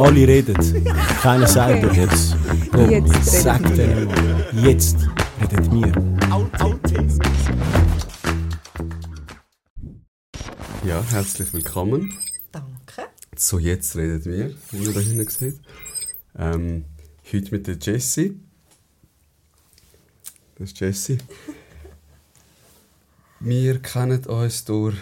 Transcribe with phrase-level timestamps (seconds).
[0.00, 0.56] Alle reden.
[1.20, 2.00] Keiner sagt Okay.
[2.00, 2.34] jetzt.
[2.72, 3.76] Jetzt reden Sag wir.
[3.76, 4.46] denen mal.
[4.64, 4.96] Jetzt
[5.42, 5.92] redet wir.
[10.86, 12.14] Ja, herzlich willkommen.
[12.50, 13.10] Danke.
[13.36, 15.60] So, jetzt redet wir, wie ihr da hinten seht.
[16.38, 16.86] Ähm,
[17.30, 18.40] heute mit der Jessie.
[20.56, 21.18] Das ist Jessie.
[23.38, 24.96] Wir kennen uns durch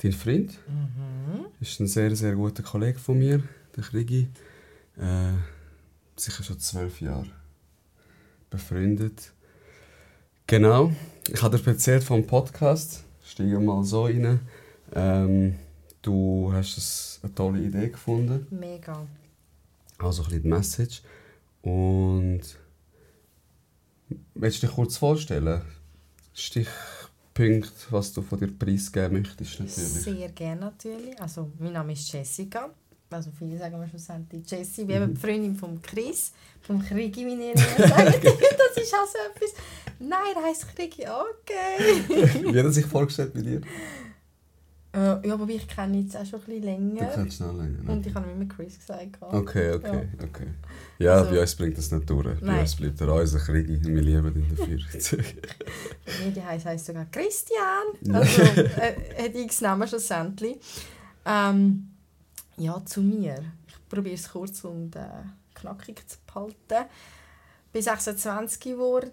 [0.00, 0.52] deinen Freund.
[0.68, 1.46] Mhm.
[1.60, 3.42] Ist ein sehr, sehr guter Kollege von mir,
[3.76, 4.28] der Krigi.
[4.96, 5.32] Äh,
[6.16, 7.30] sicher schon zwölf Jahre
[8.50, 9.32] befreundet.
[10.46, 10.92] Genau.
[11.28, 13.04] Ich habe dir erzählt vom Podcast.
[13.24, 14.40] Steige mal so rein.
[14.94, 15.56] Ähm,
[16.02, 18.46] du hast es eine tolle Idee gefunden.
[18.50, 19.06] Mega.
[19.98, 21.02] Also ein bisschen die Message.
[21.62, 22.42] Und
[24.34, 25.62] willst du dich kurz vorstellen?
[26.34, 29.74] Stichpunkt, was du von dir preisgeben möchtest natürlich.
[29.76, 31.20] Sehr gerne natürlich.
[31.20, 32.70] Also, mein Name ist Jessica.
[33.14, 34.86] Also viele sagen mir schlussendlich Jessie.
[34.88, 36.32] Wir haben die Freundin von Chris,
[36.62, 38.24] vom Krigi, wie ihr sagt.
[38.24, 39.52] das ist auch so etwas.
[39.98, 41.02] Nein, er heisst Krigi.
[41.06, 42.02] Okay.
[42.52, 43.60] Wie hat er sich vorgestellt bei dir?
[44.92, 46.66] äh, ja, aber ich kenne jetzt auch schon ein bisschen Du
[47.00, 47.10] länger.
[47.14, 47.82] kennst ihn auch länger.
[47.82, 47.92] ne?
[47.92, 49.16] Und ich habe immer Chris gesagt.
[49.20, 50.46] Okay, okay, okay.
[50.98, 52.40] Ja, Also- bei uns bringt das nicht durch.
[52.40, 52.60] Bei Nein.
[52.60, 53.66] uns bleibt er unser Krieg.
[53.68, 54.78] Wir lieben ihn dafür.
[56.06, 58.14] Bei mir die heisst, heisst sogar Christian.
[58.14, 60.56] Also, äh, hat x Namen schlussendlich.
[61.24, 61.90] Ähm,
[62.56, 63.36] ja, zu mir.
[63.66, 65.08] Ich probiere es kurz und äh,
[65.54, 66.88] knackig zu behalten.
[67.72, 69.10] Bin 26 geworden,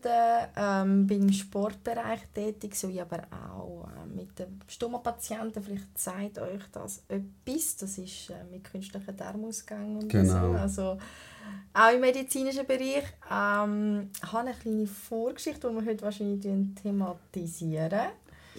[0.56, 5.64] ähm, bin im Sportbereich tätig, so ich aber auch äh, mit den Stomapatienten.
[5.64, 7.78] Vielleicht zeigt euch das etwas.
[7.78, 10.52] Das ist äh, mit künstlichen Darmausgang und Genau.
[10.54, 10.58] so.
[10.60, 10.98] Also,
[11.74, 13.06] auch im medizinischen Bereich.
[13.32, 16.46] Ähm, habe eine kleine Vorgeschichte, die wir heute wahrscheinlich
[16.84, 18.10] thematisieren.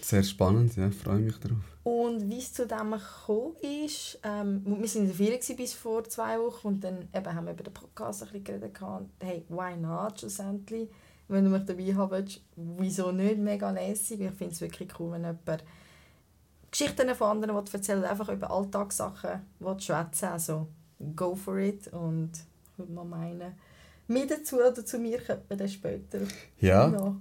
[0.01, 1.59] Sehr spannend, ja, freue mich darauf.
[1.85, 6.05] Und wie es zu dem gekommen ist, ähm, wir waren in der Ferien bis vor
[6.05, 8.75] zwei Wochen und dann eben haben wir über den Podcast ein bisschen geredet.
[8.75, 9.07] gehabt.
[9.21, 10.89] Hey, why not schlussendlich?
[11.29, 13.39] Wenn du mich dabei haben willst, wieso nicht?
[13.39, 14.21] Mega lässig.
[14.21, 15.65] Ich finde es wirklich cool, wenn jemand
[16.71, 19.41] Geschichten von anderen will erzählen einfach über Alltagssachen
[19.79, 20.69] schwätzen Also
[21.15, 22.31] go for it und
[22.77, 23.55] würde mal meinen,
[24.09, 26.19] mir dazu oder zu mir könnte man dann später
[26.61, 27.17] Ja, noch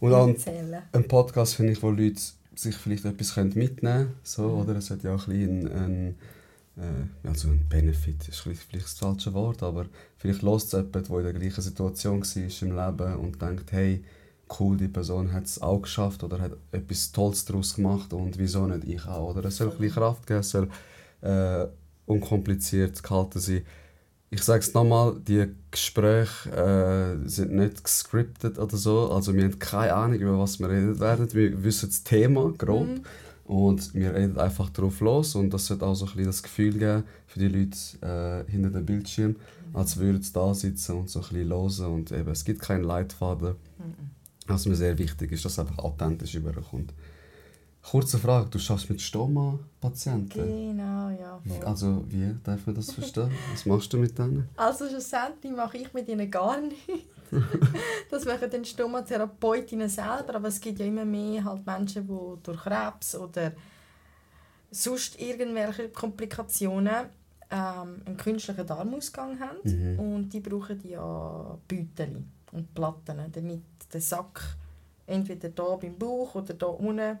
[0.00, 0.82] und erzählen.
[0.92, 2.20] ein Podcast finde ich, wo Leute
[2.54, 4.14] sich vielleicht etwas mitnehmen können.
[4.22, 4.60] So, Mhm.
[4.60, 4.76] oder?
[4.76, 6.14] Es hat ja auch ein, ein,
[6.76, 11.08] äh, also ein Benefit, ist vielleicht vielleicht das falsche Wort, aber vielleicht lässt es jemand,
[11.08, 14.04] der in der gleichen Situation war im Leben und denkt, hey,
[14.58, 18.66] cool, die Person hat es auch geschafft oder hat etwas Tolles daraus gemacht und wieso
[18.66, 19.30] nicht ich auch.
[19.30, 19.44] Oder?
[19.44, 20.68] Es soll ein bisschen Kraft geben, es soll
[21.22, 21.66] äh,
[22.06, 23.62] unkompliziert gehalten sein.
[24.32, 26.50] Ich sage es nochmal, die Gespräche
[27.24, 29.10] äh, sind nicht gescriptet oder so.
[29.10, 31.32] Also wir haben keine Ahnung, über was wir reden werden.
[31.32, 33.02] Wir wissen das Thema grob Mhm.
[33.44, 35.34] und wir reden einfach drauf los.
[35.34, 38.70] Und das wird auch so ein bisschen das Gefühl geben für die Leute äh, hinter
[38.70, 39.34] dem Bildschirm,
[39.72, 41.92] als würden sie da sitzen und so ein bisschen hören.
[41.92, 43.56] Und eben, es gibt keinen Leitfaden.
[44.46, 46.92] Was mir sehr wichtig ist, dass es einfach authentisch überkommt.
[47.82, 50.46] Kurze Frage, du schaffst mit Stoma-Patienten?
[50.76, 51.40] Genau, ja.
[51.46, 51.64] voll.
[51.66, 53.30] Also wie darf man das verstehen?
[53.52, 54.48] Was machst du mit denen?
[54.56, 56.84] Also schlussendlich mache ich mit ihnen gar nichts.
[58.10, 62.58] das machen dann Stomatherapeutinnen selber, aber es gibt ja immer mehr halt Menschen, die durch
[62.60, 63.52] Krebs oder
[64.70, 67.06] sonst irgendwelche Komplikationen
[67.50, 69.98] ähm, einen künstlichen Darmausgang haben Mhm.
[69.98, 73.62] und die brauchen ja Beutel und Platten, damit
[73.92, 74.40] der Sack
[75.06, 77.18] entweder da beim Bauch oder da unten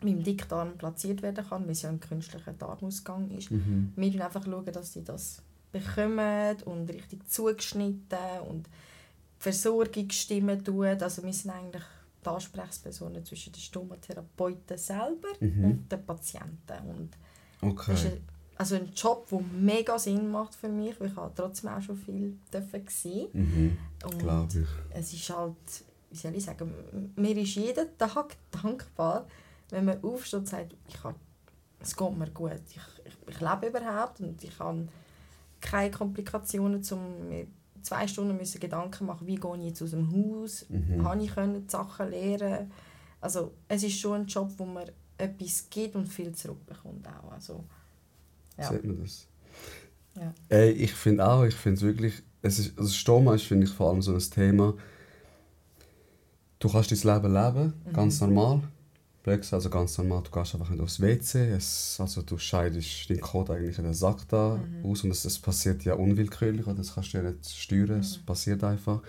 [0.00, 3.50] beim Dickdarm platziert werden kann, weil es ja ein künstlicher Darmausgang ist.
[3.50, 3.92] Mhm.
[3.96, 5.42] Wir schauen einfach, schauen, dass sie das
[5.72, 8.70] bekommen und richtig zugeschnitten und die
[9.42, 11.02] Versorgung stimmen tut.
[11.02, 11.82] Also wir sind eigentlich
[12.24, 15.64] die Ansprechpersonen zwischen den Stomatherapeuten selber Mhm.
[15.64, 16.88] und den Patienten.
[16.88, 17.10] Und
[17.60, 17.92] Okay.
[17.92, 18.20] das ist ein,
[18.56, 21.96] also ein Job, der mega Sinn macht für mich, weil ich habe trotzdem auch schon
[21.96, 23.28] viel dürfen sehen.
[23.32, 23.78] Mhm.
[24.18, 24.68] Glaube ich.
[24.96, 25.56] es ist halt,
[26.10, 29.26] wie soll ich sagen, mir ist jeden Tag dankbar,
[29.70, 31.16] wenn man aufsteht und sagt, ich habe,
[31.80, 34.88] es geht mir gut, ich, ich, ich lebe überhaupt und ich habe
[35.60, 37.46] keine Komplikationen, um mir
[37.82, 41.04] zwei Stunden müssen Gedanken machen, wie gehe ich jetzt aus dem Haus, Mhm.
[41.04, 42.70] habe ich können die Sachen lernen.
[43.20, 47.32] Also es ist schon ein Job, wo man etwas gibt und viel zurückbekommt auch.
[47.32, 47.64] Also,
[48.58, 48.68] ja.
[48.70, 49.26] Sieht man das?
[50.16, 50.34] Ja.
[50.48, 53.90] Ey, ich finde auch, ich finde wirklich, es ist, also Stoma ist, finde ich, vor
[53.90, 54.74] allem so ein Thema.
[56.58, 57.92] Du kannst dein Leben leben, Mhm.
[57.92, 58.62] ganz normal.
[59.26, 63.20] Gesagt, also ganz normal, du gehst einfach nicht aufs WC, es, also du scheidest deinen
[63.20, 64.88] Code eigentlich in den Sack da Mhm.
[64.88, 68.24] aus und das, das passiert ja unwillkürlich, das kannst du ja nicht steuern, es Mhm.
[68.26, 69.02] passiert einfach.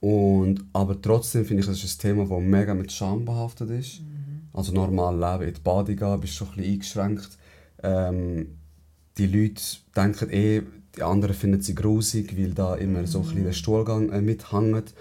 [0.00, 4.00] Und, aber trotzdem finde ich, es ist ein Thema, das mega mit Scham behaftet ist.
[4.00, 4.48] Mhm.
[4.52, 7.30] Also normal leben, in die Bade gehen, bist schon ein bisschen eingeschränkt.
[7.82, 8.46] Ähm,
[9.18, 9.62] die Leute
[9.96, 10.62] denken eh,
[10.96, 14.94] die anderen finden sie grusig, weil da immer so ein bisschen der Stuhlgang äh, mithängt.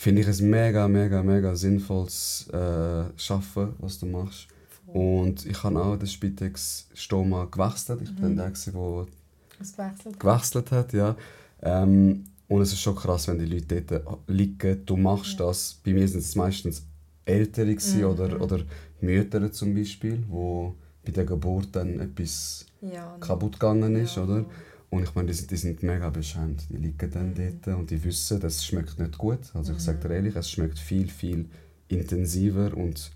[0.00, 4.46] Finde ich es mega, mega, mega sinnvolles äh, Schaffen, was du machst.
[4.86, 8.02] Und ich habe auch das Spitex Stoma gewechselt.
[8.04, 10.20] Ich bin der, der Was gewechselt?
[10.20, 11.16] gewechselt hat, ja.
[11.62, 14.86] Ähm, und es ist schon krass, wenn die Leute dort liegen.
[14.86, 15.80] Du machst das.
[15.84, 16.84] Bei mir sind es meistens
[17.24, 18.60] Ältere gewesen oder, oder
[19.00, 23.16] Mütter zum Beispiel, wo bei der Geburt dann etwas Ja.
[23.18, 24.22] kaputt gegangen ist, Ja.
[24.22, 24.44] oder?
[24.90, 26.68] Und ich meine, die sind, die sind mega beschämt.
[26.70, 29.40] Die liegen dann dort und die wissen, das schmeckt nicht gut.
[29.54, 31.48] Also ich sage dir ehrlich, es schmeckt viel, viel
[31.88, 33.12] intensiver und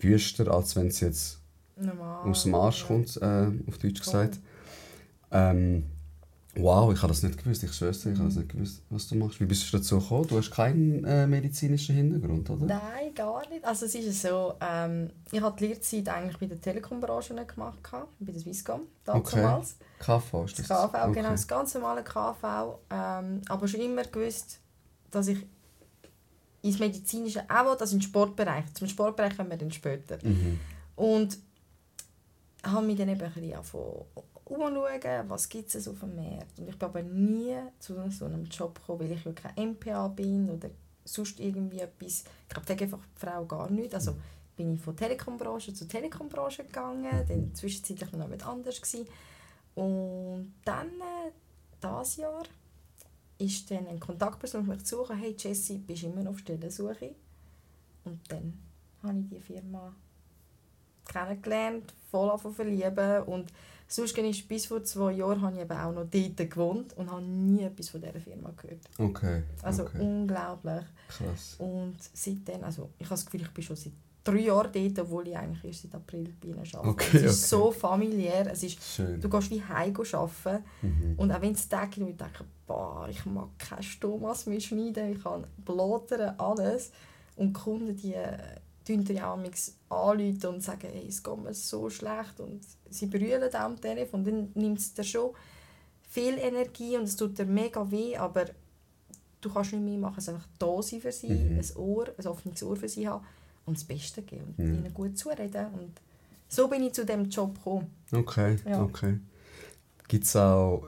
[0.00, 1.40] wüster, als wenn es jetzt
[1.76, 2.28] Normal.
[2.28, 4.40] aus dem Arsch kommt, äh, auf Deutsch gesagt.
[5.30, 5.84] Ähm,
[6.56, 9.14] wow, ich habe das nicht gewusst, ich schwöre ich habe das nicht gewusst, was du
[9.14, 9.40] machst.
[9.40, 10.26] Wie bist du dazu gekommen?
[10.26, 12.66] Du hast keinen äh, medizinischen Hintergrund, oder?
[12.66, 13.64] Nein, gar nicht.
[13.64, 17.78] Also es ist so, ähm, ich habe die Lehrzeit eigentlich bei der Telekom-Branche nicht gemacht,
[18.18, 19.76] bei der Swisscom damals.
[19.98, 20.68] KV ist Das?
[20.68, 22.78] KV, genau, das ganz normale KV.
[22.90, 24.58] Ähm, aber schon immer gewusst,
[25.10, 25.46] dass ich
[26.62, 28.64] ins Medizinische auch will, also im Sportbereich.
[28.74, 30.18] Zum Sportbereich kommen wir dann später.
[30.22, 30.58] Mhm.
[30.96, 31.38] Und
[32.62, 33.54] habe mich dann eben ein bisschen
[34.50, 36.58] umschauen, was gibt es auf dem Markt.
[36.58, 40.08] Und ich bin aber nie zu so einem Job gekommen, weil ich ja kein MPA
[40.08, 40.70] bin oder
[41.04, 42.24] sonst irgendwie etwas.
[42.42, 43.94] Ich glaube, da einfach die Frau gar nicht.
[43.94, 44.16] Also
[44.56, 49.08] bin ich von Telekom-Branche zu Telekom-Branche gegangen, dann zwischenzeitlich noch mit anders gewesen.
[49.74, 51.32] Und dann, äh,
[51.82, 52.42] dieses Jahr,
[53.38, 57.14] ist dann eine Kontaktperson auf mich zugekommen, hey Jessie, bist du immer noch auf Stellensuche?
[58.04, 58.58] Und dann
[59.02, 59.94] habe ich die Firma
[61.06, 63.52] kennengelernt, voll zu verlieben und
[63.92, 67.22] sonst ist bis vor zwei Jahren habe ich eben auch noch dort gewohnt und habe
[67.22, 68.80] nie etwas von dieser Firma gehört.
[68.98, 70.00] Okay, Also okay.
[70.00, 70.84] unglaublich.
[71.08, 71.56] krass.
[71.58, 73.92] Und seitdem, also ich habe das Gefühl, ich bin schon seit
[74.22, 76.88] drei Jahren dort, obwohl ich eigentlich erst seit April bei ihnen arbeite.
[76.88, 77.62] Okay, es ist okay.
[77.64, 79.20] so familiär, es ist, Schön.
[79.20, 81.14] du gehst wie heim arbeiten Mhm.
[81.16, 81.68] und auch wenn es
[82.04, 86.92] wo ich denke, boah, ich mag keine Stomas mehr schneiden, ich kann blättern, alles.
[87.36, 88.14] Und die Kunden, die
[88.84, 89.38] tun ja auch
[90.10, 92.60] anrufen und sagen, hey, es geht mir so schlecht und
[92.90, 94.24] sie brüllen am Telefon.
[94.24, 95.30] Dann nimmt es dir schon
[96.08, 98.46] viel Energie und es tut dir mega weh, aber
[99.40, 101.58] du kannst nicht mehr machen, es einfach da sein für sie, Mhm.
[101.60, 103.24] ein Ohr, ein offenes Ohr für sie haben
[103.66, 104.72] und das Beste geben und Ja.
[104.74, 105.66] ihnen gut zureden.
[105.74, 105.92] Und
[106.48, 107.90] so bin ich zu diesem Job gekommen.
[108.12, 108.82] Okay, Ja.
[108.82, 109.18] okay.
[110.08, 110.82] Gibt es auch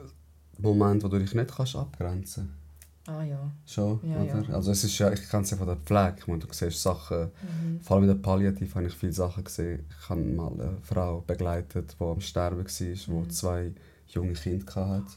[0.58, 2.61] Momente, wo du dich nicht kannst abgrenzen kannst?
[3.06, 3.50] Ah ja.
[3.66, 4.42] Schon, Ja, oder?
[4.48, 4.54] ja.
[4.54, 6.14] Also es ist ja, ich kenne es ja von der Pflege.
[6.18, 7.80] Ich meine, du siehst Sachen, Mhm.
[7.80, 9.84] vor allem in der Palliativ habe ich viele Sachen gesehen.
[10.00, 13.30] Ich habe mal eine Frau begleitet, die am Sterben war, die Mhm.
[13.30, 13.72] zwei
[14.06, 15.12] junge Kinder hatte.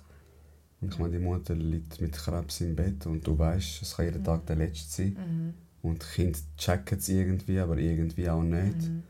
[0.82, 4.06] Und ich meine, die Mutter liegt mit Krebs im Bett und du weißt, es kann
[4.06, 5.18] jeden Tag der letzte sein.
[5.20, 5.54] Mhm.
[5.82, 8.82] Und die Kinder checken es irgendwie, aber irgendwie auch nicht.
[8.90, 9.04] Mhm.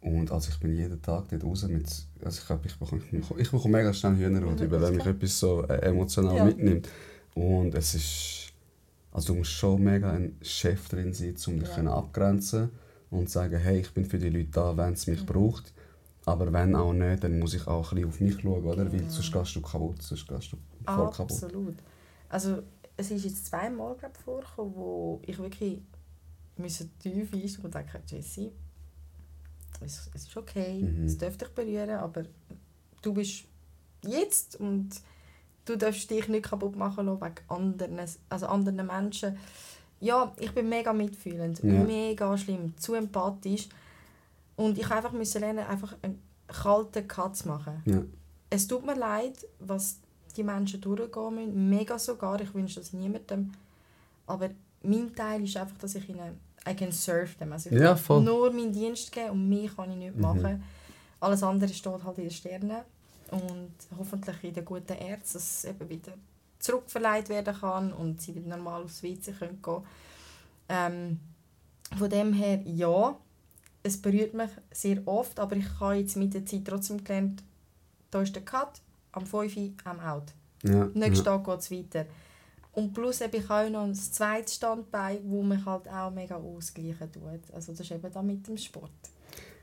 [0.00, 1.86] Und also ich bin jeden Tag dort raus mit...
[2.24, 3.02] Also ich, glaub, ich, bekomme,
[3.38, 6.88] ich bekomme mega schnell Hühnerhaut, über wenn mich etwas so äh, emotional mitnimmt.
[7.34, 8.52] Und es ist...
[9.10, 11.92] Also du musst schon mega ein Chef drin sein, um dich Ja.
[11.92, 12.70] abgrenzen
[13.10, 15.14] und sagen, hey, ich bin für die Leute da, wenn es Mhm.
[15.14, 15.72] mich braucht.
[16.24, 18.84] Aber wenn auch nicht, dann muss ich auch ein bisschen auf mich schauen, oder?
[18.90, 19.10] Weil Genau.
[19.10, 21.30] sonst gehst du kaputt, sonst gehst du voll kaputt.
[21.30, 21.74] Absolut.
[22.30, 22.62] Also
[22.96, 25.82] es ist jetzt zweimal glaub, vorgekommen, wo ich wirklich
[26.56, 28.50] müssen tief einsteigen und denke, Jessie,
[29.80, 31.04] es, es ist okay, Mhm.
[31.06, 32.22] es darf dich berühren, aber
[33.02, 33.44] du bist
[34.06, 34.90] jetzt und
[35.64, 39.36] du darfst dich nicht kaputt machen lassen wegen anderen, also anderen Menschen.
[40.00, 41.84] Ja, ich bin mega mitfühlend, Ja.
[41.84, 43.68] mega schlimm, zu empathisch
[44.56, 48.02] und ich einfach müssen lernen, einfach einen kalten Cut zu machen Ja.
[48.50, 49.98] es tut mir leid, was
[50.36, 51.68] die Menschen durchgehen müssen.
[51.68, 52.40] Mega sogar.
[52.40, 53.52] Ich wünsche das niemandem.
[54.26, 54.48] Aber
[54.82, 57.52] mein Teil ist einfach, dass ich ihnen I can serve them.
[57.52, 60.22] Also ich Ja, nur meinen Dienst geben und mehr kann ich nicht Mhm.
[60.22, 60.62] machen.
[61.20, 62.78] Alles andere steht halt in den Sternen.
[63.32, 66.12] Und hoffentlich in den guten Ärzten, dass es eben wieder
[66.58, 69.82] zurückverleiht werden kann und sie wieder normal aufs WC können gehen
[70.68, 71.20] ähm,
[71.98, 73.16] Von dem her, ja,
[73.82, 77.42] es berührt mich sehr oft, aber ich habe jetzt mit der Zeit trotzdem gelernt,
[78.10, 78.80] da ist der Cut,
[79.12, 80.34] am 5 Uhr am Out.
[80.62, 80.88] Ja.
[80.94, 81.36] Nächsten ja.
[81.38, 82.06] Tag geht es weiter.
[82.72, 87.10] Und plus habe ich auch noch ein zweites Standbein, wo mich halt auch mega ausgleichen
[87.12, 87.52] tut.
[87.52, 88.90] Also das ist eben da mit dem Sport.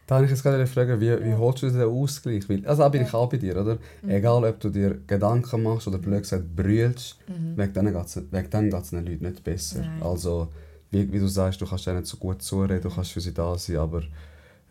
[0.10, 1.38] Da habe ich jetzt gerade fragen, wie, wie Ja.
[1.38, 2.50] holst du den Ausgleich?
[2.50, 3.78] Weil, also da bin ich auch bei dir, oder?
[4.02, 4.10] Mhm.
[4.10, 7.56] Egal, ob du dir Gedanken machst oder blöd gesagt brüllst, Mhm.
[7.56, 9.82] wegen denen geht es den Leuten nicht besser.
[9.82, 10.02] Nein.
[10.02, 10.48] Also,
[10.90, 13.56] wie, wie du sagst, du kannst denen so gut zureden, du kannst für sie da
[13.56, 14.02] sein, aber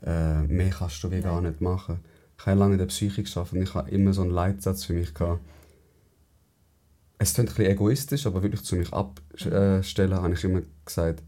[0.04, 2.00] äh, mehr kannst du wie gar nicht machen.
[2.36, 4.94] Ich habe lange in der Psyche geschafft und ich habe immer so einen Leitsatz für
[4.94, 5.40] mich gehabt.
[7.18, 11.22] Es klingt ein bisschen egoistisch, aber wirklich zu mich abstellen, habe ich immer gesagt,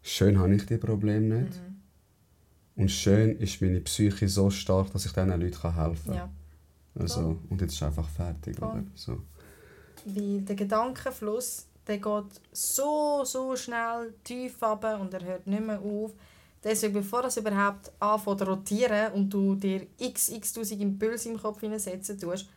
[0.00, 1.54] schön habe ich die Probleme nicht.
[1.56, 1.71] Mhm.
[2.76, 6.14] Und schön ist meine Psyche so stark, dass ich diesen Leuten helfen kann.
[6.14, 6.30] Ja.
[6.98, 8.58] Also, und jetzt ist einfach fertig.
[8.58, 8.84] Oder?
[8.94, 9.18] So.
[10.04, 15.80] Weil der Gedankenfluss, der geht so, so schnell tief runter und er hört nicht mehr
[15.80, 16.12] auf.
[16.64, 21.38] Deswegen, bevor das überhaupt anfängt zu rotieren und du dir x, x tausend Impulse im
[21.38, 22.48] Kopf hineinsetzen tust,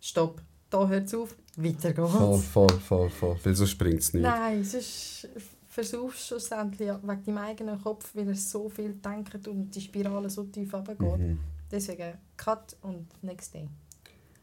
[0.00, 2.10] stopp, da hört es auf, weiter geht's.
[2.10, 3.38] Voll, voll, voll, voll.
[3.42, 4.22] Weil sonst bringt es nicht.
[4.22, 5.28] Nein, sonst
[5.74, 10.44] versuchst schlussendlich wegen deinem eigenen Kopf, weil er so viel denkt und die Spirale so
[10.44, 11.18] tief runtergeht.
[11.18, 11.40] Mhm.
[11.70, 13.68] Deswegen Cut und next day.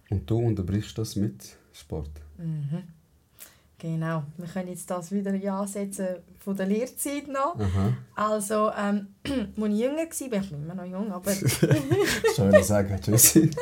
[0.09, 2.09] Und du unterbrichst das mit Sport.
[2.38, 2.83] Mhm.
[3.77, 7.57] Genau, wir können jetzt das wieder ja ansetzen von der Lehrzeit noch.
[7.57, 7.93] Aha.
[8.13, 10.19] Also, ähm, als ich jünger war, ich
[10.50, 11.31] bin immer noch jung, aber
[12.35, 13.50] Schön sagen, Jessie.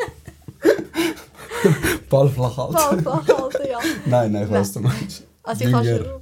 [2.09, 3.03] Ball flach halten.
[3.03, 3.77] Ballfach halten, ja.
[4.07, 5.27] Nein, nein, ich weiss, du meinst.
[5.43, 5.85] Also ich Jünger.
[5.85, 6.05] schon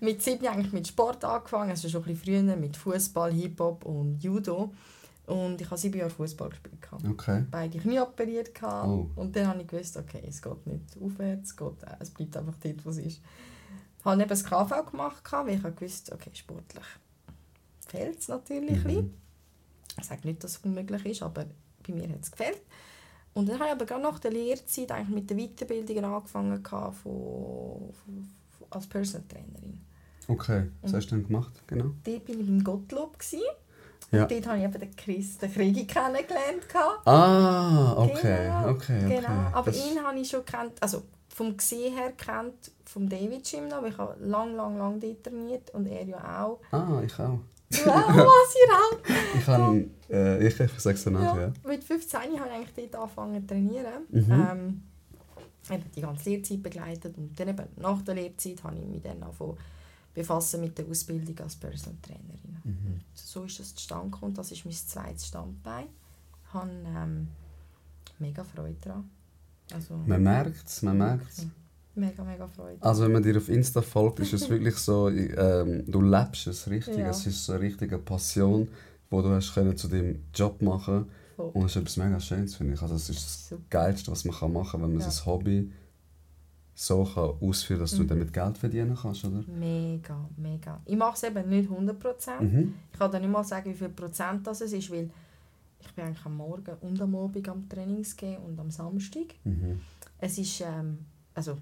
[0.00, 4.22] mit sieben eigentlich mit Sport angefangen, also schon ein bisschen früher mit Fußball, Hip-Hop und
[4.22, 4.72] Judo.
[5.26, 6.80] Und ich habe sieben Jahre Fußball gespielt.
[6.80, 7.04] gehabt.
[7.04, 7.44] Okay.
[7.50, 8.54] Beide Knie operiert.
[8.54, 8.88] gehabt.
[8.88, 9.10] Oh.
[9.16, 12.36] Und dann habe ich gewusst, okay, es geht nicht aufwärts, es, geht, äh, es bleibt
[12.36, 13.20] einfach dort, wo es ist.
[13.98, 16.86] Ich habe eben das KV gemacht, gehabt, weil ich habe gewusst, okay, sportlich
[17.88, 18.70] fehlt es natürlich.
[18.70, 19.04] ein bisschen.
[19.04, 19.14] Mhm.
[19.98, 21.46] Ich sage nicht, dass es unmöglich ist, aber
[21.86, 22.62] bei mir hat es gefällt.
[23.34, 26.96] Und dann habe ich aber gerade nach der Lehrzeit eigentlich mit der Weiterbildung angefangen gehabt
[26.96, 28.28] von, von,
[28.58, 29.80] von, als Personal Trainerin.
[30.28, 31.52] Okay, was hast du denn gemacht?
[31.66, 31.86] Genau.
[32.04, 33.18] Dort war ich beim Gottlob.
[33.18, 33.40] Gewesen.
[34.10, 34.22] Ja.
[34.22, 36.62] Und dort habe ich eben den Chris, den Kriegi kennengelernt.
[37.04, 39.16] Ah, okay, Genau, okay, okay.
[39.16, 39.28] Genau.
[39.52, 43.68] Aber Das- ihn habe ich schon kennt, also vom Gesehen her kennt vom David Gym
[43.68, 46.60] noch, ich habe lang, lang, lang dort trainiert und er ja auch.
[46.72, 47.38] Ah, ich auch.
[47.70, 48.98] Du auch, was ihr auch?
[49.38, 51.52] Ich habe, äh, ich, es dir nachher, ja.
[51.68, 54.04] Mit 15 habe ich eigentlich dort angefangen zu trainieren.
[54.10, 54.82] Mhm.
[55.70, 59.22] Ähm, die ganze Lehrzeit begleitet und dann eben nach der Lehrzeit habe ich mich dann
[59.22, 59.58] angefangen
[60.14, 62.60] befassen mit der Ausbildung als Personal Trainerin.
[62.64, 63.00] Mhm.
[63.14, 64.34] So ist das zustande gekommen.
[64.34, 65.86] Das ist mein zweites Standbein.
[66.46, 67.28] Ich habe ähm,
[68.18, 69.10] mega Freude daran.
[69.72, 71.46] Also Man merkt es, man merkt es.
[71.94, 72.82] mega, mega Freude.
[72.82, 76.68] Also wenn man dir auf Insta folgt, ist es wirklich so, ähm, du lebst es
[76.70, 76.96] richtig.
[76.98, 77.10] Ja.
[77.10, 78.68] Es ist so eine richtige Passion,
[79.10, 81.50] wo du hast können zu deinem Job machen Voll.
[81.52, 82.82] und es ist etwas mega Schönes, finde ich.
[82.82, 83.58] Also es ist das.
[83.70, 85.10] Geilste, was man kann machen kann, wenn man Ja.
[85.10, 85.70] sein Hobby
[86.80, 88.08] so kann ausführen dass du Mhm.
[88.08, 89.42] damit Geld verdienen kannst, oder?
[89.48, 90.80] Mega, mega.
[90.84, 92.40] Ich mache es eben nicht 100%.
[92.40, 92.74] Mhm.
[92.92, 95.10] Ich kann dir nicht mal sagen, wie viel Prozent das es ist, weil
[95.80, 99.34] ich bin eigentlich am Morgen und am Abend am Trainings gehen und am Samstag.
[99.42, 99.80] Mhm.
[100.18, 100.98] Es ist, ähm,
[101.34, 101.58] also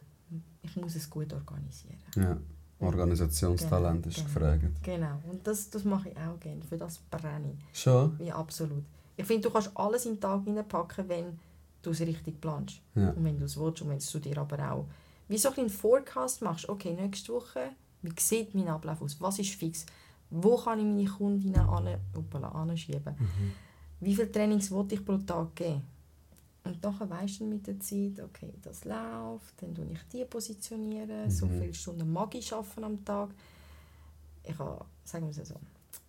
[0.60, 1.96] ich muss es gut organisieren.
[2.14, 2.36] Ja.
[2.78, 4.26] Organisationstalent Genau, ist genau.
[4.28, 4.82] gefragt.
[4.82, 6.60] Genau, und das, das mache ich auch gerne.
[6.62, 7.78] Für das brenne ich.
[7.80, 8.18] Schon?
[8.20, 8.84] Ja, absolut.
[9.16, 11.38] Ich finde, du kannst alles in den Tag hineinpacken, wenn
[11.80, 12.80] du es richtig planst.
[12.94, 13.10] Ja.
[13.10, 14.86] Und wenn du es willst und wenn du dir aber auch
[15.28, 17.70] wie so ein einen Forecast machst, okay, nächste Woche,
[18.02, 19.20] wie sieht mein Ablauf aus?
[19.20, 19.86] Was ist fix?
[20.30, 21.88] Wo kann ich meine Kundinnen an,
[22.44, 23.14] anschieben?
[23.18, 23.52] Mhm.
[24.00, 25.82] Wie viele Trainings will ich pro Tag geben?
[26.64, 30.24] Und nachher weisst du dann mit der Zeit, okay, das läuft, dann tue ich die
[30.24, 31.60] positionieren, so Mhm.
[31.60, 33.30] viele Stunden mag ich arbeiten am Tag.
[34.42, 35.54] Ich habe, sagen wir es so,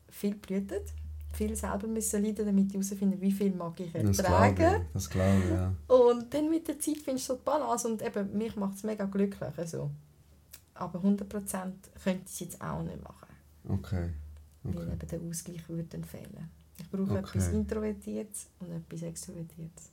[0.10, 0.94] viel blühtet,
[1.38, 4.86] viel selber müssen leiden, damit ich herausfinde, wie viel mag ich ertragen.
[4.94, 5.74] Das glaube ich, ja.
[5.88, 8.84] Und dann mit der Zeit findest du so die Balance und eben, mich macht es
[8.84, 9.50] mega glücklich.
[9.58, 9.90] Also.
[10.74, 11.24] Aber 100%
[12.04, 13.28] könnte ich es jetzt auch nicht machen,
[13.68, 14.10] Okay.
[14.64, 14.92] weil okay.
[14.94, 16.50] eben der Ausgleich würde dann fehlen.
[16.80, 17.20] Ich brauche Okay.
[17.20, 19.92] etwas Introvertiertes und etwas Extrovertiertes.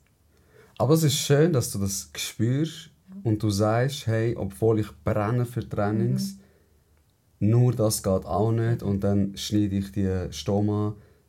[0.77, 2.89] Aber es ist schön, dass du das spürst
[3.23, 6.37] und du sagst, hey, obwohl ich brenne für Trainings,
[7.39, 10.27] nur das geht auch nicht und dann schneide ich die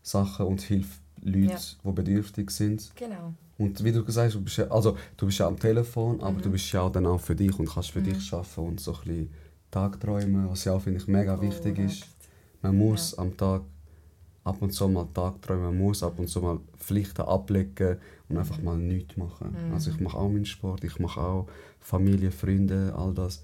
[0.06, 1.58] Stoma-Sachen und hilf Leuten, Ja.
[1.84, 2.92] die bedürftig sind.
[2.94, 3.34] Genau.
[3.58, 6.38] Und wie du gesagt hast, du bist ja, also, du bist ja am Telefon, aber
[6.38, 6.42] Mhm.
[6.42, 8.04] du bist ja auch dann auch für dich und kannst für Mhm.
[8.04, 9.30] dich arbeiten und so ein bisschen
[9.70, 12.04] Tagträumen, was ja auch, finde ich, mega wichtig ist.
[12.62, 13.62] Man muss am Tag
[14.44, 17.96] ab und zu mal Tagträumen, man muss ab und zu mal Pflichten ablegen
[18.28, 19.56] und einfach mal nichts machen.
[19.66, 19.72] Mhm.
[19.74, 21.46] Also ich mache auch meinen Sport, ich mache auch
[21.80, 23.42] Familie, Freunde, all das.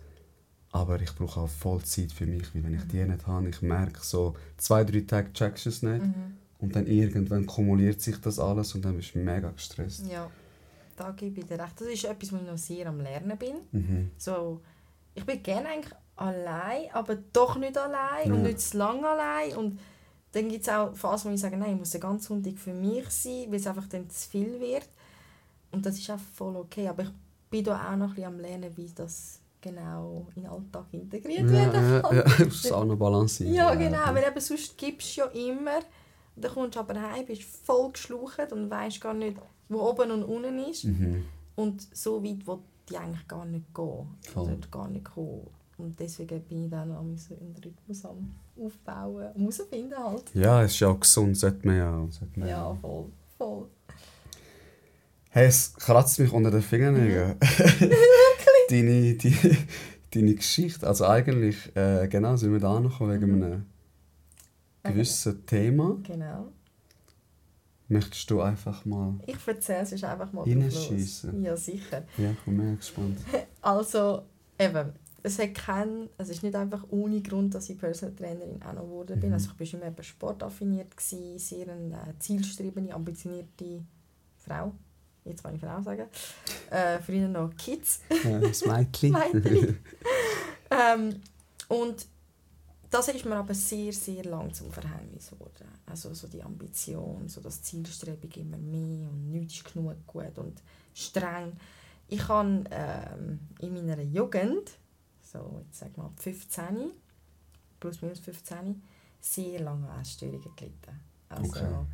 [0.70, 3.60] Aber ich brauche auch voll Zeit für mich, weil wenn ich die nicht habe, ich
[3.62, 6.36] merke so, zwei, drei Tage checkst du es nicht Mhm.
[6.62, 10.06] Und dann irgendwann kumuliert sich das alles und dann bist du mega gestresst.
[10.06, 10.30] Ja,
[10.96, 11.78] da gebe ich dir recht.
[11.80, 13.56] Das ist etwas, wo ich noch sehr am Lernen bin.
[13.72, 14.10] Mhm.
[14.16, 14.60] So,
[15.14, 18.44] ich bin gerne eigentlich allein, aber doch nicht allein und Ja.
[18.44, 19.56] nicht zu lange allein.
[19.56, 19.80] Und
[20.32, 22.72] dann gibt es auch Phasen, wo ich sage, nein, ich muss den ganzen Sonntag für
[22.72, 24.88] mich sein, weil es einfach dann zu viel wird.
[25.72, 26.88] Und das ist auch voll okay.
[26.88, 27.10] Aber ich
[27.50, 31.50] bin da auch noch ein bisschen am Lernen, wie das genau in den Alltag integriert
[31.50, 32.16] Ja, werden ja, kann.
[32.16, 33.54] ja, du musst es auch noch balancieren.
[33.54, 35.80] Ja, genau, weil eben sonst gibst du ja immer.
[36.34, 39.36] Und dann kommst du aber heim, bist voll geschlaucht und weißt gar nicht,
[39.68, 40.84] wo oben und unten ist.
[40.84, 41.24] Mhm.
[41.56, 42.58] Und so weit will
[42.88, 44.06] die eigentlich gar nicht gehen.
[44.32, 44.42] Voll.
[44.44, 45.46] Oder gar nicht kommen.
[45.78, 49.26] Und deswegen bin ich dann auch so einen Rhythmus am Aufbauen.
[49.34, 50.34] Am herausfinden halt.
[50.34, 52.10] Ja, es ist ja auch gesund, sollte man ja auch.
[52.10, 53.06] Sollte man Ja, voll.
[53.36, 53.66] voll.
[55.30, 57.36] Hey, es kratzt mich unter den Fingernägeln.
[58.70, 59.56] deine, die,
[60.12, 60.86] deine Geschichte.
[60.86, 63.42] Also eigentlich, äh, genau, sind wir da angekommen wegen Mhm.
[63.42, 63.66] einem
[64.82, 65.98] gewissen Thema.
[66.02, 66.52] Genau.
[67.88, 69.18] Möchtest du einfach mal...
[69.26, 71.22] Ich erzähle es ist einfach mal los.
[71.40, 72.04] Ja, sicher.
[72.16, 73.18] Ja, ich bin mega gespannt.
[73.60, 74.22] Also,
[74.58, 78.72] eben, es, hat kein, es ist nicht einfach ohne Grund, dass ich Personal Trainerin auch
[78.72, 79.30] noch geworden bin.
[79.30, 79.34] Mhm.
[79.34, 83.84] Also ich war immer eben sportaffiniert, gewesen, sehr eine äh, zielstrebende, ambitionierte
[84.38, 84.72] Frau.
[85.24, 86.06] Jetzt kann ich Frau sagen.
[86.70, 88.00] Äh, früher noch Kids.
[88.08, 88.64] Äh, das.
[88.64, 89.14] Mädchen.
[90.70, 91.20] ähm,
[91.68, 92.06] und
[92.92, 95.66] das ist mir aber sehr, sehr lang zum Verhängnis geworden.
[95.86, 100.62] Also so die Ambition, so das Zielstrebung immer mehr und nichts ist genug gut und
[100.94, 101.52] streng.
[102.08, 104.72] Ich habe ähm, in meiner Jugend,
[105.22, 106.90] so jetzt sag mal ab 15,
[107.80, 108.82] plus minus 15,
[109.20, 111.00] sehr lange an Essstörungen gelitten.
[111.30, 111.86] Also, Okay.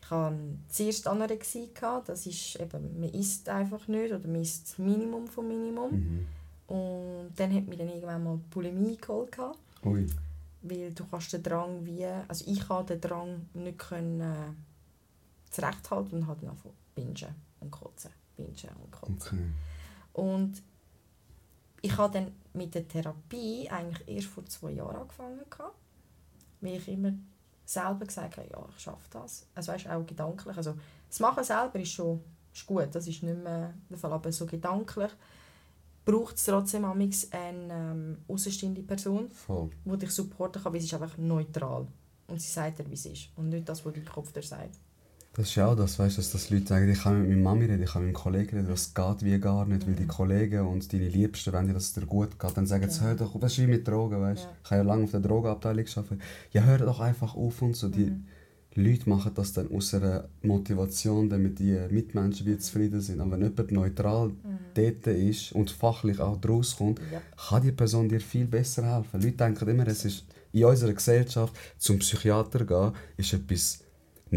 [0.00, 0.36] Ich hatte
[0.68, 5.26] zuerst Anorexie, gehabt, das ist eben, man isst einfach nicht oder man isst das Minimum
[5.26, 5.90] vom Minimum.
[5.90, 6.26] Mhm.
[6.66, 10.06] Und dann hat mich dann irgendwann mal Bulimie geholt, gehabt, Ui.
[10.64, 16.22] Weil du kannst den Drang wie, also ich konnte den Drang nicht können, äh, zurechthalten
[16.22, 19.54] und angefangen zu bingen und kotzen, bingen und kotzen.
[20.12, 20.22] Okay.
[20.22, 20.62] Und
[21.82, 25.76] ich habe dann mit der Therapie eigentlich erst vor zwei Jahren angefangen, gehabt,
[26.60, 27.12] weil ich immer
[27.66, 29.46] selber gesagt habe, ja, ich schaffe das.
[29.54, 30.56] Also weißt, auch gedanklich.
[30.56, 30.74] Also,
[31.08, 32.22] das Machen selber ist schon
[32.54, 35.10] ist gut, das ist nicht mehr der Fall, aber so gedanklich
[36.04, 39.70] braucht es trotzdem eine ähm, außenstehende Person, Voll.
[39.84, 41.86] die dich supporten kann, weil sie ist einfach neutral.
[42.26, 43.28] Und sie sagt dir, wie es ist.
[43.36, 44.78] Und nicht das, was dein Kopf dir sagt.
[45.36, 47.64] Das ist ja auch das, weißt, dass, dass Leute sagen, ich kann mit meiner Mami
[47.64, 50.60] reden, ich kann mit meinem Kollegen reden, das geht wie gar nicht, weil die Kollegen
[50.68, 53.08] und deine Liebsten, wenn dir das dir gut geht, dann sagen sie, Genau.
[53.10, 54.50] hör doch, das ist wie mit Drogen, weißt Ja.
[54.62, 56.20] Ich habe ja lange auf der Drogenabteilung gearbeitet.
[56.52, 57.88] Ja, hör doch einfach auf und so.
[57.88, 58.26] Die Mhm.
[58.76, 63.20] Leute machen das dann aus einer Motivation, damit die Mitmenschen wie zufrieden sind.
[63.20, 64.32] Aber wenn jemand neutral
[64.74, 67.20] dort ist und fachlich auch draus kommt, Ja.
[67.48, 69.20] kann die Person dir viel besser helfen.
[69.22, 73.78] Leute denken immer, es ist in unserer Gesellschaft zum Psychiater gehen, ist etwas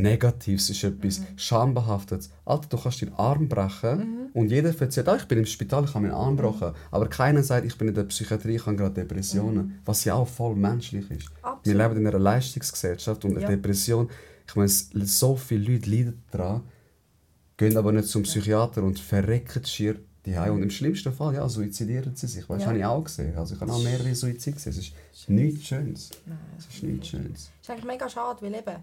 [0.01, 2.29] Negatives, ist etwas Schambehaftetes.
[2.45, 5.93] Alter, du kannst deinen Arm brechen und jeder erzählt, ah, ich bin im Spital, ich
[5.93, 6.73] habe meinen Arm gebrochen.
[6.91, 9.79] Aber keiner sagt, ich bin in der Psychiatrie, ich habe gerade Depressionen.
[9.85, 11.29] Was ja auch voll menschlich ist.
[11.29, 11.77] Wir Absolut.
[11.81, 13.47] leben in einer Leistungsgesellschaft und eine Ja.
[13.49, 14.09] Depression,
[14.47, 16.61] ich meine, so viele Leute leiden daran,
[17.57, 22.13] gehen aber nicht zum Psychiater und verrecken schier die Und im schlimmsten Fall, ja, suizidieren
[22.13, 22.47] sie sich.
[22.49, 22.67] Weißt, Ja.
[22.67, 23.37] habe ich auch gesehen.
[23.37, 24.71] Also ich habe auch mehrere Suizide gesehen.
[24.71, 26.09] Es ist nichts Schönes.
[26.25, 27.49] Nein, Es ist nichts Schönes.
[27.61, 28.75] ist eigentlich mega schade, weil eben,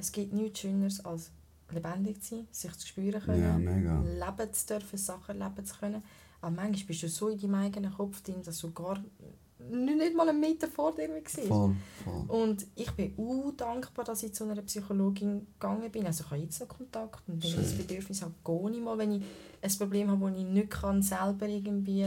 [0.00, 1.30] es gibt nichts Schöneres als
[1.70, 4.00] lebendig zu sein, sich zu spüren können, Ja, mega.
[4.02, 6.02] leben zu dürfen, Sachen erleben zu können.
[6.40, 10.16] Aber manchmal bist du so in deinem eigenen Kopf drin, dass du gar nicht, nicht
[10.16, 11.38] mal einen Meter vor dir warst.
[11.40, 12.24] Voll, voll.
[12.28, 16.06] Und ich bin auch dankbar, dass ich zu einer Psychologin gegangen bin.
[16.06, 17.74] Also ich habe jetzt noch Kontakt und wenn ich das.
[17.74, 18.96] Bedürfnis habe, gehe ich mal.
[18.98, 19.22] Wenn ich
[19.62, 22.06] ein Problem habe, das ich nicht kann, selber irgendwie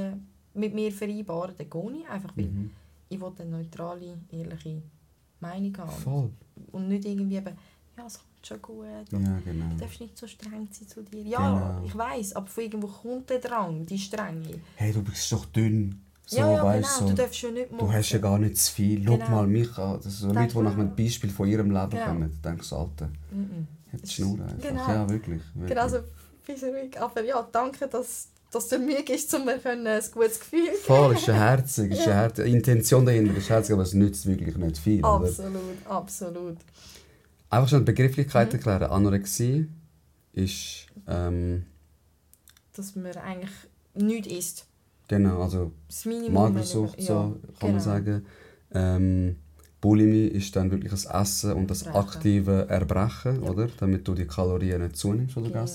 [0.55, 2.35] mit mir vereinbaren kann, dann gehe ich einfach.
[2.35, 2.71] Weil Mhm.
[3.09, 4.81] ich will eine neutrale, ehrliche
[5.39, 5.91] Meinung haben.
[5.91, 6.29] Voll.
[6.71, 7.55] Und nicht irgendwie eben,
[7.97, 8.85] ja, es kommt schon gut.
[9.11, 9.65] Ja, genau.
[9.73, 11.21] Du darfst nicht so streng sein zu dir.
[11.21, 11.39] Ja,
[11.75, 11.85] Genau.
[11.85, 14.59] ich weiß, aber von irgendwo kommt der Drang, die Strenge.
[14.75, 15.99] Hey, du bist doch dünn.
[16.25, 17.09] So, ja, ja, weißt, genau.
[17.09, 17.15] so.
[17.15, 19.03] Du darfst schon nicht Du hast ja gar nicht zu viel.
[19.05, 19.29] Schau Genau.
[19.29, 19.95] mal mich an.
[20.01, 20.95] Das sind so Leute, die nach einem.
[20.95, 22.05] Beispiel von ihrem Leben Genau.
[22.05, 22.31] kommen.
[22.41, 23.09] Du denkst, Alter,
[23.91, 24.57] hat die Schnur einfach.
[24.61, 24.87] Genau.
[24.87, 25.41] Ja, wirklich.
[25.53, 25.69] wirklich.
[25.69, 25.97] Genau, so
[26.45, 26.99] bisschen ruhig.
[26.99, 30.83] Aber ja, danke, dass, dass du mir gibst, um mir können ein gutes Gefühl zu
[30.85, 31.91] Voll, ist ja herzig.
[31.91, 32.45] Ist ja herzig.
[32.45, 34.99] Die Intention dahinter ist herzig, aber es nützt wirklich nicht viel.
[34.99, 35.25] Oder?
[35.27, 36.57] Absolut, absolut.
[37.53, 38.55] Einfach schon Begrifflichkeit Mhm.
[38.59, 38.83] erklären.
[38.91, 39.67] Anorexie
[40.33, 41.63] ist, ähm,
[42.75, 43.51] Dass man eigentlich
[43.93, 44.65] nichts isst.
[45.07, 45.71] genau, also.
[46.31, 47.19] Magersucht, wenn- so ja,
[47.59, 47.79] kann man genau.
[47.79, 48.25] sagen.
[48.71, 49.35] Ähm,
[49.81, 52.07] Bulimie ist dann wirklich das Essen und das Erbrechen.
[52.09, 53.49] aktive Erbrechen, Ja.
[53.51, 53.67] oder?
[53.77, 55.65] Damit du die Kalorien nicht zunimmst, du Genau,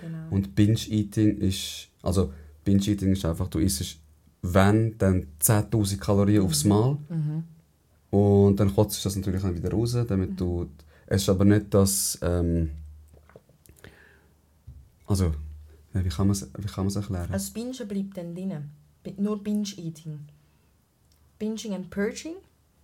[0.00, 0.18] genau.
[0.30, 2.32] Und Binge-Eating ist, also
[2.64, 3.96] Binge-Eating ist einfach, du isst,
[4.42, 6.98] wenn, dann 10'000 Kalorien aufs Mal.
[7.08, 7.44] Mhm.
[8.10, 10.68] Und dann kotzt du das natürlich dann wieder raus, damit du...
[11.12, 12.18] Es ist aber nicht das...
[12.22, 12.70] Ähm,
[15.06, 15.34] also,
[15.92, 17.30] wie kann man es wie kann man's erklären?
[17.30, 18.70] Also Bingen bleibt dann drin.
[19.18, 20.20] Nur Binge-Eating.
[21.38, 22.36] Binging and Purging,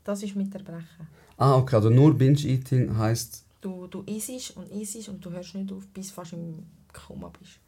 [0.05, 1.07] das ist mit Erbrechen.
[1.38, 3.45] ah, okay, also nur Binge-Eating heisst...
[3.62, 7.33] Du, du isst und isst und du hörst nicht auf, bis du fast im Koma
[7.41, 7.59] bist.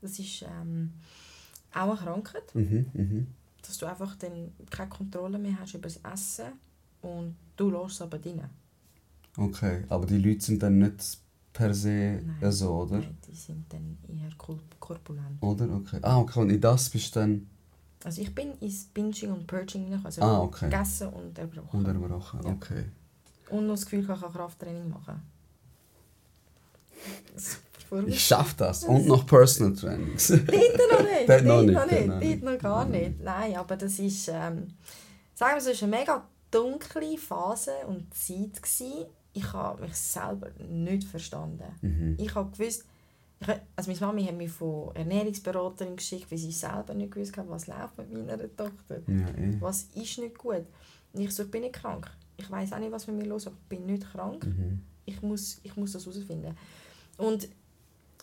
[0.00, 0.94] Das ist ähm,
[1.74, 3.26] auch eine Krankheit, Mhm, mhm.
[3.60, 6.52] dass du einfach dann keine Kontrolle mehr hast über das Essen
[7.02, 8.40] und du lässt es aber drin.
[9.36, 11.18] Okay, aber die Leute sind dann nicht
[11.52, 12.52] per se Nein.
[12.52, 12.98] so, oder?
[12.98, 15.40] Nein, die sind dann eher kor- korpulent.
[15.42, 15.68] Oder?
[15.74, 15.98] Okay.
[16.02, 17.46] Ah, okay, und in das bist du dann
[18.04, 20.66] Also ich bin ins Binging und Purging also Ah, okay.
[20.70, 21.78] gegessen und erbrochen.
[21.84, 22.40] unterbrochen.
[22.44, 22.50] Ja.
[22.50, 22.84] Okay.
[23.50, 25.20] Und noch das Gefühl, ich kann Krafttraining machen.
[28.06, 28.84] Ich schaffe das.
[28.84, 30.28] Und noch Personal Trainings.
[30.28, 31.28] Dort noch nicht.
[31.28, 32.06] Dort noch dort nicht, noch dort nicht.
[32.08, 32.42] noch nicht.
[32.42, 33.20] Dort noch gar nicht.
[33.22, 34.68] Nein, aber das ist, ähm,
[35.34, 38.62] sagen wir so, es war eine mega dunkle Phase und Zeit.
[38.62, 39.06] Gewesen.
[39.34, 41.64] Ich habe mich selber nicht verstanden.
[41.82, 42.16] Mhm.
[42.18, 42.84] Ich habe gewusst,
[43.40, 47.48] ich, also meine Mami hat mich von Ernährungsberaterin geschickt, weil sie selber nicht gewusst hat,
[47.48, 49.00] was läuft mit meiner Tochter.
[49.06, 49.56] Ja, eh.
[49.60, 50.64] Was ist nicht gut?
[51.12, 52.10] Und ich so, ich bin nicht krank.
[52.36, 54.46] Ich weiß auch nicht, was mit mir los ist, aber ich bin nicht krank.
[54.46, 54.82] Mhm.
[55.04, 56.56] Ich muss, ich muss das herausfinden.
[57.18, 57.48] Und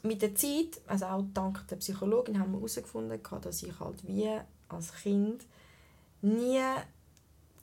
[0.03, 4.29] mit der Zeit, also auch dank der Psychologin, haben wir herausgefunden, dass ich halt wie
[4.69, 5.45] als Kind
[6.21, 6.59] nie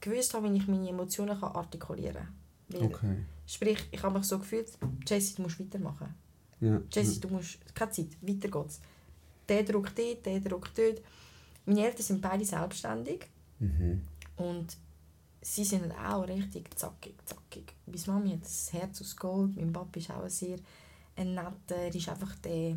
[0.00, 2.28] gewusst habe, wie ich meine Emotionen kann artikulieren
[2.70, 2.82] kann.
[2.82, 3.16] Okay.
[3.50, 4.70] Sprich, ich habe mich so gefühlt,
[5.06, 6.14] Jessie, du musst weitermachen.
[6.60, 6.80] Ja.
[6.92, 8.80] Jessie, du musst, keine Zeit, weiter geht's.
[9.48, 11.00] Der drückt dort, der drückt dort.
[11.64, 13.26] Meine Eltern sind beide selbstständig
[13.60, 14.02] Mhm.
[14.36, 14.76] und
[15.40, 17.72] sie sind auch richtig zackig, zackig.
[17.86, 20.58] Meine Mami hat das Herz aus Gold, mein Papa ist auch sehr
[21.16, 22.76] ein netter, er ist einfach der,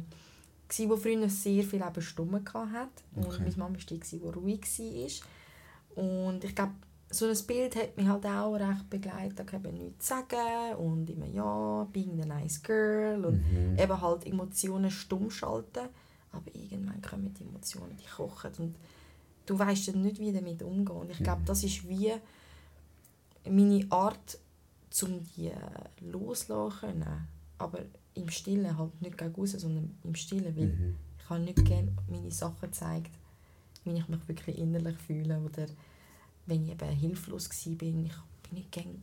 [0.77, 3.03] der früher sehr viel eben Stumme hatte.
[3.15, 3.43] Und Okay.
[3.43, 6.03] meine Mama war die, die ruhig war.
[6.03, 6.73] Und ich glaube,
[7.11, 11.09] so ein Bild hat mich halt auch recht begleitet, ich habe nichts zu sagen und
[11.09, 13.77] immer ja, being a nice girl und Mhm.
[13.77, 15.89] eben halt Emotionen stumm schalten.
[16.31, 18.75] Aber irgendwann kommen die Emotionen, die kochen und
[19.45, 20.95] du weißt dann nicht, wie damit umgehen.
[20.95, 21.45] Und ich glaube, Mhm.
[21.45, 22.13] das ist wie
[23.49, 24.37] meine Art,
[25.03, 25.51] um die
[26.01, 27.27] loslassen können.
[27.57, 27.79] Aber
[28.13, 30.95] im Stillen halt nicht gegen raus, sondern im Stillen, weil Mhm.
[31.19, 33.11] ich habe nicht gerne meine Sachen gezeigt,
[33.83, 35.65] wie ich mich wirklich innerlich fühle oder
[36.51, 38.95] wenn ich eben hilflos war, bin ich bin nicht gerne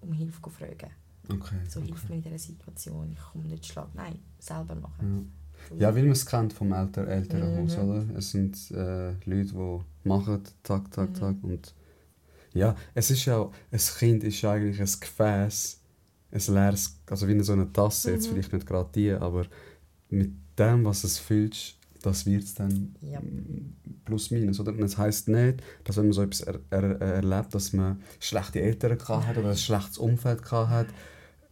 [0.00, 0.86] um Hilfe gefragt.
[1.28, 1.56] Okay.
[1.68, 1.88] So okay.
[1.88, 3.90] hilf mir in dieser Situation, ich komme nicht schlagen.
[3.94, 5.32] Nein, selber machen.
[5.70, 5.88] Ja.
[5.88, 7.82] ja, weil man es kennt vom Eltern Elternhaus, Mhm.
[7.82, 8.18] oder?
[8.18, 11.14] Es sind äh, Leute, die machen, Tag, Tag, Mhm.
[11.14, 11.36] Tag.
[11.42, 11.74] Und
[12.52, 15.80] ja, es ist ja ein Kind ist eigentlich ein Gefäß,
[16.32, 18.32] ein leeres, also wie so eine Tasse, jetzt Mhm.
[18.34, 19.46] vielleicht nicht gerade die, aber
[20.10, 23.20] mit dem, was es fühlst, das wird es dann Ja.
[24.04, 24.72] plus minus, oder?
[24.72, 28.60] Und es heisst nicht, dass wenn man so etwas er, er, erlebt, dass man schlechte
[28.60, 30.86] Eltern gehabt hat oder ein schlechtes Umfeld gehabt hat,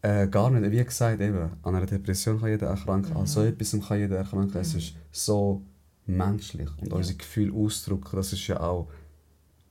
[0.02, 0.70] äh, gar nicht.
[0.70, 3.46] Wie gesagt, eben, an einer Depression kann jeder erkranken, an so Mhm.
[3.46, 4.60] etwas kann jeder erkranken.
[4.60, 4.78] Es Mhm.
[4.80, 5.62] ist so
[6.06, 6.68] menschlich.
[6.78, 6.96] Und Ja.
[6.96, 8.88] unsere Gefühle ausdrücken, das ist ja auch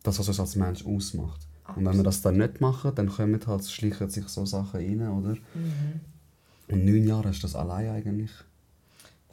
[0.04, 1.48] das, was uns als Mensch ausmacht.
[1.68, 2.06] Und wenn wir Absolut.
[2.08, 5.36] das dann nicht machen, dann kommen halt, schleichen sich so Sachen rein, oder?
[5.54, 6.00] Mhm.
[6.70, 8.32] Und neun Jahre du das allein eigentlich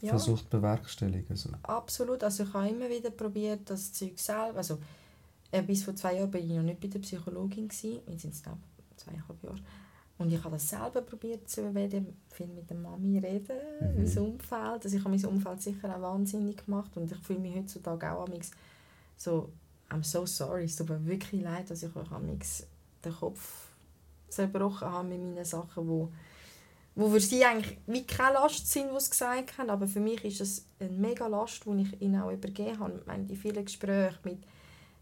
[0.00, 0.10] Ja.
[0.10, 1.36] versucht bewerkstelligen.
[1.36, 1.50] So.
[1.62, 2.22] Absolut.
[2.24, 4.58] Also ich habe immer wieder probiert, das Zeug selber.
[4.58, 4.78] Also
[5.50, 7.68] äh, bis vor zwei Jahren war ich noch nicht bei der Psychologin.
[7.68, 8.00] Gewesen.
[8.08, 8.58] Jetzt sind es glaube
[8.96, 9.58] zweieinhalb Jahre.
[10.18, 14.02] Und ich habe das selber probiert zu werden, viel mit der Mami reden, Mhm.
[14.04, 14.84] mein Umfeld.
[14.84, 18.26] Also ich habe mein Umfeld sicher auch wahnsinnig gemacht und ich fühle mich heutzutage auch
[18.26, 18.50] amigs
[19.16, 19.48] so,
[19.90, 22.66] I'm so sorry, es tut mir wirklich leid, dass ich euch amigs
[23.04, 23.68] den Kopf
[24.28, 26.10] zerbrochen habe mit meinen Sachen, wo
[26.98, 30.24] wo für sie eigentlich wie keine Last sind, was sie gesagt haben, aber für mich
[30.24, 32.98] ist es eine mega Last, die ich ihnen auch übergeben habe.
[32.98, 34.38] Ich meine, die vielen Gespräche mit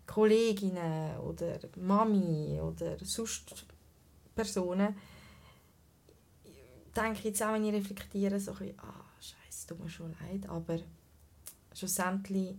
[0.07, 3.65] Kolleginnen oder Mami oder sonst
[4.35, 4.95] Personen,
[6.95, 10.15] denke ich jetzt auch, wenn ich reflektiere, so ein bisschen, ah, scheiße, tut mir schon
[10.21, 10.79] leid, aber
[11.73, 12.57] schlussendlich,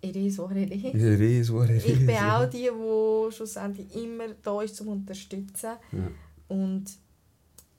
[0.00, 0.94] it is what it is.
[0.94, 2.22] It is what it Ich bin is.
[2.22, 5.76] auch die, die schlussendlich immer da ist, um zu unterstützen.
[5.92, 6.08] Ja.
[6.48, 6.86] Und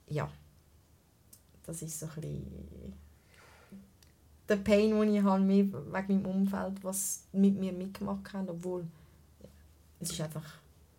[0.08, 0.30] ja,
[1.68, 2.92] das ist so ein bisschen
[4.48, 8.84] der Pain, den ich habe mit- wegen meinem Umfeld, was mit mir mitgemacht hat, obwohl
[10.00, 10.44] es ist einfach,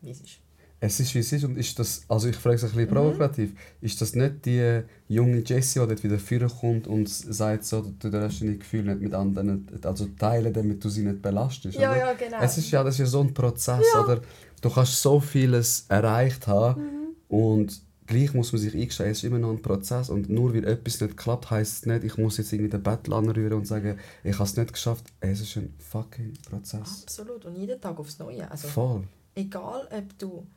[0.02, 0.38] wie es ist.
[0.82, 2.94] Es ist wie es ist und ist das, also ich frage es ein bisschen Mhm.
[2.94, 3.52] provokativ,
[3.82, 8.42] ist das nicht die junge Jessie, die dort wieder vorkommt und sagt so, du darfst
[8.42, 12.00] deine Gefühle nicht mit anderen, also teilen, damit du sie nicht belastest, Ja, oder?
[12.00, 12.38] ja, genau.
[12.40, 14.04] Es ist ja, das ist ja so ein Prozess, Ja.
[14.06, 14.22] oder?
[14.62, 17.08] Du kannst so vieles erreicht haben Mhm.
[17.36, 20.66] und gleich muss man sich eingestehen, es ist immer noch ein Prozess und nur weil
[20.66, 24.00] etwas nicht klappt, heisst es nicht, ich muss jetzt irgendwie den Battle anrühren und sagen,
[24.24, 25.06] ich habe es nicht geschafft.
[25.20, 27.04] Es ist ein fucking Prozess.
[27.04, 27.46] Absolut.
[27.46, 28.50] Und jeden Tag aufs Neue.
[28.50, 29.08] Also, Voll.
[29.36, 30.48] egal, ob du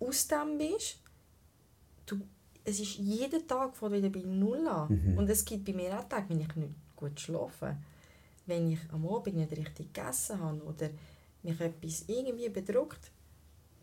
[0.00, 0.98] aus dem bist,
[2.06, 2.20] du,
[2.64, 4.88] es ist jeden Tag von wieder bei Null an.
[4.88, 5.18] Mhm.
[5.18, 7.76] Und es gibt bei mir auch Tage, wenn ich nicht gut schlafe,
[8.46, 10.88] wenn ich am Abend nicht richtig gegessen habe oder
[11.42, 13.10] mich etwas irgendwie bedrückt,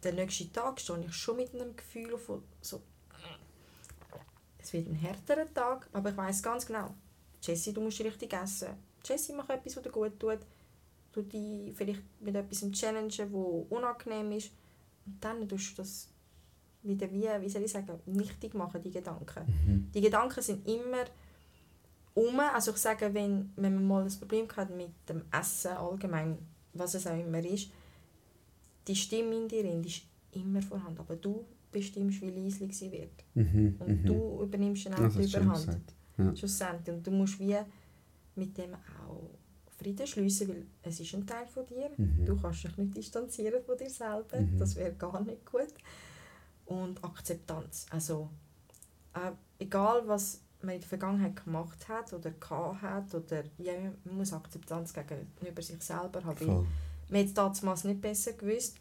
[0.03, 2.81] der nächste Tag stehe ich schon mit einem Gefühl von so,
[4.65, 6.93] es wird ein härterer Tag, aber ich weiß ganz genau,
[7.41, 8.69] Jessie, du musst richtig essen.
[9.03, 10.39] Jessie, mach etwas, was dir gut tut.
[11.11, 13.19] Du dich vielleicht mit etwas challengen, das
[13.69, 14.51] unangenehm ist.
[15.05, 16.09] Und dann tust du das
[16.81, 19.43] wieder wie, wie soll ich sagen, nichtig machen, die Gedanken.
[19.45, 19.91] Mhm.
[19.93, 21.05] Die Gedanken sind immer
[22.15, 22.39] um.
[22.39, 26.37] Also ich sage, wenn, wenn man mal ein Problem hat mit dem Essen allgemein,
[26.73, 27.69] was es auch immer ist,
[28.87, 30.01] die Stimme in dir ist
[30.31, 30.99] immer vorhanden.
[30.99, 31.45] Aber du
[31.79, 33.17] bestimmst, wie leislich sie wird.
[33.33, 33.75] Mhm.
[33.79, 34.05] Und Mhm.
[34.05, 35.79] du übernimmst dann auch die Überhand.
[36.17, 36.35] Ja.
[36.35, 36.95] Schlussendlich.
[36.95, 37.57] Und du musst wie
[38.35, 39.29] mit dem auch
[39.77, 41.89] Frieden schliessen, weil es ist ein Teil von dir.
[41.97, 42.25] Mhm.
[42.25, 44.39] Du kannst dich nicht distanzieren von dir selber.
[44.39, 44.57] Mhm.
[44.57, 45.73] Das wäre gar nicht gut.
[46.65, 47.85] Und Akzeptanz.
[47.89, 48.29] Also,
[49.13, 53.73] äh, egal was man in der Vergangenheit gemacht hat oder gehabt hat, oder ja,
[54.05, 56.37] man muss Akzeptanz gegenüber sich selber haben.
[56.37, 56.67] Voll.
[57.09, 58.77] man hat es damals nicht besser gewusst.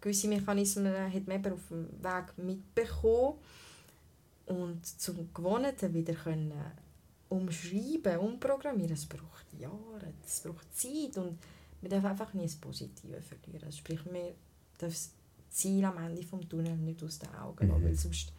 [0.00, 3.34] Gewisse Mechanismen hat man eben auf dem Weg mitbekommen.
[4.46, 6.52] Und zum Gewohnten wieder können
[7.28, 11.38] umschreiben, umprogrammieren, es braucht Jahre, es braucht Zeit und
[11.80, 13.70] man darf einfach nie das Positive verlieren.
[13.70, 14.32] Sprich, man
[14.78, 15.10] darf das
[15.50, 17.86] Ziel am Ende des Tunnels nicht aus den Augen lassen, Mhm.
[17.86, 18.32] weil sonst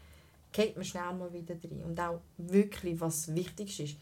[0.51, 1.83] geht man schnell mal wieder rein.
[1.83, 3.95] Und auch wirklich, was wichtig ist,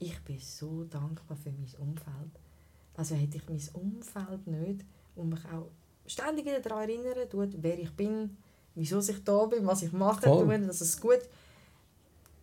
[0.00, 2.32] ich bin so dankbar für mein Umfeld.
[2.96, 5.70] Also hätte ich mein Umfeld nicht und mich auch
[6.06, 8.36] ständig wieder daran erinnern tut, wer ich bin,
[8.74, 10.44] wieso ich da bin, was ich mache, Voll.
[10.46, 11.20] tue, dass es gut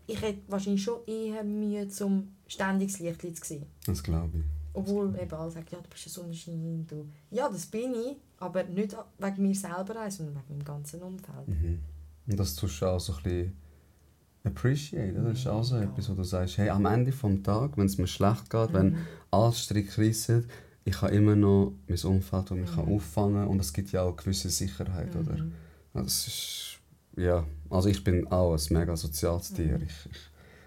[0.08, 3.66] Ich hätte wahrscheinlich schon eher Mühe, zum ständiges Licht zu sehen.
[3.86, 4.44] Das glaube ich.
[4.74, 6.86] Obwohl eben alle sagen, ja, du bist ein Sonnenschein.
[6.90, 7.06] Du.
[7.30, 11.48] Ja, das bin ich, aber nicht wegen mir selber, sondern wegen meinem ganzen Umfeld.
[11.48, 11.80] Mhm.
[12.28, 13.58] Und das tust du auch so ein bisschen
[14.44, 15.14] appreciate.
[15.22, 15.84] Das ist auch so Ja.
[15.84, 18.92] etwas, wo du sagst, hey, am Ende des Tages, wenn es mir schlecht geht, wenn
[18.92, 18.98] Mhm.
[19.30, 20.50] alles Strick reissen,
[20.84, 22.96] ich habe immer noch mein Umfeld, das mich Mhm.
[22.96, 23.48] auffangen kann.
[23.48, 25.34] Und es gibt ja auch eine gewisse Sicherheit, oder?
[25.34, 25.52] Mhm.
[25.94, 26.80] Ja, Das ist,
[27.18, 29.78] ja, also ich bin auch ein mega soziales Tier.
[29.78, 29.84] Mhm.
[29.84, 30.20] Ich, ich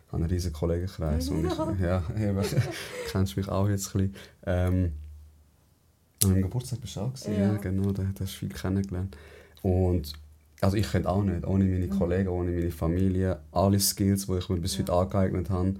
[0.08, 2.02] habe einen riesigen Kollegenkreis und ich, Ja.
[2.16, 2.42] ja, eben,
[3.10, 4.14] kennst mich auch jetzt ein bisschen.
[4.46, 4.92] Ähm,
[6.22, 7.52] an meinem Geburtstag bist du auch gewesen, ja.
[7.52, 7.56] Ja.
[7.58, 9.16] genau, da, da hast du viel kennengelernt.
[9.62, 10.12] Und
[10.60, 11.90] also ich könnte auch nicht, ohne meine Mhm.
[11.90, 14.80] Kollegen, ohne meine Familie, alle Skills, die ich mir bis Ja.
[14.80, 15.74] heute angeeignet habe,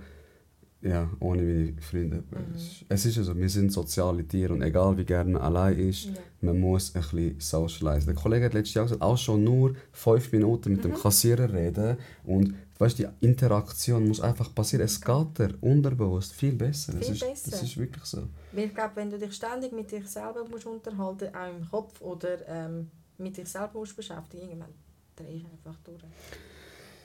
[0.85, 2.17] ja, ohne meine Freunde.
[2.31, 2.55] Mhm.
[2.89, 6.05] Es- ist ja so, wir sind soziale Tiere und egal wie gerne man allein ist,
[6.05, 6.13] Ja.
[6.43, 8.13] man muss ein bisschen socialisen.
[8.15, 10.97] Der Kollege hat letztes Jahr gesagt, auch schon nur fünf Minuten mit dem Mhm.
[10.97, 14.85] Kassierer reden und weißt, die Interaktion muss einfach passieren.
[14.85, 16.93] Es geht dir unterbewusst viel besser.
[16.93, 17.51] das, Viel ist, besser.
[17.53, 18.25] das ist wirklich so.
[18.53, 22.01] Weil ich glaube, wenn du dich ständig mit dich selber musst unterhalten auch im Kopf
[22.03, 24.75] oder ähm, mit dich selber musst beschäftigen, irgendwann
[25.17, 26.03] drehst du einfach durch.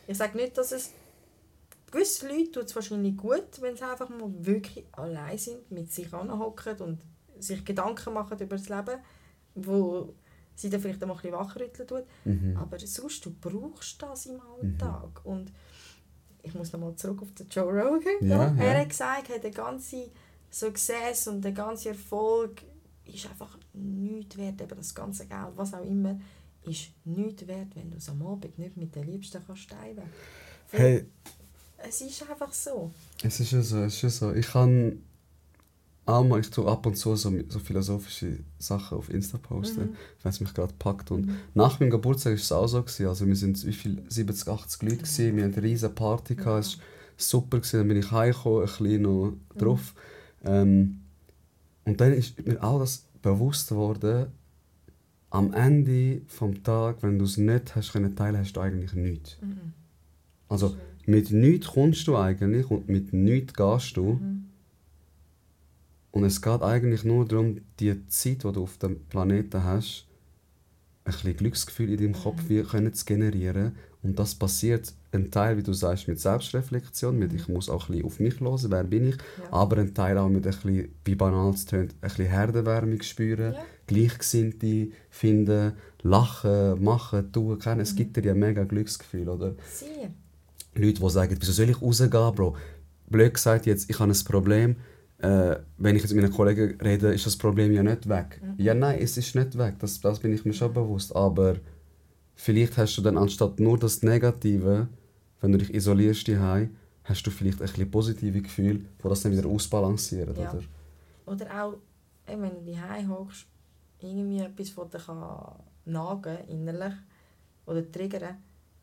[0.08, 0.90] Ich sage nicht, dass es
[1.92, 6.14] gewisse Leute tut es wahrscheinlich gut, wenn sie einfach mal wirklich allein sind, mit sich
[6.14, 7.00] anhocken und
[7.40, 9.00] sich Gedanken machen über das Leben,
[9.56, 10.14] wo
[10.56, 12.04] sie dann vielleicht auch mal ein bisschen wachrütteln tut.
[12.26, 12.58] Mhm.
[12.58, 15.22] Aber sonst, du brauchst das im Alltag.
[15.24, 15.52] Und
[16.44, 18.14] ich muss nochmal zurück auf den Joe Rogan.
[18.22, 18.80] Ja, er ja.
[18.80, 20.10] hat gesagt, hey, der ganze
[20.52, 22.62] Success und der ganze Erfolg
[23.06, 24.62] ist einfach nichts wert.
[24.62, 26.20] Eben das ganze Geld, was auch immer,
[26.64, 30.04] ist nichts wert, wenn du es am Abend nicht mit den Liebsten kannst teilen
[30.72, 31.06] Weil Hey,
[31.88, 32.92] Es ist einfach so.
[33.24, 34.34] es ist ja so, es ist ja so.
[34.34, 35.00] Ich kann
[36.06, 39.96] auch mal, ich tue ab und zu so, so philosophische Sachen auf Insta posten, Mhm.
[40.24, 41.12] wenn es mich gerade packt.
[41.12, 42.82] Und nach meinem Geburtstag war es auch so.
[42.82, 43.08] Gewesen.
[43.08, 45.36] Also wir sind wie viel, 70, 80 Leute, gewesen.
[45.38, 46.66] wir hatten eine riesige Party, gehabt.
[46.66, 46.84] es war
[47.18, 47.58] super.
[47.60, 47.78] Gewesen.
[47.80, 49.94] Dann bin ich heimgekommen, ein bisschen noch drauf.
[50.44, 51.02] Ähm,
[51.86, 54.28] und dann ist mir auch das bewusst geworden,
[55.32, 59.38] am Ende des Tages, wenn du es nicht hast können teilen, hast du eigentlich nichts.
[59.42, 59.74] Mhm.
[60.48, 60.76] Also
[61.10, 64.14] mit nichts kommst du eigentlich und mit nichts gehst du.
[64.14, 64.46] Mhm.
[66.12, 70.06] Und es geht eigentlich nur darum, die Zeit, die du auf dem Planeten hast,
[71.06, 73.76] ein bisschen Glücksgefühl in deinem Kopf wie können zu generieren.
[74.04, 77.94] Und das passiert ein Teil, wie du sagst, mit Selbstreflexion, mit ich muss auch ein
[77.94, 79.52] bisschen auf mich hören, wer bin ich, Ja.
[79.52, 83.54] aber ein Teil auch mit ein bisschen, wie banal es tönt, ein bisschen Herdenwärmung spüren,
[83.54, 83.60] Ja.
[83.88, 87.78] Gleichgesinnte finden, lachen, machen, tun, kennen.
[87.78, 87.82] Mhm.
[87.82, 89.56] Es gibt dir ja mega Glücksgefühl, oder?
[89.68, 90.12] Sehr.
[90.76, 92.56] Leute, die sagen, wieso soll ich rausgehen, Bro?
[93.08, 94.76] Blöd gesagt, jetzt, ich habe ein Problem.
[95.18, 98.42] Äh, wenn ich jetzt mit meinen Kollegen rede, ist das Problem ja nicht weg.
[98.58, 99.76] Ja, nein, es ist nicht weg.
[99.80, 101.14] Das, das bin ich mir schon bewusst.
[101.16, 101.56] Aber
[102.36, 104.88] vielleicht hast du dann anstatt nur das Negative,
[105.42, 109.32] wenn du dich isolierst daheim, hast du vielleicht ein bisschen positive Gefühle, die das dann
[109.36, 110.52] wieder ausbalancieren, Ja.
[110.52, 110.62] oder?
[111.26, 111.74] Oder auch,
[112.28, 113.46] wenn du daheim hockst,
[114.00, 115.16] irgendwie etwas, das dich
[115.86, 116.94] nagen innerlich
[117.66, 118.38] oder triggern,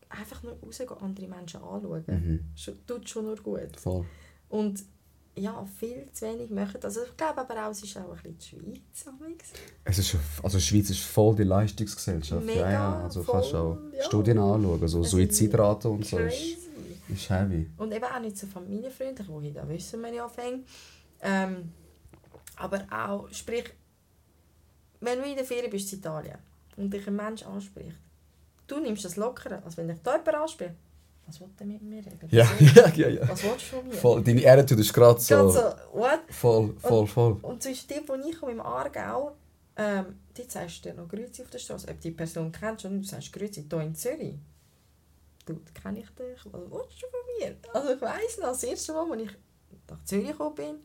[0.09, 2.05] einfach nur rausgehen, andere Menschen anschauen.
[2.07, 2.45] Mhm.
[2.87, 3.77] Tut schon nur gut.
[3.77, 4.05] Voll.
[4.49, 4.85] Und
[5.39, 6.81] ja, viel zu wenig machen.
[6.83, 9.53] Also ich glaube aber auch, es ist auch ein bisschen die Schweiz.
[9.85, 12.47] Es ist, also die Schweiz ist voll die Leistungsgesellschaft.
[12.47, 13.03] ja, Mega, ja.
[13.03, 14.03] Also du kannst voll, auch ja.
[14.05, 16.19] Studien anschauen, so Also, Suizidrate und so.
[16.19, 16.57] Ist, Crazy.
[17.09, 17.71] ist heavy.
[17.77, 20.67] Und eben auch nicht so familienfreundlich, wo da wissen wir ja fängt.
[21.21, 21.71] Ähm,
[22.57, 23.65] aber auch, sprich,
[25.01, 26.39] wenn du in der Ferien bist in Italien
[26.77, 27.97] und dich ein Mensch anspricht,
[28.67, 30.75] du nimmst das lockerer, als wenn dich da jemand anspricht.
[31.27, 32.03] Was will der mit mir?
[32.31, 33.09] Ja, Was, ja, ja.
[33.09, 33.29] ja.
[33.29, 33.95] was willst du von mir?
[33.95, 35.61] Voll, deine Attitude ist gerade so, Ganz so,
[35.93, 36.21] what?
[36.31, 37.39] voll, voll, voll.
[37.43, 39.35] Und zwischen dem, wo ich komme, im Aargau,
[39.77, 41.89] ähm, dort sagst du dir noch Grüezi auf der Straße.
[41.89, 44.35] Ob die Person kennst nicht, du sagst Grüezi hier in Zürich.
[45.47, 46.45] du, kenne ich dich?
[46.45, 47.57] Was willst du von mir?
[47.75, 49.31] Also ich weiss noch, das erste Mal, als ich
[49.91, 50.77] nach Zürich gekommen bin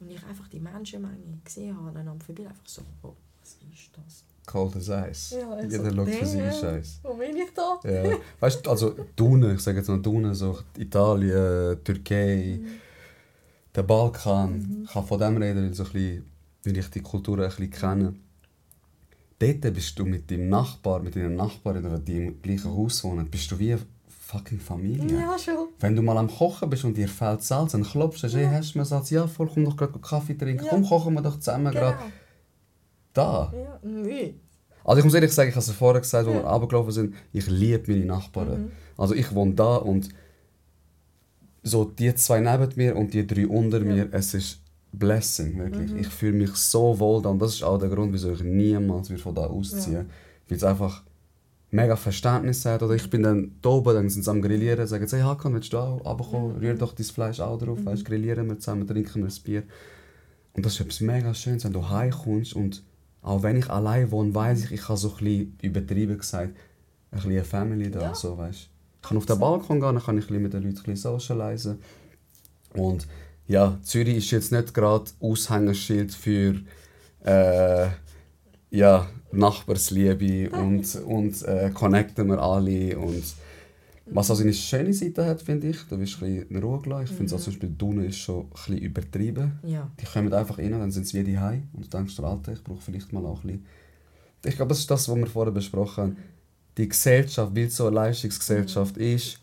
[0.00, 3.90] und ich einfach die Menschenmenge gesehen habe, dann am vorbei einfach so, oh, was ist
[3.92, 4.24] das?
[4.48, 5.38] Cold as Ice.
[5.38, 6.52] Ja, also, Jeder schaut für seinen.
[6.52, 7.00] Scheiß.
[7.02, 7.78] Wo bin ich da?
[7.88, 8.16] Ja.
[8.40, 12.60] Weißt du, also Dune, ich sage jetzt mal Dune, so Italien, Türkei,
[13.74, 14.82] der Balkan.
[14.84, 16.24] Ich kann von dem reden, weil, so ein bisschen,
[16.64, 18.14] weil ich die Kultur ein bisschen kenne.
[19.38, 23.50] Dort bist du mit deinem Nachbar, mit deinen Nachbarn, die im gleichen Haus wohnen, bist
[23.52, 23.76] du wie
[24.08, 25.20] fucking Familie.
[25.20, 25.68] Ja, schon.
[25.78, 28.74] Wenn du mal am Kochen bist und dir fehlt Salz, dann klopfst du, hey, hast
[28.74, 29.10] du mir Salz?
[29.10, 30.64] Ja, voll, komm doch gerade Kaffee trinken.
[30.64, 30.70] Ja.
[30.70, 31.92] Komm, kochen wir doch zusammen Genau.
[31.92, 31.98] gerade.
[33.18, 33.52] Da.
[33.54, 34.34] Ja, nee.
[34.84, 36.42] Also ich muss ehrlich sagen, ich habe es vorher gesagt, als Ja.
[36.42, 38.62] wir runtergelaufen sind, ich liebe meine Nachbarn.
[38.62, 38.70] Mhm.
[38.96, 40.08] Also ich wohne da und
[41.62, 43.84] so die zwei neben mir und die drei unter Ja.
[43.84, 43.94] Mhm.
[43.94, 44.60] mir, es ist
[44.92, 45.92] Blessing, wirklich.
[45.94, 49.10] Ich fühle mich so wohl da und das ist auch der Grund, wieso ich niemals
[49.20, 50.04] von da ausziehen Ja.
[50.48, 51.02] Weil es einfach
[51.70, 52.82] mega Verständnis hat.
[52.82, 55.52] Oder ich bin dann da oben, dann sind sie am Grillieren, sagen sie, hey Hakan,
[55.52, 56.54] willst du auch runterkommen?
[56.54, 56.58] Mhm.
[56.60, 59.62] Rühr doch dein Fleisch auch drauf, weißt, grillieren wir zusammen, trinken wir ein Bier.
[60.54, 62.82] Und das ist etwas mega Schönes, wenn du heimkommst und
[63.28, 66.54] auch wenn ich allein wohne, weiß ich, ich habe so ein bisschen übertrieben gesagt,
[67.10, 68.14] ein bisschen eine Family da, Ja.
[68.14, 68.68] so, weißt.
[69.02, 71.78] Ich kann auf den Balkon gehen, dann kann ich mit den Leuten ein bisschen socialisen.
[72.74, 73.06] Und
[73.46, 76.56] ja, Zürich ist jetzt nicht gerade Aushängeschild für
[77.24, 77.86] äh,
[78.70, 83.24] ja, Nachbarsliebe und, und äh, connecten wir alle und
[84.10, 87.04] was auch seine schöne Seite hat, finde ich, da wirst du ein bisschen Ruhe gelassen.
[87.10, 89.58] Ich finde auch zum Beispiel Dune ist schon ein bisschen übertrieben.
[89.62, 89.90] Ja.
[90.00, 92.80] Die kommen einfach rein, dann sind sie wie die und du denkst Alter, ich brauche
[92.80, 93.66] vielleicht mal auch ein bisschen...
[94.44, 96.16] Ich glaube, das ist das, was wir vorher besprochen haben.
[96.76, 99.40] Die Gesellschaft, weil es so eine Leistungsgesellschaft ist,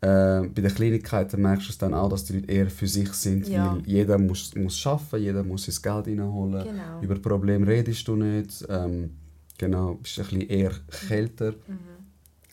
[0.00, 3.12] äh, bei den Kleinigkeiten merkst du es dann auch, dass die Leute eher für sich
[3.12, 3.74] sind, Ja.
[3.74, 6.64] weil jeder muss, muss arbeiten, jeder muss sein Geld reinholen.
[6.64, 7.00] Genau.
[7.00, 8.64] Über Probleme redest du nicht.
[8.68, 9.10] Ähm,
[9.58, 10.72] genau, bist ein bisschen eher
[11.08, 11.52] kälter.
[11.52, 11.91] Mhm.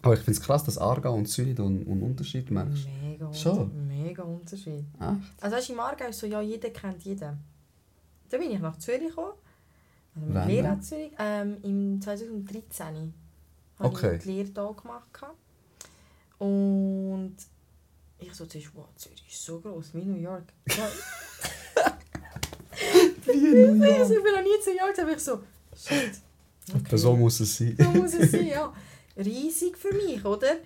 [0.01, 2.87] Aber ich finde es krass, dass Aargau und Zürich da einen, einen Unterschied merkst.
[3.03, 3.87] Mega, Schon?
[3.87, 4.85] Mega Unterschied.
[4.99, 5.41] Echt?
[5.41, 7.37] Also weißt du, im Aargau ist so, ja, jeder kennt jeden.
[8.29, 9.33] Da bin ich nach Zürich gekommen.
[10.15, 10.71] Also mit Wann Lehre denn?
[10.71, 11.11] an Zürich.
[11.19, 13.13] Ähm, Im 2013
[13.79, 14.15] habe Okay.
[14.15, 15.13] ich die Lehre hier gemacht.
[15.13, 15.35] gehabt.
[16.39, 17.35] Und
[18.19, 20.43] ich so zuerst, wow, Zürich ist so groß wie New York.
[20.69, 20.81] So,
[23.31, 25.39] ich bin noch nie zu New York, aber ich so,
[25.75, 26.11] shit.
[26.75, 26.97] okay.
[26.97, 27.75] So muss es sein.
[27.77, 28.73] So muss es sein, ja.
[29.19, 30.57] Riesig für mich, oder?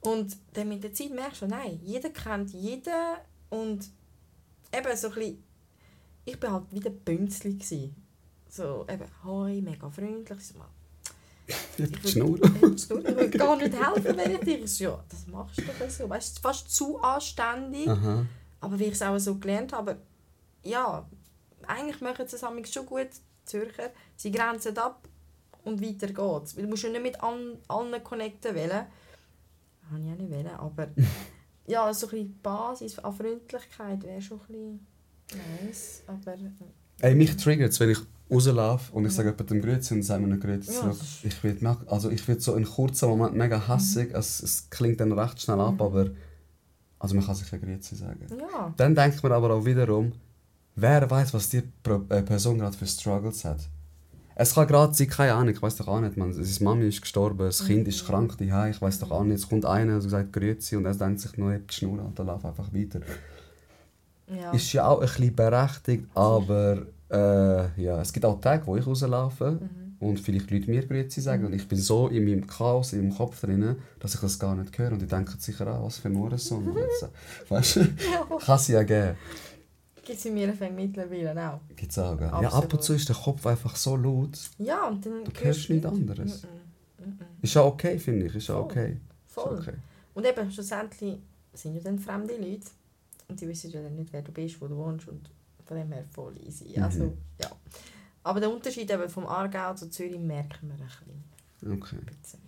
[0.00, 3.16] Und dann mit der Zeit merkst du, nein, jeder kennt jeden
[3.50, 3.90] und
[4.72, 5.44] eben so ein bisschen,
[6.24, 7.54] ich war halt wieder Bünzli.
[7.54, 7.92] gsi.
[8.48, 10.46] So eben, hoi, mega freundlich.
[10.46, 10.68] So, mal,
[11.48, 16.08] ich will gar nicht helfen, wenn ich dir so, ja, das machst du doch so.
[16.08, 17.88] Weißt du, fast zu anständig.
[17.88, 18.26] Aha.
[18.60, 19.96] Aber wie ich es auch so gelernt habe,
[20.62, 21.08] ja,
[21.66, 23.90] eigentlich machen sie es schon gut, die Zürcher.
[24.16, 25.08] Sie grenzen ab
[25.64, 26.56] und weiter geht's.
[26.56, 28.70] Weil Du musst ja nicht mit allen, allen connecten wollen.
[28.70, 30.88] Habe ich auch nicht wollen, aber
[31.66, 34.86] ja, so ein bisschen die Basis an Freundlichkeit wäre schon ein bisschen
[35.62, 36.02] nice.
[36.06, 36.36] Aber
[37.02, 37.98] Ey, mich triggert es, wenn ich
[38.30, 42.10] rauslaufe und ich sage jemandem Grüezi und sagen mir Grüezi Ja, das Ich werde also
[42.10, 44.12] ich werd so in kurzen Moment mega hassig.
[44.14, 46.10] Es, es klingt dann recht schnell ab, aber
[46.98, 48.26] also man kann sich ja Grüezi sagen.
[48.38, 50.12] ja, Dann denkt man aber auch wiederum,
[50.76, 53.68] wer weiß, was die äh, Person gerade für Struggles hat.
[54.42, 57.02] Es kann gerade sein, keine Ahnung, ich weiß doch auch nicht, man, seine Mami ist
[57.02, 60.00] gestorben, das Kind ist krank daheim, ich weiß doch auch nicht, es kommt einer und
[60.00, 63.00] sagt Grüezi und er denkt sich nur, hebt die Schnur und dann läuft einfach weiter.
[64.28, 64.50] ja.
[64.52, 68.86] Ist ja auch ein bisschen berechtigt, aber äh, ja, es gibt auch Tage, wo ich
[68.86, 70.08] rauslaufe Mhm.
[70.08, 73.14] und vielleicht Leute mir Grüezi sagen und ich bin so in meinem Chaos, in meinem
[73.16, 76.08] Kopf drin, dass ich das gar nicht höre und die denken sicher auch, was für
[76.08, 76.66] ein Hurensohn.
[77.50, 77.80] weißt du,
[78.46, 79.16] kann es ja geben.
[80.10, 81.60] Gibt es in mir mittlerweile auch.
[81.76, 82.26] Gibt's auch, gell?
[82.42, 84.36] Ja, ab und zu ist der Kopf einfach so laut.
[84.58, 85.86] Ja, und dann Du hörst nichts nicht.
[85.86, 86.42] anderes.
[86.42, 87.24] Mm, mm, mm, mm.
[87.42, 88.34] Ist ja okay, finde ich.
[88.34, 88.96] Ist ja okay.
[89.28, 89.56] Voll.
[89.60, 89.74] okay.
[90.14, 91.20] Und eben, schlussendlich
[91.52, 92.66] sind ja dann fremde Leute.
[93.28, 95.06] Und die wissen ja dann nicht, wer du bist, wo du wohnst.
[95.06, 95.30] Und
[95.64, 96.74] von dem her voll easy.
[96.76, 96.82] Mhm.
[96.82, 97.50] Also, ja.
[98.24, 100.88] Aber der Unterschied eben vom Aargau zu Zürich merken wir ein
[101.60, 101.72] bisschen.
[101.72, 101.96] okay.
[101.98, 102.40] Ein bisschen.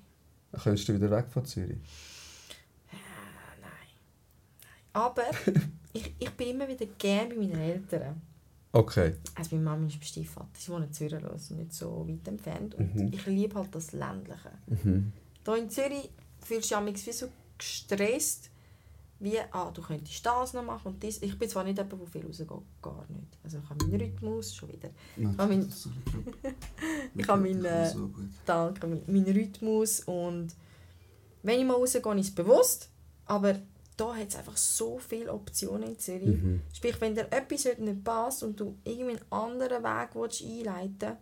[0.60, 1.78] Könntest du wieder weg von Zürich.
[2.90, 2.96] Ah,
[3.60, 3.70] nein.
[3.70, 4.70] nein.
[4.92, 5.22] Aber
[5.92, 8.20] ich, ich bin immer wieder gerne bei meinen Eltern.
[8.72, 9.16] Okay.
[9.34, 10.48] Also meine Mama ist beim Stiefvater.
[10.58, 12.74] Sie wohnen in Zürich, also nicht so weit entfernt.
[12.74, 13.10] Und Mhm.
[13.12, 14.50] ich liebe halt das Ländliche.
[14.66, 15.12] Mhm.
[15.44, 17.26] Hier in Zürich fühlst du dich wie so
[17.58, 18.48] gestresst,
[19.20, 21.20] wie, ah, du könntest das noch machen und das.
[21.22, 22.48] Ich bin zwar nicht jemand, der viel rausgeht,
[22.80, 23.38] gar nicht.
[23.44, 24.88] Also ich habe meinen Rhythmus, schon wieder.
[25.36, 25.70] Ah, mein-
[27.14, 28.10] Ich habe meinen, äh, So.
[28.46, 30.54] Danke, mein- meinen Rhythmus und
[31.42, 32.88] wenn ich mal rausgehe, ist es bewusst,
[33.26, 33.56] aber
[33.96, 36.40] da hat es einfach so viele Optionen in Zürich.
[36.42, 36.62] Mhm.
[36.72, 41.16] Sprich, wenn dir etwas heute nicht passt und du irgendwie einen anderen Weg willst einleiten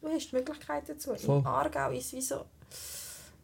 [0.00, 1.14] willst, du hast die Möglichkeit dazu.
[1.14, 1.38] Voll.
[1.38, 2.44] Im Aargau ist es wie so,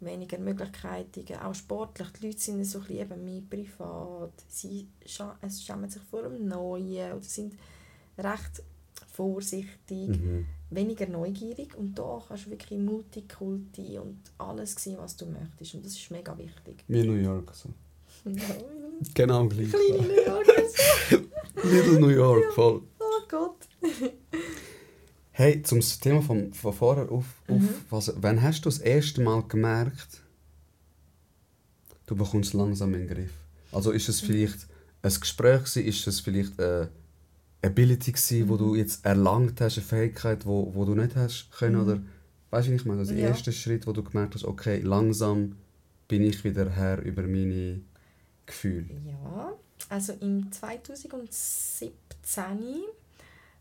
[0.01, 2.09] weniger Möglichkeiten, auch sportlich.
[2.21, 4.33] Die Leute sind so ein bisschen eben mehr privat.
[4.49, 7.55] Sie scha es schämen sich vor dem Neuen oder sind
[8.19, 8.63] recht
[9.13, 10.47] vorsichtig, Mhm.
[10.71, 11.75] weniger neugierig.
[11.77, 15.75] Und da kannst du wirklich Multikulti und alles sehen, was du möchtest.
[15.75, 16.85] Und das ist mega wichtig.
[16.89, 17.55] Wie New York.
[17.55, 17.71] So.
[18.25, 18.33] Ja,
[19.15, 19.71] Genau gleich.
[19.71, 20.75] Kleine New Yorkers.
[21.65, 22.83] Little New York, voll.
[22.99, 23.57] Oh Gott.
[25.33, 27.69] Hey, zum Thema von, von vorher auf, auf Mhm.
[27.89, 30.23] was, wann hast du das erste Mal gemerkt,
[32.07, 33.33] du bekommst langsam in den Griff?
[33.73, 34.13] Also ist Mhm.
[34.13, 34.67] es vielleicht
[35.03, 36.91] ein Gespräch gewesen, ist es vielleicht eine
[37.63, 38.59] Ability gewesen, wo Mhm.
[38.59, 41.83] du jetzt erlangt hast, eine Fähigkeit, wo, wo du nicht hast können, Mhm.
[41.83, 42.03] oder
[42.51, 43.29] weißt du, ich meine, also der Ja.
[43.29, 45.57] erste Schritt, wo du gemerkt hast, okay, langsam
[46.09, 47.81] bin ich wieder Herr über meine
[48.47, 48.89] Gefühle.
[49.07, 49.53] Ja,
[49.89, 51.93] also im 2017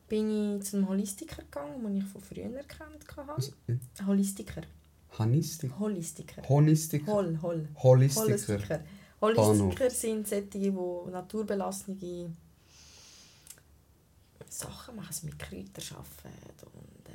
[0.08, 3.36] bin ich zu einem Holistiker gegangen, den ich von früher erkannt habe.
[4.06, 4.62] Holistiker.
[5.18, 5.72] Hanistik?
[5.80, 6.48] Holistiker.
[6.48, 7.08] Honistik?
[7.08, 7.68] Hol, hol.
[7.78, 8.28] Holistiker?
[8.28, 8.84] Holistiker.
[9.22, 12.36] Holistiker sind solche, die naturbelassene
[14.50, 17.14] Sachen machen, also mit Kräutern arbeiten und äh.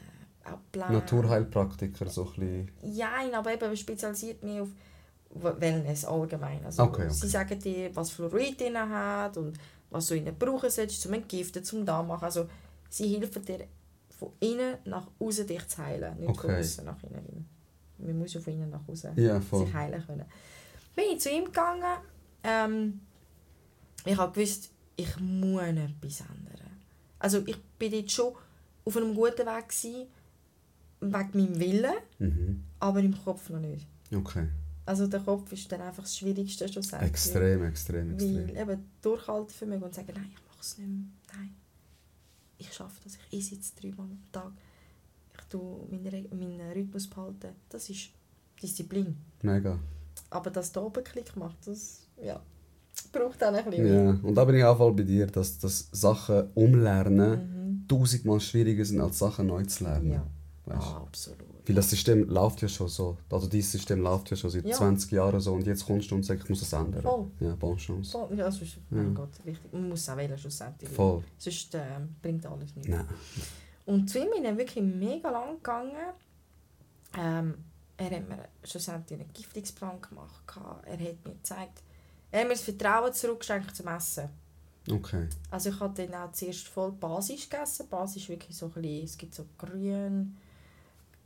[0.92, 2.70] Naturheilpraktiker, so ein bisschen.
[2.98, 4.70] Nein, aber eben spezialisiert mehr auf
[5.34, 6.64] Wellness allgemein.
[6.64, 7.12] Also Okay, okay.
[7.12, 9.56] Sie sagen dir, was Fluorid drin hat und
[9.90, 12.24] was du ihnen brauchen solltest, zum Entgiften, zum da machen.
[12.24, 12.48] Also
[12.88, 13.66] sie helfen dir
[14.18, 16.60] von innen nach außen dich zu heilen, nicht von Okay.
[16.60, 17.48] außen nach innen.
[17.98, 19.64] Man muss ja von innen nach außen voll.
[19.66, 20.24] sich heilen können.
[20.94, 21.82] Bin ich zu ihm gegangen.
[22.44, 23.00] Ähm,
[24.04, 26.70] ich habe gewusst, ich muss etwas ändern.
[27.18, 28.34] Also ich bin dort schon
[28.84, 30.06] auf einem guten Weg gewesen,
[31.00, 32.64] wegen meinem Willen, Mhm.
[32.80, 33.86] aber im Kopf noch nicht.
[34.14, 34.46] Okay.
[34.86, 37.10] Also der Kopf ist dann einfach das Schwierigste schlussendlich.
[37.10, 38.48] Extrem, extrem, extrem.
[38.48, 41.06] Weil eben Durchhaltevermögen und sagen, nein, ich mache es nicht mehr.
[41.36, 41.54] Nein,
[42.58, 43.18] ich schaffe das.
[43.30, 44.52] Ich esse jetzt dreimal am Tag.
[45.38, 47.48] Ich tue meinen, meinen Rhythmus behalten.
[47.68, 48.10] Das ist
[48.62, 49.16] Disziplin.
[49.42, 49.78] Mega.
[50.30, 52.40] Aber dass da oben Klick macht, das ja,
[53.10, 53.86] braucht dann ein bisschen.
[53.86, 54.10] Ja.
[54.22, 57.30] Und da bin ich auch voll bei dir, dass, dass Sachen umlernen
[57.82, 57.88] Mhm.
[57.88, 60.12] tausendmal schwieriger sind, als Sachen neu zu lernen.
[60.12, 60.26] Ja,
[60.68, 61.53] ah, absolut.
[61.66, 63.16] Weil das System läuft ja schon so.
[63.30, 64.76] Also dieses System läuft ja schon seit Ja.
[64.76, 67.02] 20 Jahren so und jetzt kommst du und sagst, ich muss es ändern.
[67.02, 67.26] Voll.
[67.40, 68.10] Ja, bonne Chance.
[68.12, 68.36] Voll.
[68.38, 68.80] Ja, sonst, Ja.
[68.90, 69.72] mein Gott, richtig.
[69.72, 70.90] Man muss es auch wählen, schlussendlich.
[70.90, 71.22] Voll.
[71.38, 72.90] Sonst ähm, bringt alles nichts.
[72.90, 73.06] Nein.
[73.86, 75.92] Und zu ihm bin ich wirklich mega lang gegangen.
[77.16, 77.54] Ähm,
[77.96, 80.42] er hat mir schlussendlich einen Giftungsplan gemacht.
[80.84, 81.82] Er hat mir gezeigt,
[82.30, 84.28] er hat mir das Vertrauen zurückgeschenkt zum Essen.
[84.90, 85.28] Okay.
[85.50, 87.86] Also ich habe dann auch zuerst voll Basis gegessen.
[87.88, 90.36] Basis ist wirklich so ein bisschen, es gibt so grün,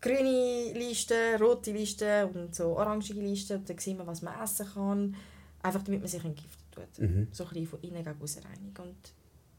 [0.01, 3.65] grüne Listen, rote Listen und so orangige Listen.
[3.65, 5.17] Dann sieht man, was man essen kann.
[5.63, 6.99] Einfach damit man sich entgiften tut.
[6.99, 7.29] Mhm.
[7.33, 8.83] So ein bisschen von innen gegen aussen reinigen.
[8.83, 9.13] Und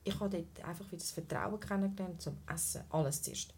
[0.03, 2.81] ich habe dort einfach wieder das Vertrauen kennengelernt zum Essen.
[2.89, 3.53] Alles zuerst.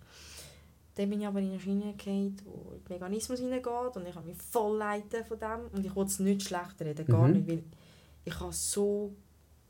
[0.95, 4.27] Dann bin ich aber in eine Schiene gefallen, wo der Veganismus hineingeht und ich habe
[4.27, 7.33] mich voll leiten von dem und ich wollte es nicht schlecht reden, gar Mhm.
[7.33, 7.63] nicht, weil
[8.25, 9.15] ich habe so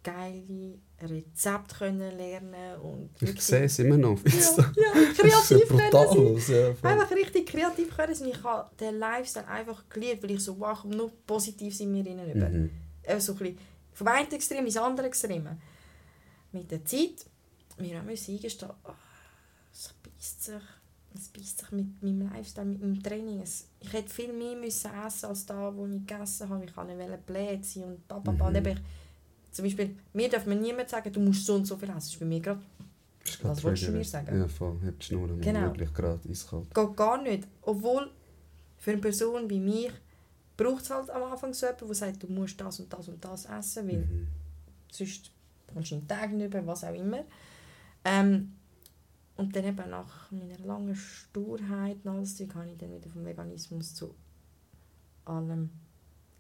[0.02, 0.80] geile
[1.10, 4.32] Rezepte können lernen und Ich sehe es immer noch ja,
[4.76, 6.76] ja, kreativ können sein.
[6.82, 6.90] Ja.
[6.90, 8.30] Einfach richtig kreativ können sein.
[8.30, 12.06] Ich habe den Lifestyle einfach geliebt, weil ich so, wow, komm, nur positiv sind mir
[12.06, 12.50] innen über.
[12.50, 12.70] Mhm.
[13.08, 13.58] Eben so ein
[13.94, 15.48] vom einen Extrem ins andere Extrem.
[16.52, 17.26] Mit der Zeit,
[17.78, 18.92] wir müssen eingestehen, oh,
[19.72, 20.62] es beißt sich.
[21.14, 23.42] Es beißt sich mit meinem Lifestyle, mit meinem Training.
[23.42, 26.64] Es, ich hätte viel mehr müssen essen als da, wo ich gegessen habe.
[26.64, 28.50] Ich kann nicht Bläht sein und bababa.
[28.50, 28.78] Mhm.
[29.52, 31.96] Zum Beispiel, mir darf mir niemand sagen, du musst so und so viel essen.
[31.98, 32.62] Das ist bei mir gerade,
[33.44, 34.38] Was willst du mir sagen?
[34.40, 34.80] Ja, voll.
[34.86, 35.62] Hab die Schnur Genau.
[35.64, 36.74] wirklich gerade eiskalt.
[36.74, 37.48] geht gar nicht.
[37.62, 38.10] Obwohl,
[38.78, 39.92] für eine Person wie mich,
[40.58, 43.24] braucht es halt am Anfang so jemanden, der sagt, du musst das und das und
[43.24, 44.28] das essen, weil Mhm.
[44.92, 45.32] sonst
[45.74, 47.24] kommst du in den Tag nicht über, was auch immer.
[48.06, 48.54] Ähm,
[49.38, 53.96] und dann eben nach meiner langen Sturheit und alles habe ich dann wieder vom Veganismus
[53.96, 54.14] zu
[55.26, 55.70] allem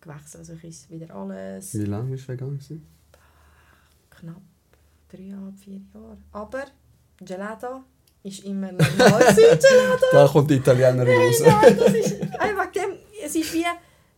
[0.01, 0.39] gewechselt.
[0.39, 2.49] Also ich esse wieder alles, Wie lange bist du vegan?
[2.57, 2.86] gewesen?
[4.22, 4.41] Knapp
[5.11, 6.17] dreieinhalb, vier Jahre.
[6.32, 6.65] Aber
[7.19, 7.84] Gelato
[8.24, 8.88] ist immer gewesen,
[9.36, 10.05] Gelato.
[10.11, 11.41] Da kommt die Italiener raus.
[11.45, 12.91] Nein, das ist einfach dem,
[13.24, 13.65] es ist wie,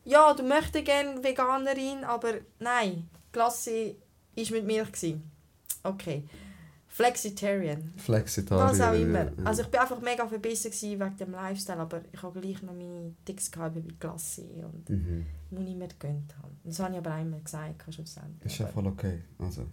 [0.06, 3.96] ja, du möchtest gerne Veganerin, aber nein, Klasse
[4.36, 5.32] ist mit Milch gewesen.
[5.84, 6.24] Okay.
[6.88, 7.92] Flexitarian.
[7.98, 8.66] Flexitarier.
[8.66, 9.24] Was auch immer.
[9.24, 9.44] Ja, ja.
[9.46, 13.16] Also ich bin einfach mega verbissen wegen dem Lifestyle, aber ich habe gleich noch meine
[13.26, 15.26] Ticks gehabt wie Klasse und mhm.
[15.56, 16.54] Die ich mir gegönnt habe.
[16.64, 18.52] Das habe ich aber einmal gesagt, schlussendlich.
[18.52, 19.20] Ist ja voll okay.
[19.40, 19.64] Also,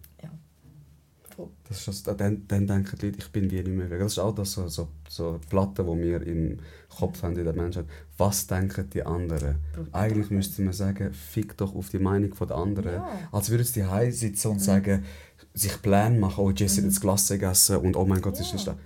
[1.37, 1.49] voll.
[1.69, 4.01] das ist just, dann, dann denken die Leute, ich bin wie nicht mehr vegan.
[4.07, 6.59] Das ist auch das so, so, so Platte, die wir im
[6.89, 7.87] Kopf haben in der Menschheit.
[8.19, 9.57] Was denken die anderen?
[9.73, 9.89] Brutal.
[9.93, 12.95] Eigentlich müsste man sagen, fick doch auf die Meinung der anderen.
[12.95, 13.09] Ja.
[13.33, 14.61] Als würden sie daheim sitzen und Mhm.
[14.61, 15.05] sagen,
[15.55, 16.91] sich Pläne machen, oh, Jesse hat Mhm.
[16.91, 18.57] jetzt Glasse gegessen und oh mein Gott, das Ja.
[18.57, 18.77] ist da.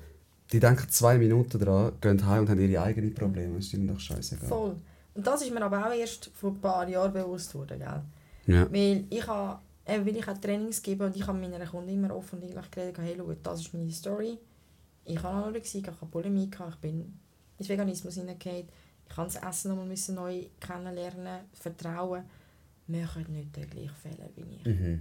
[0.53, 3.57] Die denken zwei Minuten dran, gehen heim und haben ihre eigenen Probleme.
[3.57, 4.49] Das ist ihnen doch scheißegal.
[4.49, 4.77] Voll.
[5.15, 8.03] Und das ist mir aber auch erst vor ein paar Jahren bewusst geworden, gell?
[8.47, 8.71] Ja.
[8.71, 12.15] Weil ich habe, äh, weil ich auch Trainings gebe und ich habe meinen Kunden immer
[12.15, 14.39] offen und ehrlich geredet, hey, schau, das ist meine Story.
[15.05, 17.19] Ich habe Anorexie, ich habe Bulimie, ich bin
[17.59, 18.69] ins Veganismus hineingegangen,
[19.09, 22.25] ich habe das Essen nochmal müssen neu kennenlernen, vertrauen.
[22.87, 24.65] Macht nicht den gleichen Fehler wie ich.
[24.67, 25.01] Mhm.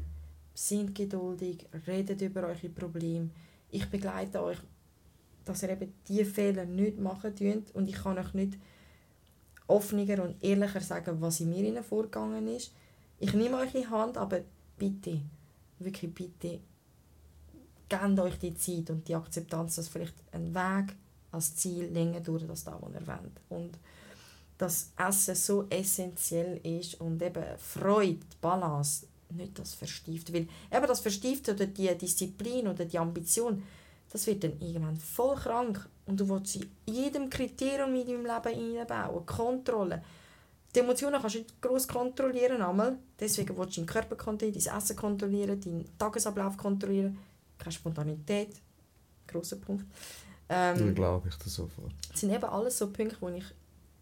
[0.53, 3.29] Seid geduldig, redet über eure Probleme.
[3.71, 4.57] Ich begleite euch,
[5.43, 8.57] dass ihr eben diese Fehler nicht machen könnt und ich kann euch nicht
[9.67, 12.71] offener und ehrlicher sagen, was in mir innen vorgegangen ist.
[13.19, 14.41] Ich nehme euch in die Hand, aber
[14.77, 15.19] bitte,
[15.79, 16.59] wirklich bitte,
[17.87, 20.95] gebt euch die Zeit und die Akzeptanz, dass vielleicht ein Weg
[21.31, 23.41] als Ziel länger dauert als das, was ihr wollt.
[23.49, 23.77] Und
[24.57, 30.31] dass Essen so essentiell ist und eben Freude, Balance, nicht das verstieft.
[30.33, 33.63] Weil eben das verstieft oder die Disziplin oder die Ambition,
[34.11, 35.87] das wird dann irgendwann voll krank.
[36.05, 39.25] Und du willst in jedem Kriterium in deinem Leben einbauen.
[39.25, 40.03] Kontrolle.
[40.75, 42.61] Die Emotionen kannst du nicht gross kontrollieren.
[42.61, 42.97] Einmal.
[43.19, 47.17] Deswegen willst du deinen Körper kontrollieren, dein Essen kontrollieren, deinen Tagesablauf kontrollieren.
[47.57, 48.55] Keine Spontanität.
[49.27, 49.85] Grosser Punkt.
[50.47, 51.93] Dann Ähm, glaube ich das sofort.
[52.11, 53.45] das sind eben alles so Punkte, wo ich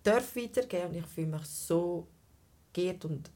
[0.04, 2.08] darf weitergeben und ich fühle mich so
[2.74, 3.30] geehrt und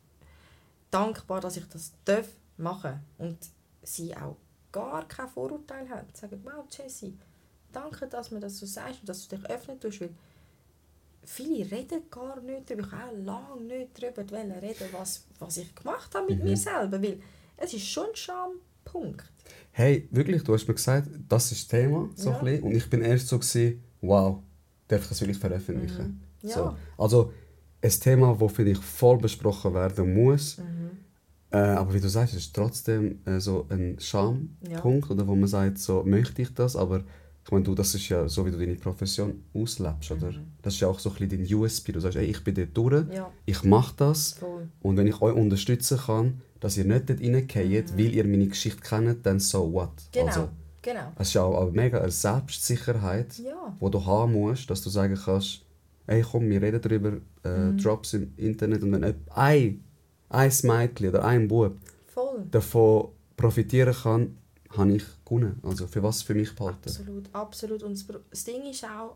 [0.90, 3.38] dankbar, dass ich das darf machen und
[3.84, 4.38] sie auch
[4.72, 6.08] gar kein Vorurteil haben.
[6.14, 7.16] Sie sagen, wow, Jessie,
[7.76, 10.10] danke, dass du das so sagst und dass du dich öffnen tust, weil
[11.24, 12.86] viele reden gar nicht darüber.
[12.88, 14.22] Ich habe auch lange nicht darüber
[14.62, 16.44] reden, was, was ich gemacht habe mit Mhm.
[16.46, 17.20] mir selber, weil
[17.58, 19.26] es ist schon ein Schampunkt.
[19.72, 22.40] Hey, wirklich, du hast mir gesagt, das ist das Thema, so Ja.
[22.42, 22.62] ein.
[22.64, 24.40] Und ich bin erst so gewesen, wow,
[24.88, 26.22] darf ich das wirklich veröffentlichen?
[26.42, 26.50] Mhm.
[26.50, 26.56] Ja.
[26.56, 26.78] So.
[26.98, 27.34] Also,
[27.82, 30.58] ein Thema, das finde ich voll besprochen werden muss.
[30.58, 30.92] Mhm.
[31.52, 35.48] Äh, aber wie du sagst, es ist trotzdem äh, so ein Schampunkt, oder wo man
[35.48, 37.04] sagt, so möchte ich das, aber
[37.46, 40.32] ich meine, du, das ist ja so, wie du deine Profession auslebst, oder?
[40.32, 40.54] Mhm.
[40.64, 41.92] Das ist ja auch so ein bisschen dein USP.
[41.92, 44.68] Du sagst, ey, ich bin dort durch, Ja, ich mache das voll.
[44.82, 48.82] und wenn ich euch unterstützen kann, dass ihr nicht dort reingeht, weil ihr meine Geschichte
[48.82, 49.90] kennt, dann so what?
[49.90, 50.12] Mhm.
[50.12, 50.50] Genau, Also,
[50.82, 51.12] genau.
[51.20, 55.16] es ist ja auch mega eine Selbstsicherheit, Ja, die du haben musst, dass du sagen
[55.24, 55.62] kannst,
[56.08, 57.78] ey komm, wir reden darüber, äh, Mhm.
[57.78, 59.84] Drops im Internet und wenn ein,
[60.30, 61.76] ein Mädchen oder ein Bub
[62.50, 64.38] davon profitieren kann,
[64.78, 65.60] habe ich gewonnen.
[65.64, 66.80] Also für was für mich behalten.
[66.90, 67.84] Absolut, absolut.
[67.84, 69.16] Und das Ding ist auch,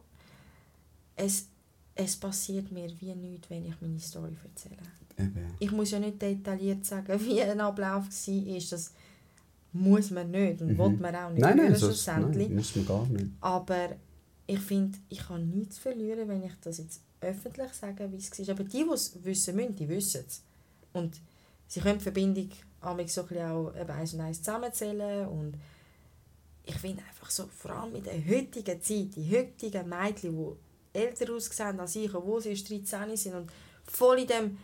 [1.15, 1.47] es,
[1.95, 4.77] es passiert mir wie nichts, wenn ich meine Story erzähle.
[5.17, 5.53] Eben.
[5.59, 8.59] Ich muss ja nicht detailliert sagen, wie ein Ablauf war.
[8.69, 8.93] Das
[9.73, 10.77] muss man nicht und Mhm.
[10.77, 13.25] will man auch nicht Nein, nein, sonst, nein, muss man gar nicht.
[13.41, 13.89] Aber
[14.47, 18.49] ich finde, ich habe nichts verlieren, wenn ich das jetzt öffentlich sage, wie es war.
[18.55, 20.41] Aber die, die es wissen müssen, die wissen es.
[20.93, 21.19] Und
[21.67, 22.49] sie können die Verbindung
[22.81, 25.27] amigs so ein auch eben eins und eins zusammenzählen.
[25.27, 25.57] Und
[26.65, 31.33] ich finde einfach so, vor allem in der heutigen Zeit, die heutigen Mädchen, die älter
[31.33, 33.51] aussehen als ich, obwohl sie erst 13 sind und
[33.85, 34.57] voll in dem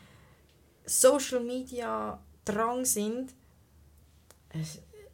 [0.86, 3.34] Social Media Drang sind,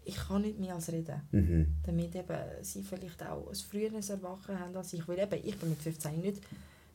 [0.03, 1.67] ich kann nicht mehr als reden Mhm.
[1.85, 5.07] damit eben sie vielleicht auch ein früheres Erwachen haben als ich.
[5.07, 6.41] Weil eben, ich bin mit 15 nicht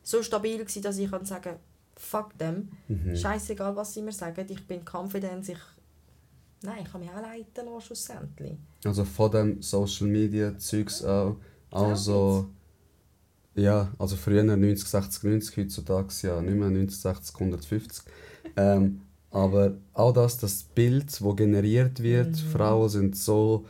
[0.02, 1.56] so stabil gewesen, dass ich kann sagen
[1.96, 3.16] fuck them, Mhm.
[3.16, 5.58] scheißegal was sie mir sagen, ich bin confident, ich...
[6.62, 8.54] Nein, ich kann mich auch leiten lassen, schlussendlich.
[8.84, 11.36] Also von dem Social Media Zeugs auch.
[11.70, 12.46] Also,
[13.54, 18.04] ja, also früher 90, 60, 90, heutzutage ja nicht mehr 90, 60, 150.
[18.56, 19.00] ähm,
[19.30, 22.34] aber auch das, das Bild, das generiert wird, Mhm.
[22.34, 23.66] Frauen sind so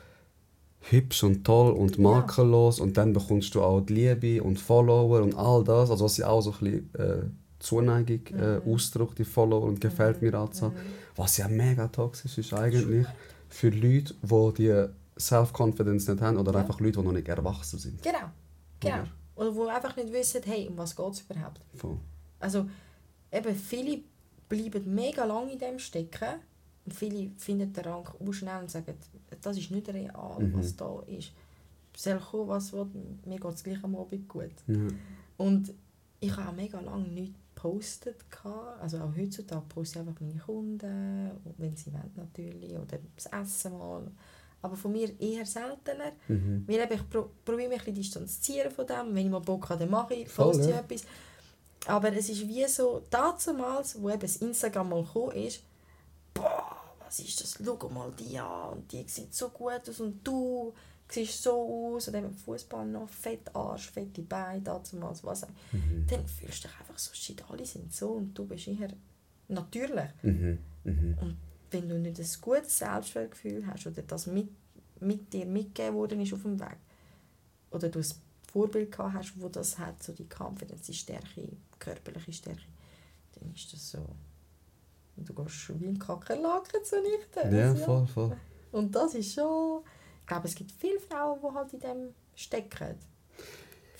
[0.90, 2.02] hübsch und toll und Ja.
[2.02, 6.16] makellos und dann bekommst du auch die Liebe und Follower und all das, also was
[6.18, 7.22] ja auch so ein bisschen äh,
[7.58, 8.72] Zuneigung äh, Mhm.
[8.74, 10.72] ausdrückt, die Follower und gefällt mir Anzahl.
[11.16, 13.06] Was ja mega toxisch ist eigentlich
[13.48, 16.60] für Leute, die die Self-Confidence nicht haben oder Ja.
[16.60, 18.02] einfach Leute, die noch nicht erwachsen sind.
[18.02, 18.30] Genau,
[18.80, 19.04] genau.
[19.34, 19.54] Oder?
[19.54, 21.60] Wo einfach nicht wissen, hey, um was geht es überhaupt.
[21.74, 21.98] Voll.
[22.40, 22.66] Also
[23.32, 24.00] eben viele
[24.48, 26.40] bleiben mega lange in dem stecken
[26.84, 28.94] und viele finden den Rang auch schnell und sagen,
[29.40, 30.54] das ist nicht real, Mhm.
[30.58, 31.32] was da ist.
[31.96, 32.86] Soll kommen, was will,
[33.24, 34.50] mir geht es gleich am Abend gut.
[34.66, 34.76] Ja.
[35.38, 35.72] Und
[36.20, 38.16] ich habe auch mega lange nichts gepostet.
[38.80, 43.76] Also auch heutzutage poste ich einfach meine Kunden, wenn sie wollen natürlich, oder das Essen
[43.76, 44.06] mal.
[44.62, 46.12] Aber von mir eher seltener.
[46.28, 46.64] Mhm.
[46.66, 49.14] Weil eben, ich pro probiere mich ein bisschen distanzieren von dem.
[49.14, 50.80] Wenn ich mal Bock habe, dann mache ich, poste ich ja.
[50.80, 51.04] etwas.
[51.86, 55.62] Aber es ist wie so, damals, wo eben das Instagram mal gekommen ist,
[56.34, 60.26] boah, was ist das, schau mal die an und die sieht so gut aus und
[60.26, 60.72] du
[61.08, 65.48] siehst so aus und eben Fußball noch, fett Arsch, fette Beine, damals, was auch.
[65.72, 66.06] Mhm.
[66.08, 68.88] Dann fühlst du dich einfach so, shit, alle sind so und du bist eher
[69.48, 70.10] natürlich.
[70.22, 70.58] Mhm.
[70.84, 71.36] Mhm.
[71.70, 74.48] Wenn du nicht ein gutes Selbstwertgefühl hast oder das mit,
[75.00, 76.76] mit dir mitgegeben worden ist auf dem Weg
[77.70, 78.06] oder du ein
[78.52, 81.48] Vorbild gehabt hast, wo das hat, so die Confidence, die Stärke,
[81.78, 82.62] körperliche Stärke,
[83.34, 84.06] dann ist das so.
[85.16, 87.56] Und du gehst wie ein Kakerlaken zunichte.
[87.56, 88.36] Ja, Also, voll, voll.
[88.72, 89.82] Und das ist schon...
[90.26, 92.96] Ich glaube, es gibt viele Frauen, die halt in dem stecken.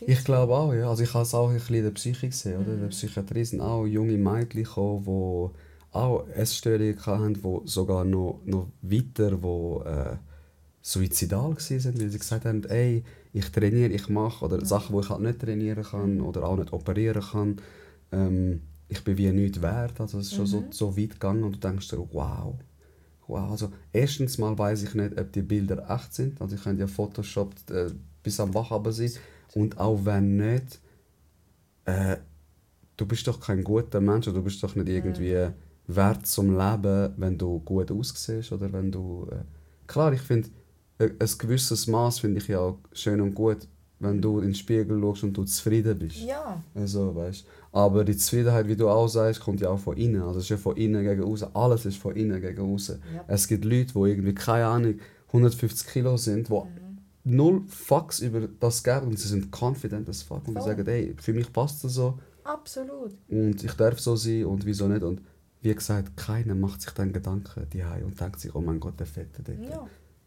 [0.01, 0.91] Ich glaube auch, ja.
[0.91, 2.73] Also ich habe es auch ein bisschen in der Psyche gesehen, oder?
[2.73, 2.91] In der Mhm.
[2.91, 9.31] Psychiatrie sind auch junge Mädchen gekommen, die auch Essstörungen hatten, die sogar noch, noch weiter,
[9.31, 10.17] die äh,
[10.83, 15.11] suizidal waren, weil sie gesagt haben, ey, ich trainiere, ich mache, oder Sachen, die ich
[15.11, 17.57] halt nicht trainieren kann oder auch nicht operieren kann.
[18.13, 20.01] Ähm, ich bin wie nichts wert.
[20.01, 20.73] Also es ist schon so, Mhm.
[20.73, 22.55] so weit gegangen und du denkst dir, wow.
[23.29, 26.41] Wow, also erstens mal weiß ich nicht, ob die Bilder echt sind.
[26.41, 27.91] Also ich könnte ja Photoshop äh,
[28.23, 29.11] bis am Wach sein.
[29.55, 30.81] Und auch wenn nicht,
[31.87, 32.17] äh,
[32.97, 35.49] du bist doch kein guter Mensch oder du bist doch nicht irgendwie
[35.89, 39.29] wert zum Leben, wenn du gut aussiehst oder wenn du...
[39.31, 39.45] Äh,
[39.87, 40.49] klar, ich finde,
[40.99, 43.69] äh, ein gewisses Maß finde ich ja auch schön und gut,
[43.99, 46.17] wenn du in den Spiegel schaust und du zufrieden bist.
[46.19, 50.23] Ja, Also, weißt Aber die Zufriedenheit, wie du auch sagst, kommt ja auch von innen.
[50.23, 51.49] Also es ist ja von innen gegen außen.
[51.55, 52.99] Alles ist von innen gegen außen.
[53.15, 53.25] Ja.
[53.29, 54.95] Es gibt Leute, die irgendwie, keine Ahnung,
[55.29, 57.37] 150 Kilo sind, die Mhm.
[57.37, 60.63] null Fucks über das geben und sie sind confident as fuck und Voll.
[60.63, 63.13] sagen, hey, für mich passt das so absolut.
[63.29, 65.03] und ich darf so sein und wieso nicht.
[65.03, 65.21] Und
[65.63, 69.07] wie gesagt, keiner macht sich dann Gedanken die und denkt sich, oh mein Gott, der
[69.07, 69.59] Fette dort.
[69.69, 69.87] Ja,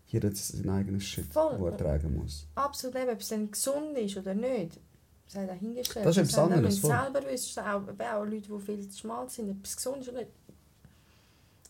[0.10, 1.56] Jeder hat seinen eigenen Shit, Voll.
[1.58, 2.48] den er tragen muss.
[2.56, 2.96] absolut.
[3.08, 4.80] Ob es dann gesund ist oder nicht,
[5.28, 6.06] sei dahingestellt.
[6.06, 9.30] Das ist etwas anderes, Wenn du selber wüsstest, auch, auch Leute, die viel zu schmal
[9.30, 10.32] sind, ob es gesund ist oder nicht.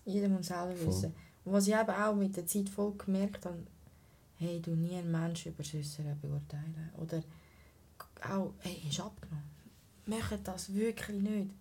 [0.06, 0.88] Jeder muss selber Voll.
[0.88, 1.14] wissen.
[1.46, 3.60] Und was ich eben auch mit der Zeit voll gemerkt habe,
[4.38, 6.92] hey, du nie einen Menschen über das Äußere beurteilen.
[6.98, 7.22] Oder
[8.30, 9.44] auch, hey, du abgenommen?
[10.06, 11.52] Macht das wirklich nicht.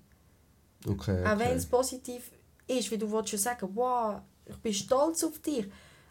[0.86, 1.56] Okay, Auch wenn okay.
[1.56, 2.30] es positiv
[2.68, 5.66] ist, wie du schon sagen, wow, ich bin stolz auf dich.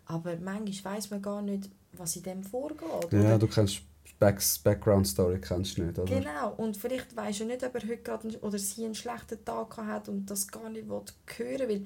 [0.08, 3.12] Aber manchmal weiß man gar nicht, was in dem vorgeht.
[3.12, 3.40] Ja, oder?
[3.40, 3.82] du kennst
[4.20, 6.20] Back Background Story kennst du nicht, oder?
[6.20, 9.44] Genau, und vielleicht weisst du nicht, ob er heute gerade einen- oder sie einen schlechten
[9.46, 11.86] Tag hat und das gar nicht hören will.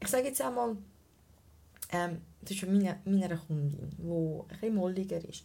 [0.00, 0.76] Ich sage jetzt einmal,
[1.90, 5.44] ähm, das ist von meiner, meiner Kundin, die ein bisschen molliger ist.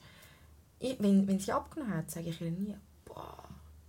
[0.80, 3.43] Ich, wenn, wenn sie abgenommen hat, sage ich ihr nie, boah,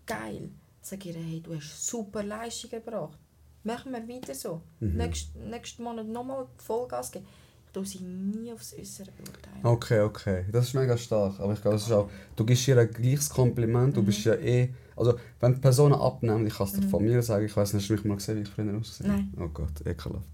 [0.06, 0.50] geil.
[0.80, 3.18] Sage ich ihr, hey, du hast super Leistung gebracht.
[3.64, 4.62] Machen wir weiter so.
[4.80, 4.96] Mhm.
[4.96, 7.26] Nächst, nächsten Monat nochmal Vollgas geben.
[7.72, 9.60] Tue sie nie aufs Äußere beurteilen.
[9.62, 10.44] Okay, okay.
[10.50, 11.38] Das ist mega stark.
[11.40, 13.96] Aber ich glaube, das ist auch, du gibst ihr ein gleiches Kompliment.
[13.96, 14.70] Du bist ja eh.
[14.96, 17.82] Also, wenn die Personen abnehmen, ich kann es dir von mir sagen, ich weiß nicht,
[17.82, 19.32] hast du mich mal gesehen, wie ich früher ausgesehen Nein.
[19.38, 20.26] Oh Gott, ekelhaft.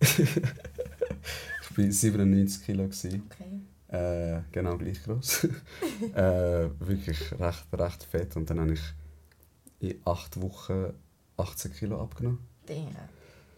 [0.00, 2.84] ich war 97 Kilo.
[2.84, 3.22] Gewesen.
[3.30, 3.60] Okay.
[3.88, 5.44] Äh, genau gleich groß.
[6.14, 8.36] äh, wirklich recht, recht fett.
[8.36, 8.82] Und dann habe ich
[9.80, 10.92] in 8 Wochen
[11.36, 12.40] 18 Kilo abgenommen.
[12.66, 12.88] Damn.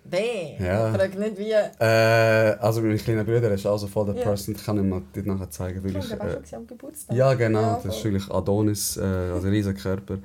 [0.04, 0.64] Damn.
[0.64, 0.90] Ja.
[0.90, 1.50] Ich frage nicht wie.
[1.52, 4.22] Äh, also mein kleiner Bruder ist auch so voll der Ja.
[4.22, 6.10] Person, ich kann ihm mal dort nachher zeigen, weil ich...
[6.10, 7.16] Äh, schon am Geburtstag.
[7.16, 10.18] ja genau, Ja, das ist wirklich Adonis, äh, also ein riesen Körper.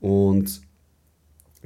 [0.00, 0.62] Und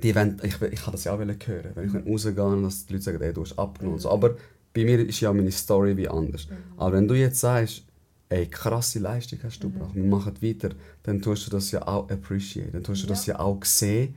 [0.03, 2.93] die wollen, ich, ich kann das ja auch hören, wenn ich dann rausgehe dass die
[2.93, 3.99] Leute sagen, ey, du hast abgenommen.
[3.99, 4.11] So.
[4.11, 4.37] Aber
[4.75, 6.49] bei mir ist ja meine Story wie anders.
[6.77, 7.83] Aber wenn du jetzt sagst,
[8.29, 10.71] ey, krasse Leistung hast du gebracht, wir machen weiter,
[11.05, 14.17] dann tust du das ja auch appreciate, dann tust du das ja auch sehen,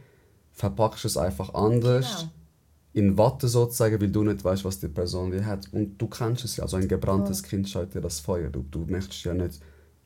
[0.51, 2.31] verpackst es einfach anders Genau.
[2.99, 5.67] In Watte sozusagen, weil du nicht weißt, was die Person wie hat.
[5.71, 8.49] Und du kennst es ja, also ein gebranntes Kind schaut dir das Feuer.
[8.49, 9.59] Du, du möchtest ja nicht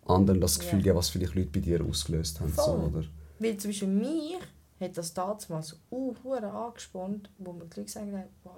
[0.06, 0.84] anderen das Gefühl Ja.
[0.86, 2.52] geben, was vielleicht Leute bei dir ausgelöst haben.
[2.54, 3.04] So, oder?
[3.40, 4.36] Weil zwischen mich
[4.80, 8.54] hat das damals uh, angespannt, wo mir die Leute gesagt haben, wow,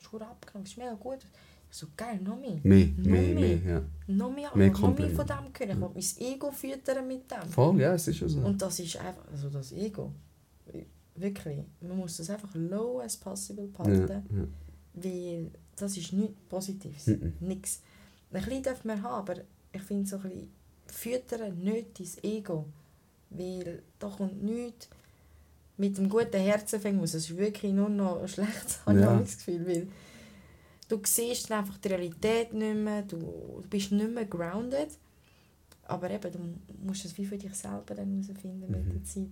[0.00, 1.18] ist abgenommen, ist mega gut.
[1.70, 2.60] So, geil, noch mehr.
[2.62, 3.34] Mehr, Noch mehr, mehr.
[3.34, 3.82] mehr, ja.
[4.06, 5.50] Noch mehr, Mehr noch mehr von dem hören.
[5.52, 7.48] Ich will mein Ego füttern mit dem.
[7.50, 8.38] Voll, ja, es ist ja so.
[8.40, 10.12] Und das ist einfach, also das Ego,
[11.16, 15.02] wirklich, man muss das einfach low as possible ja, behalten, ja.
[15.02, 17.32] weil das ist nichts Positives, Mhm.
[17.40, 17.80] nichts.
[18.32, 19.40] Ein bisschen darf man haben, aber
[19.72, 20.50] ich finde so ein bisschen,
[20.86, 22.66] füttern nicht dein Ego,
[23.30, 24.88] weil da kommt nichts
[25.76, 27.14] mit dem guten Herzen fängt muss.
[27.14, 29.18] Es ist wirklich nur noch schlecht, habe ich Ja.
[29.18, 29.88] Gefühl, weil
[30.88, 34.90] du siehst einfach die Realität nicht mehr, du, bist nicht mehr grounded,
[35.86, 36.38] aber eben, du
[36.86, 38.90] musst es wie für dich selber dann herausfinden mit Mhm.
[38.92, 39.26] der Zeit.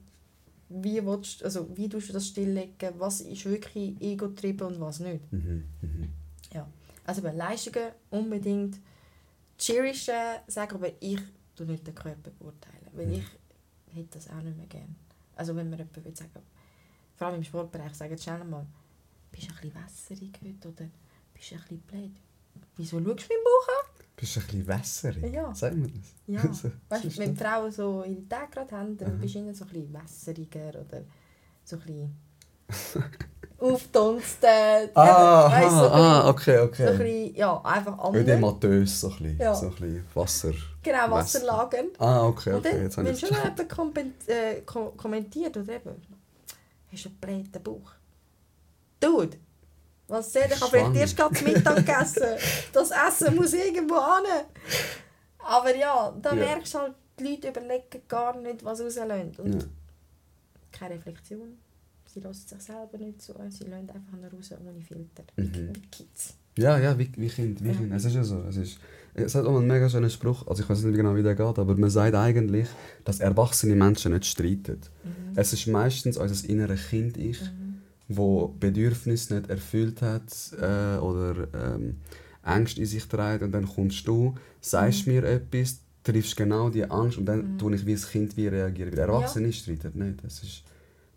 [0.81, 5.01] Wie, willst, du- also, wie tust du das stilllegen, was ist wirklich ego-getrieben und was
[5.01, 5.31] nicht.
[5.33, 6.09] Mhm, mhm.
[7.05, 8.79] Also bei Leistungen unbedingt
[9.59, 10.15] cherishen,
[10.47, 11.19] sagen, aber ich
[11.57, 13.13] tue nicht den Körper beurteilen, weil Mhm.
[13.15, 13.25] ich
[13.97, 14.95] hätte das auch nicht mehr gern.
[15.35, 16.31] Also wenn mir jemand würde sagen,
[17.17, 18.67] vor allem im Sportbereich, sagen schnell mal,
[19.33, 20.89] bist du ein bisschen wässerig heute oder
[21.35, 22.11] bist du ein bisschen blöd?
[22.77, 23.92] Wieso schaust du meinen Bauch
[24.23, 25.35] Bist ein bisschen wässerig?
[25.35, 25.53] Ja.
[25.53, 26.15] Sag mir das.
[26.29, 26.41] Ja.
[26.55, 26.71] So?
[26.89, 27.45] Weißt, wenn das?
[27.45, 29.17] Frauen so Tage gerade haben, dann Aha.
[29.21, 31.03] bist du ihnen so ein bisschen wässeriger oder
[31.65, 32.17] so ein bisschen
[33.59, 34.91] aufdunsten.
[34.95, 37.05] Ah, Weißt so ein ah, bisschen- okay, So ein okay.
[37.05, 38.23] bisschen, ja, einfach anders.
[38.23, 39.39] Ödematös, so ein bisschen.
[39.39, 39.55] Ja.
[39.55, 40.53] So ein bisschen Wasser.
[40.83, 41.41] Genau, Wasser.
[41.41, 41.91] Wasserlagen.
[41.99, 42.71] Ah, okay, okay.
[42.73, 46.01] dann, Jetzt habe wenn schon jemand kompen- äh, ko- kommentiert oder eben,
[46.93, 47.93] hast du einen bläten Bauch.
[49.01, 49.37] Dude,
[50.09, 50.61] was soll ich?
[50.61, 52.23] Habe vielleicht erst gerade zu Mittag gegessen.
[52.73, 54.45] Das Essen muss irgendwo hin.
[55.39, 56.37] Aber ja, da Ja.
[56.37, 59.33] merkst du halt, die Leute überlegen gar nicht, was rauslösen.
[59.39, 59.69] Und Ja.
[60.71, 61.59] keine Reflexion.
[62.07, 63.35] Sie lassen sich selber nicht so.
[63.49, 65.23] Sie lassen einfach nur raus ohne Filter.
[65.37, 65.71] Mhm.
[65.75, 66.35] Wie Kids.
[66.59, 67.75] Ja, ja, wie, wie Kind, wie Ja.
[67.75, 67.93] Kind.
[67.95, 68.43] Es ist ja so.
[68.43, 68.79] Es, ist,
[69.15, 71.59] es hat auch einen mega schönen Spruch, also ich weiß nicht genau, wie der geht,
[71.59, 72.69] aber man sagt eigentlich,
[73.05, 74.81] dass erwachsene Menschen nicht streiten.
[75.03, 75.33] Mhm.
[75.37, 77.41] Es ist meistens unser inneres Kind ich,
[78.09, 81.97] wo Bedürfnisse nicht erfüllt hat äh, oder ähm,
[82.43, 85.13] Angst in sich trägt und dann kommst du, sagst Mhm.
[85.15, 88.91] mir etwas, triffst genau die Angst und dann tue ich wie das Kind wie reagieren.
[88.93, 90.25] Weil Erwachsene streiten nicht.
[90.25, 90.65] Es ist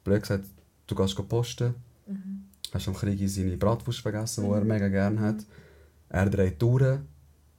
[0.03, 0.45] blöd gesagt,
[0.87, 1.73] du gehst posten,
[2.07, 2.43] Mhm.
[2.71, 5.37] hast am Krieg seine Bratwurst vergessen, die er mega gerne hat.
[6.09, 6.99] Er dreht durch,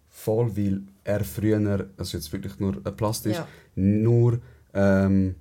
[0.08, 3.48] voll, weil er früher, ist jetzt wirklich nur ein Plastisch, Ja.
[3.74, 4.38] nur
[4.72, 5.34] ähm,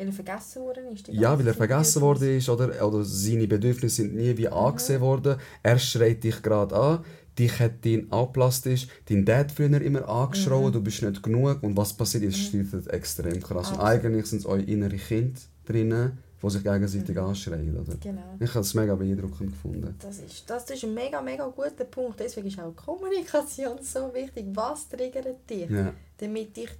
[0.00, 1.08] Weil er vergessen worden ist.
[1.08, 5.36] ja, weil er vergessen worden ist oder, oder seine Bedürfnisse sind nie wie angesehen worden.
[5.62, 7.04] Er schreit dich gerade an,
[7.38, 11.76] dich hat dein auch plastisch, dein Dad früher immer angeschrien, du bist nicht genug und
[11.76, 13.72] was passiert ist, streitet extrem krass.
[13.72, 13.84] Und Absolut.
[13.84, 17.76] eigentlich sind es eure innere Kinder drinnen, die sich gegenseitig anschreien.
[17.78, 17.94] Oder?
[18.00, 18.36] Genau.
[18.40, 19.94] Ich habe es mega beeindruckend gefunden.
[19.98, 22.18] Das ist, das ist ein mega, mega guter Punkt.
[22.20, 24.46] Deswegen ist auch Kommunikation so wichtig.
[24.54, 25.68] Was triggert dich?
[25.68, 26.70] Ja, Damit ich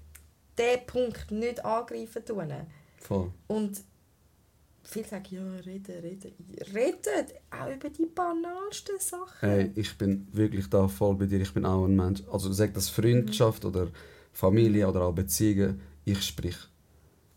[0.58, 2.46] diesen Punkt nicht angreifen tue.
[3.00, 3.30] Voll.
[3.48, 3.82] Und
[4.82, 6.32] viele sagen, ja, reden, reden.
[6.74, 9.38] Redet auch über die banalsten Sachen.
[9.40, 11.40] Hey, ich bin wirklich da voll bei dir.
[11.40, 12.22] Ich bin auch ein Mensch.
[12.30, 13.88] Also sag das Freundschaft oder
[14.32, 15.80] Familie oder auch Beziehungen.
[16.04, 16.56] Ich sprich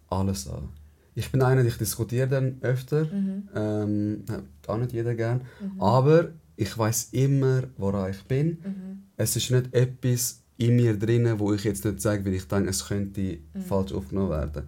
[0.10, 0.70] alles an.
[1.16, 3.06] Ich bin einer, ich diskutiere dann öfter.
[3.06, 3.50] Mhm.
[3.56, 4.24] Ähm,
[4.68, 5.42] auch nicht jeder gern.
[5.80, 8.48] Aber ich weiß immer, woran ich bin.
[8.64, 9.04] Mhm.
[9.18, 12.70] Es ist nicht etwas in mir drin, wo ich jetzt nicht sage, weil ich denke,
[12.70, 13.22] es könnte
[13.54, 13.62] Mhm.
[13.62, 14.64] falsch aufgenommen werden.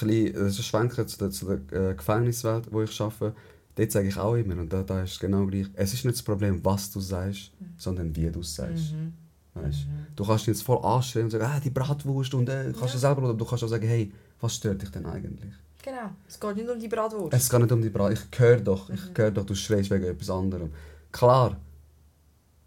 [0.00, 3.34] Bisschen, das ist ein Schwenker zu der, zu der äh, Gefängniswelt, wo ich arbeite.
[3.74, 6.16] Dort sage ich auch immer, und da, da ist es genau gleich, es ist nicht
[6.18, 8.92] das Problem, was du sagst, sondern wie du es sagst.
[8.92, 9.12] Mhm.
[9.54, 9.86] Weißt?
[10.16, 12.98] Du kannst jetzt voll anstellen und sagen, ah, die Bratwurst und äh, kannst du Ja.
[12.98, 15.52] selber, oder du kannst auch sagen, hey, was stört dich denn eigentlich?
[15.82, 16.10] Genau.
[16.28, 17.32] Es geht nicht um die Bratwurst.
[17.34, 18.94] Es geht nicht um die Bratwurst, ich höre doch, Mhm.
[18.94, 20.70] ich höre doch, du schreist wegen etwas anderem.
[21.10, 21.56] Klar,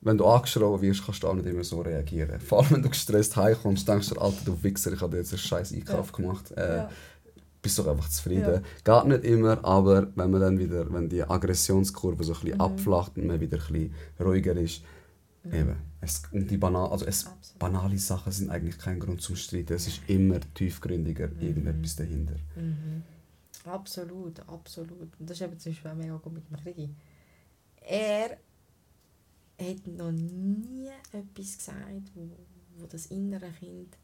[0.01, 2.39] wenn du angeschrien wirst, kannst du auch nicht immer so reagieren.
[2.39, 5.32] Vor allem, wenn du gestresst heimkommst, denkst du, Alter, du Wichser, ich habe dir jetzt
[5.34, 6.15] einen scheiß Einkauf Ja.
[6.15, 6.51] gemacht.
[6.51, 6.89] Äh, ja.
[7.66, 8.63] Bist doch einfach zufrieden.
[8.84, 13.18] Geht nicht immer, aber wenn man dann wieder, wenn die Aggressionskurve so ein bisschen abflacht
[13.18, 14.84] und man wieder ein bisschen ruhiger ist,
[15.45, 17.59] eben, es, und die banal, also es, Absolut.
[17.59, 19.74] banale Sachen sind eigentlich kein Grund zum Streiten.
[19.74, 22.36] Es ist immer tiefgründiger irgendetwas dahinter.
[22.55, 23.01] Mhm.
[23.66, 25.09] Absolut, absolut.
[25.20, 26.89] Und das ist eben zum Beispiel auch mega gut mit dem Krigi.
[27.82, 28.38] Er
[29.59, 32.30] hat noch nie etwas gesagt, wo,
[32.78, 33.97] wo das innere Kind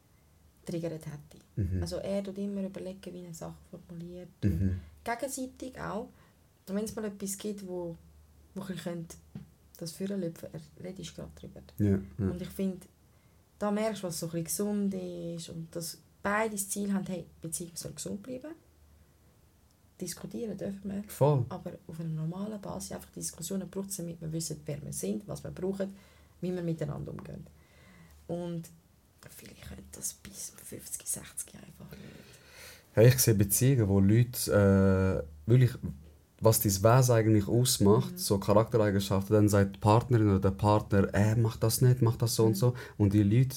[0.64, 1.42] triggert hätte.
[1.56, 1.82] Mhm.
[1.82, 4.28] Also er tut immer überlegen, wie er Sachen formuliert.
[4.42, 4.80] Mhm.
[5.04, 6.08] Gegenseitig auch.
[6.68, 7.96] Und wenn es mal etwas gibt, wo,
[8.54, 9.16] wo ich könnte
[9.78, 11.60] das führen löpfen, er redet gerade drüber.
[11.78, 12.30] Ja, ja.
[12.30, 12.86] Und ich finde,
[13.58, 17.24] da merkst du, was so ein gesund ist und dass beide das Ziel haben, hey,
[17.24, 18.54] die Beziehung soll gesund bleiben.
[20.00, 21.44] Diskutieren dürfen wir, Voll.
[21.48, 25.26] aber auf einer normalen Basis einfach Diskussionen braucht es, damit wir wissen, wer wir sind,
[25.28, 25.94] was wir brauchen,
[26.40, 27.46] wie wir miteinander umgehen.
[28.26, 28.68] Und
[29.30, 32.02] viele können das bis 50, 60 einfach nicht.
[32.94, 35.72] Hey, ich sehe Beziehungen, wo Leute äh, wirklich,
[36.40, 41.36] was dein Wesen eigentlich ausmacht, so Charaktereigenschaften, dann sagt die Partnerin oder der Partner, äh,
[41.36, 42.74] mach das nicht, mach das so und so.
[42.98, 43.56] Und die Leute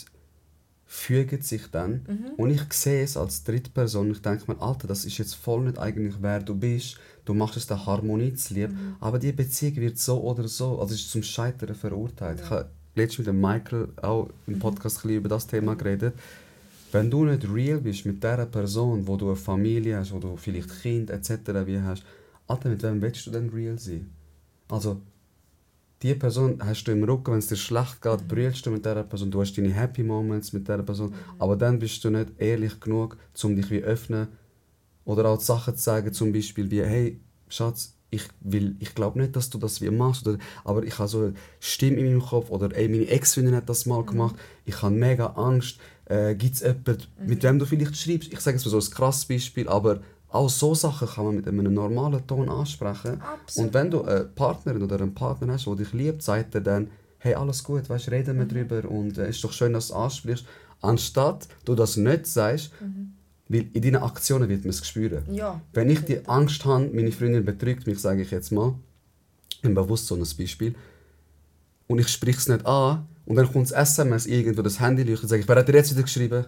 [0.86, 2.06] fügen sich dann.
[2.38, 5.80] Und ich sehe es als Drittperson, ich denke mir, Alter, das ist jetzt voll nicht
[5.80, 6.98] eigentlich, wer du bist.
[7.26, 10.94] Du machst es der Harmonie zu lieb, aber die Beziehung wird so oder so, also
[10.94, 12.42] ist zum Scheitern verurteilt.
[12.44, 12.52] Ich
[12.96, 16.14] habe letztens mit dem Michael auch im Podcast bisschen über das Thema geredet.
[16.92, 20.38] Wenn du nicht real bist mit der Person, wo du eine Familie hast, wo du
[20.38, 21.30] vielleicht Kind etc.
[21.66, 22.04] wie hast,
[22.48, 24.10] Alter, mit wem willst du denn real sein?
[24.70, 25.02] Also,
[26.02, 29.04] die Person hast du im Rücken, wenn es dir schlecht geht, brüllst du mit dieser
[29.04, 32.80] Person, du hast deine Happy Moments mit dieser Person, aber dann bist du nicht ehrlich
[32.80, 34.28] genug, um dich wie öffnen
[35.04, 37.20] oder auch Sachen zu sagen, zum Beispiel wie, hey,
[37.50, 41.08] Schatz, ich, will, ich glaube nicht, dass du das wie machst, oder, aber ich habe
[41.08, 44.36] so eine Stimme in meinem Kopf, oder ey, meine Ex-Freundin hat das mal gemacht,
[44.66, 48.32] ich habe mega Angst, äh, gibt es jemanden, mit wem du vielleicht schreibst?
[48.32, 51.48] Ich sage es mal so ein krasses Beispiel, aber auch so Sachen kann man mit
[51.48, 53.22] einem normalen Ton ansprechen.
[53.22, 53.68] Absolut.
[53.68, 56.90] Und wenn du eine Partnerin oder einen Partner hast, der dich liebt, sagt er dann,
[57.20, 59.94] hey, alles gut, weißt, reden wir drüber und es äh, ist doch schön, dass du
[59.94, 60.46] es ansprichst.
[60.82, 62.72] Anstatt du das nicht sagst,
[63.48, 65.24] weil in deinen Aktionen wird man es spüren.
[65.32, 65.62] Ja.
[65.74, 68.74] Wenn ich die Angst habe, meine Freundin betrügt mich, sage ich jetzt mal,
[69.62, 70.76] im bewusst so ein Beispiel,
[71.88, 75.30] und ich spreche es nicht an, und dann kommt das SMS irgendwo, das Handy leuchtet,
[75.30, 76.46] sage ich, wer hat dir jetzt wieder geschrieben?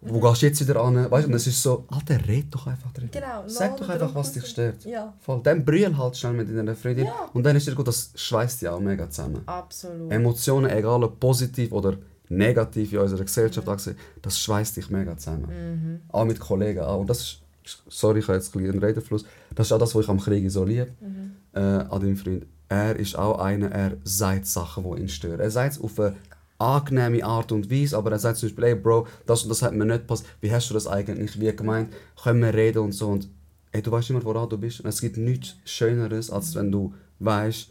[0.00, 1.10] Wo gehst du jetzt wieder an?
[1.10, 3.10] Weißt du, und es ist so, Alter, red doch einfach drüber.
[3.10, 4.84] Genau, Sag doch einfach, was dich stört.
[4.84, 5.40] Ja, Voll.
[5.42, 7.06] Dann brüll halt schnell mit deiner Freundin.
[7.06, 7.28] Ja.
[7.32, 9.42] Und dann ist es gut, das schweißt dich auch mega zusammen.
[9.46, 10.12] absolut.
[10.12, 15.46] Emotionen, egal ob positiv oder negativ in unserer Gesellschaft angesehen, das schweißt dich mega zusammen.
[15.48, 16.00] Mhm.
[16.08, 17.00] Auch mit Kollegen auch.
[17.00, 17.20] Und das
[17.64, 19.24] ist, sorry, ich habe jetzt ein einen Redefluss,
[19.54, 21.32] das ist auch das, was ich am Krieg so liebe, Mhm.
[21.54, 22.46] äh, an deinem Freund.
[22.68, 25.40] Er ist auch einer, er sagt Sachen, die ihn stören.
[25.40, 26.16] Er sagt es auf eine
[26.58, 29.72] angenehme Art und Weise, aber er sagt zum Beispiel, hey Bro, das und das hat
[29.74, 33.08] mir nicht passt, wie hast du das eigentlich wie gemeint, können wir reden und so.
[33.08, 33.28] Und
[33.72, 34.80] hey, du weißt immer, woran du bist.
[34.80, 37.70] Und es gibt nichts Schöneres, als wenn du weißt,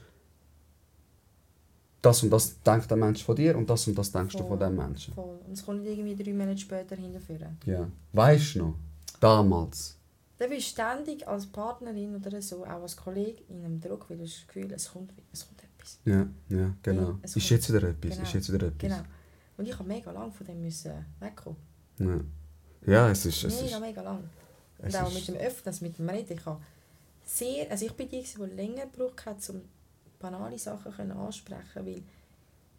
[2.01, 4.57] das und das denkt der Mensch von dir und das und das denkst du von
[4.57, 4.59] Voll.
[4.59, 5.13] dem Menschen.
[5.13, 5.39] Voll.
[5.45, 7.57] Und es kommt nicht irgendwie drei Monate später hinterführen.
[7.65, 7.87] Ja.
[8.13, 8.73] Weißt du noch?
[9.19, 9.97] Damals.
[10.37, 14.17] Dann bist du ständig als Partnerin oder so, auch als Kollege, in einem Druck, weil
[14.17, 15.99] du das Gefühl, es kommt, es kommt etwas.
[16.05, 17.17] Ja, ja, genau.
[17.23, 18.23] Es ist jetzt wieder etwas, Genau.
[18.23, 18.91] ist jetzt wieder etwas.
[18.91, 19.03] Genau.
[19.57, 21.57] Und ich habe mega lange von dem müssen wegkommen.
[21.97, 22.19] Ja.
[22.85, 23.43] ja, es ist...
[23.43, 24.29] Es Mega, ist, mega lang.
[24.77, 26.33] Und auch mit dem Öffnen, mit dem Reden.
[26.37, 26.61] Ich habe
[27.25, 29.61] sehr, also ich bin die, die länger gebraucht hat, um
[30.19, 32.01] banale Sachen können ansprechen weil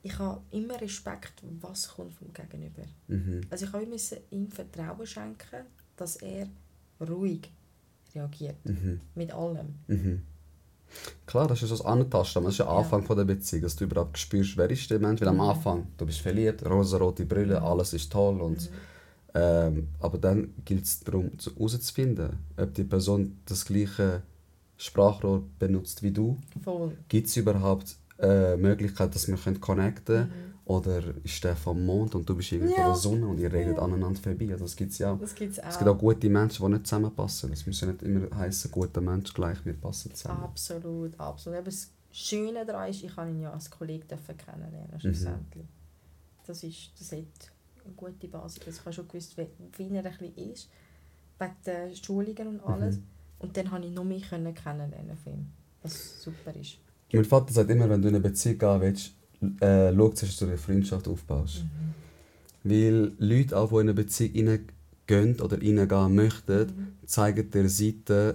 [0.02, 2.82] ich habe immer Respekt, was kommt vom Gegenüber.
[3.08, 3.40] mhm.
[3.50, 5.66] Also ich habe müssen ihm Vertrauen schenken,
[5.96, 6.46] dass er
[7.00, 7.50] ruhig
[8.14, 8.56] reagiert.
[8.64, 9.00] Mhm.
[9.14, 9.74] Mit allem.
[9.88, 10.22] Mhm.
[11.26, 12.78] Klar, das ist das Antasten, das ist der Ja.
[12.78, 15.40] Anfang von der Beziehung, dass du überhaupt spürst, wer ist der Mensch, weil am Mhm.
[15.42, 18.74] Anfang, du bist verliebt, rosarote Brille, alles ist toll und Mhm.
[19.34, 24.22] ähm, aber dann gilt es darum, zu- herauszufinden, ob die Person das gleiche
[24.78, 26.38] Sprachrohr benutzt wie du.
[27.08, 30.48] Gibt es überhaupt äh, Möglichkeit, dass wir können connecten Mhm.
[30.64, 32.82] Oder ist der vom Mond und du bist irgendwie Ja.
[32.82, 33.82] von der Sonne und ihr redet Ja.
[33.84, 34.54] aneinander vorbei?
[34.58, 35.18] Das gibt es ja auch.
[35.18, 35.68] Das gibt es auch.
[35.68, 37.50] Es gibt auch gute Menschen, die nicht zusammenpassen.
[37.54, 40.42] Es muss ja nicht immer heißen, guter Mensch gleich, wir passen zusammen.
[40.42, 41.56] Absolut, absolut.
[41.58, 45.00] Aber das Schöne daran ist, ich habe ihn ja als Kollegen kennenlernen, Mhm.
[45.00, 45.64] schlussendlich.
[46.46, 47.18] Das, ist, das hat
[47.86, 48.58] eine gute Basis.
[48.66, 49.46] Also ich habe schon gewusst, wie,
[49.78, 50.68] wie er ein bisschen ist,
[51.38, 52.96] wegen den Schulungen und alles.
[52.96, 53.04] Mhm.
[53.38, 55.46] Und dann konnte ich noch mehr kennenlernen von ihm,
[55.82, 56.78] was super ist.
[57.12, 59.12] Mein Vater sagt immer, wenn du in eine Beziehung gehen willst,
[59.60, 61.64] äh, schau zuerst, dass du eine Freundschaft aufbaust.
[62.64, 64.32] Weil Leute, auch, die in eine Beziehung
[65.08, 67.06] reingehen oder reingehen möchten, Mhm.
[67.06, 68.34] zeigen dir Seiten,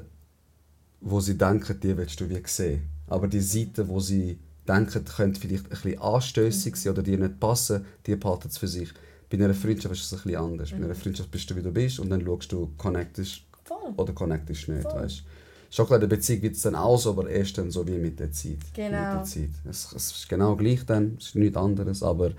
[1.01, 2.83] wo sie denken, die willst du wie sehen.
[3.07, 7.39] Aber die Seiten, wo sie denken, könnte vielleicht ein bisschen anstößig sein oder dir nicht
[7.39, 8.89] passen, die behalten es für sich.
[9.29, 10.71] Bei einer Freundschaft ist es ein bisschen anders.
[10.71, 13.93] Bei einer Freundschaft bist du, wie du bist und dann schaust du, connectest Voll.
[13.95, 14.83] oder connectest nicht.
[14.83, 15.03] Voll.
[15.03, 15.23] Weißt?
[15.69, 17.97] Schon klar, in der Beziehung wird es dann auch so, aber erst dann so wie
[17.97, 18.59] mit der Zeit.
[18.75, 18.89] Genau.
[18.89, 19.49] Mit der Zeit.
[19.67, 22.33] Es, es ist genau gleich dann, es ist nichts anderes, aber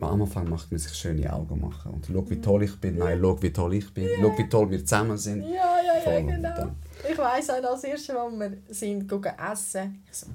[0.00, 1.92] am Anfang macht man sich schöne Augen machen.
[1.92, 2.98] Und schau, wie toll ich bin.
[2.98, 4.08] Nein, schau, wie toll ich bin.
[4.20, 5.42] Schau, wie toll wir zusammen sind.
[5.42, 6.24] Ja, ja, ja, Voll.
[6.24, 6.72] Genau.
[7.10, 10.26] Ich weiss auch, als erstes Mal, wir sind gegangen essen, ich so,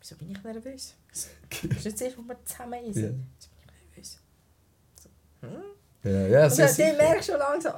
[0.00, 0.94] wieso bin ich nervös?
[1.10, 1.28] Das
[1.64, 3.02] ist nicht das erste, wo wir zusammen essen.
[3.02, 3.10] Ja.
[3.36, 4.18] Wieso bin ich nervös?
[5.00, 5.08] So,
[5.46, 5.79] hm?
[6.02, 7.74] Ja, ja, Und sehr dann, merkst du schon langsam,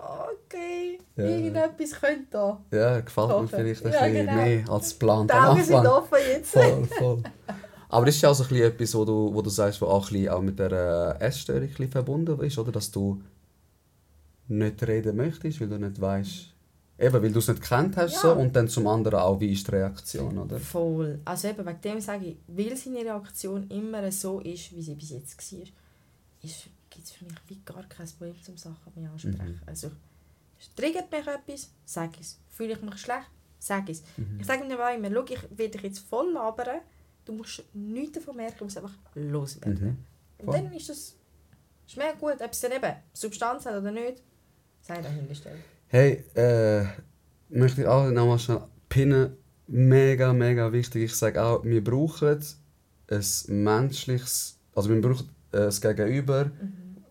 [0.47, 1.25] okay, Ja.
[1.25, 2.61] irgendetwas könnte da.
[2.71, 4.33] Ja, gefällt mir vielleicht ein Ja, bisschen genau.
[4.45, 6.53] mehr als geplant Die Augen sind offen jetzt.
[6.53, 7.23] Voll, voll.
[7.89, 10.11] Aber das ist ja auch so ein etwas, wo du, wo du sagst, was auch,
[10.31, 12.73] auch mit der Essstörung verbunden ist, oder?
[12.73, 13.21] Dass du
[14.49, 16.55] nicht reden möchtest, weil du nicht weißt,
[17.01, 18.21] eben, weil du es nicht kennt hast Ja.
[18.21, 20.59] so, und dann zum anderen auch, wie ist die Reaktion, oder?
[20.59, 21.21] Voll.
[21.25, 25.11] Also eben wegen dem sage ich, weil seine Reaktion immer so ist, wie sie bis
[25.11, 25.67] jetzt war,
[26.93, 29.61] gibt es für mich wie gar kein Problem zum Sachen mehr ansprechen.
[29.61, 29.61] Mhm.
[29.67, 29.91] Also
[30.59, 32.39] es triggert mich etwas, sag es.
[32.49, 34.03] Fühle ich mich schlecht, sag es.
[34.17, 34.39] Mhm.
[34.41, 36.81] Ich sage mir immer, schau, ich will dich jetzt voll labern,
[37.25, 40.05] du musst nichts davon merken, du musst einfach loswerden.
[40.39, 40.47] Mhm.
[40.47, 41.17] Und dann ist das
[41.87, 44.23] ist mir gut, ob es dann eben Substanz hat oder nicht,
[44.81, 45.61] sei dahingestellt.
[45.89, 46.87] Hey, äh,
[47.51, 49.37] möchte ich auch nochmal schnell pinnen.
[49.67, 51.05] Mega, mega wichtig.
[51.05, 52.43] Ich sage auch, wir brauchen
[53.11, 56.51] ein menschliches, also wir brauchen äh, das Gegenüber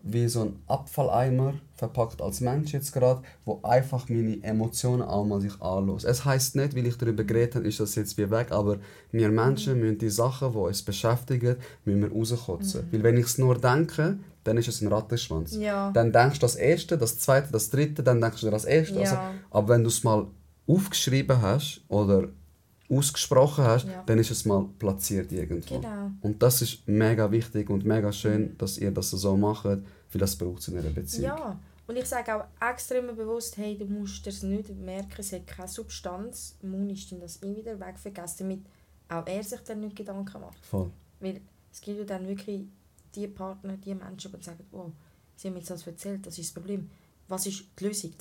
[0.04, 5.40] wie so ein Abfalleimer, verpackt als Mensch jetzt gerade, wo einfach meine Emotionen auch mal
[5.40, 6.04] sich anlässt.
[6.04, 8.78] Es heißt nicht, weil ich darüber geredet habe, ist das jetzt wie weg, aber
[9.10, 12.84] wir Menschen müssen die Sachen, die uns beschäftigen, müssen wir rauskotzen.
[12.90, 15.56] Weil wenn ich es nur denke, dann ist es ein Rattenschwanz.
[15.56, 15.90] Ja.
[15.92, 18.98] Dann denkst du das Erste, das Zweite, das Dritte, dann denkst du das Erste.
[18.98, 19.30] Also, Ja.
[19.50, 20.26] aber wenn du es mal
[20.66, 22.28] aufgeschrieben hast oder
[22.88, 24.02] ausgesprochen hast, Ja.
[24.06, 25.76] dann ist es mal platziert irgendwo.
[25.80, 26.10] Genau.
[26.20, 30.36] Und das ist mega wichtig und mega schön, dass ihr das so macht, weil das
[30.36, 31.24] braucht es in einer Beziehung.
[31.24, 35.32] Ja, und ich sage auch extra immer bewusst, hey, du musst es nicht merken, es
[35.32, 36.56] hat keine Substanz.
[36.62, 38.66] Mund ist dann das eh wieder wegvergessen, damit
[39.08, 40.64] auch er sich dann nicht Gedanken macht.
[40.64, 40.90] Voll.
[41.20, 41.40] Weil
[41.72, 42.66] es gibt ja dann wirklich
[43.14, 44.90] die Partner, die Menschen, die sagen, wow,
[45.36, 46.90] sie haben mir jetzt das erzählt, das ist das Problem.
[47.28, 48.12] Was ist die Lösung?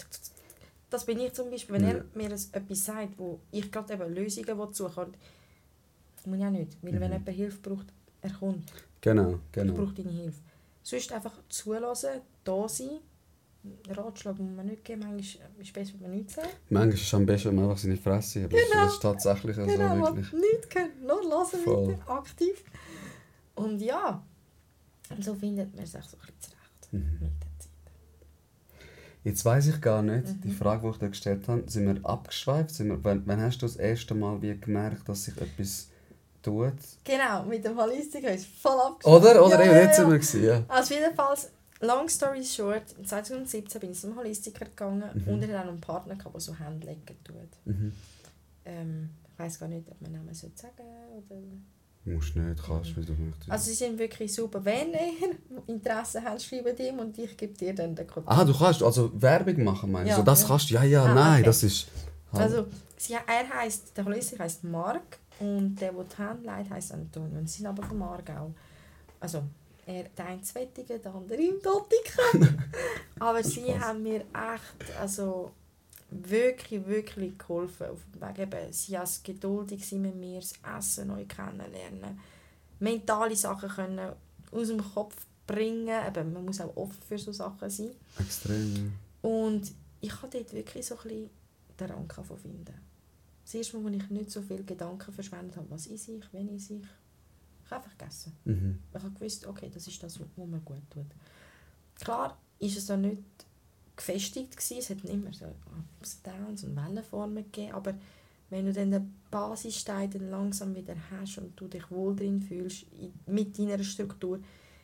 [0.92, 1.76] Das bin ich zum Beispiel.
[1.76, 1.90] Wenn Ja.
[1.94, 5.14] er mir etwas sagt, wo ich gerade eben Lösungen will suchen will,
[6.26, 6.78] muss ich auch nicht.
[6.84, 7.14] Weil wenn Mhm.
[7.14, 7.88] jemand Hilfe braucht,
[8.22, 8.72] er kommt.
[9.02, 9.74] Genau, Ich genau.
[9.74, 10.40] brauche deine Hilfe.
[10.84, 13.00] Sonst einfach zulassen, da sein
[13.90, 15.02] Ratschlag muss man nicht geben.
[15.02, 16.50] Manchmal ist es besser, wenn man nichts sagt.
[16.70, 18.50] Manchmal ist es am besten, wenn man einfach seine Fresse hat.
[18.50, 18.62] Genau.
[18.74, 20.34] Das ist tatsächlich so Genau, wirklich.
[20.34, 21.88] nichts können, nur hören Voll.
[21.94, 22.64] weiter, aktiv.
[23.56, 24.24] Und ja,
[25.10, 27.30] und so findet man sich so ein bisschen zurecht Mhm.
[29.24, 30.42] Jetzt weiß ich gar nicht, Mhm.
[30.42, 32.72] die Frage, die ich dir gestellt habe, sind wir abgeschweift?
[32.72, 35.90] Sind wir, wann, wann hast du das erste Mal wie gemerkt, dass sich etwas
[36.42, 36.74] tut?
[37.04, 39.24] Genau, mit dem Holistiker ist voll abgeschlossen.
[39.24, 39.46] Oder?
[39.46, 40.10] Oder Ja, eben, ja, jetzt ja.
[40.10, 40.64] sind wir ja.
[40.68, 41.50] Also jedenfalls,
[41.82, 45.28] long story short, 2017 bin ich zum Holistiker gegangen Mhm.
[45.34, 47.36] und er hat auch einen Partner gehabt, der so Hände legen tut.
[47.66, 47.94] Mhm.
[48.66, 50.84] Ähm, ich weiß gar nicht, ob man Namen sollte sagen
[51.18, 51.36] oder...
[52.04, 53.52] Musst nicht, kannst, wie du möchtest.
[53.52, 54.66] Also sie sind wirklich super.
[54.66, 55.36] Wenn ihr
[55.68, 58.36] Interesse habt, schreibt ihm und ich gebe dir dann den Kontakt.
[58.40, 60.12] ah, du kannst also Werbung machen, meinst du?
[60.12, 60.74] Ja, so, das kannst du?
[60.74, 61.44] Ja, ja, Ah, nein, okay.
[61.44, 61.88] das ist...
[62.32, 62.66] Also
[62.98, 67.38] sie, er heißt, der Holistiker heißt Mark und der, der die Hand leitet, heißt Antonio.
[67.38, 68.52] Und sie sind aber vom Aargau.
[69.20, 69.44] Also
[69.86, 72.64] er, der eine Zwettige, der andere im Dottiken.
[73.20, 75.52] aber sie haben mir echt, also
[76.12, 77.88] wirklich, wirklich geholfen.
[77.88, 82.20] Auf dem Weg eben, sie waren geduldig mit mir, das Essen neu kennenlernen,
[82.80, 84.12] mentale Sachen können
[84.52, 86.08] aus dem Kopf bringen.
[86.08, 87.92] Eben, man muss auch offen für so Sachen sein.
[88.20, 91.30] Extrem, Und ich habe dort wirklich so ein bisschen
[91.80, 92.74] den Rang finden.
[93.44, 96.54] Das erste Mal, als ich nicht so viele Gedanken verschwendet habe, was ist ich, wenn
[96.56, 96.82] ich ich.
[97.66, 98.34] Ich habe einfach gegessen.
[98.44, 98.80] Mhm.
[98.94, 101.08] Ich habe gewusst, okay, das ist das, was mir gut tut.
[101.96, 103.24] Klar ist es auch nicht
[104.02, 104.78] gefestigt gewesen.
[104.80, 105.46] Es hat immer so
[106.00, 107.94] Ups und Downs und Wellenformen gegeben, aber
[108.50, 112.86] wenn du dann den Basisstein dann langsam wieder hast und du dich wohl drin fühlst,
[113.26, 114.40] mit deiner Struktur,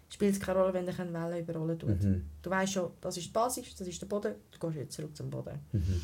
[0.10, 2.02] spielt es keine Rolle, wenn dich eine Welle überrollen tut.
[2.02, 2.26] Mhm.
[2.42, 5.16] Du weißt schon, das ist die Basis, das ist der Boden, du gehst jetzt zurück
[5.18, 5.60] zum Boden.
[5.74, 6.02] Mhm.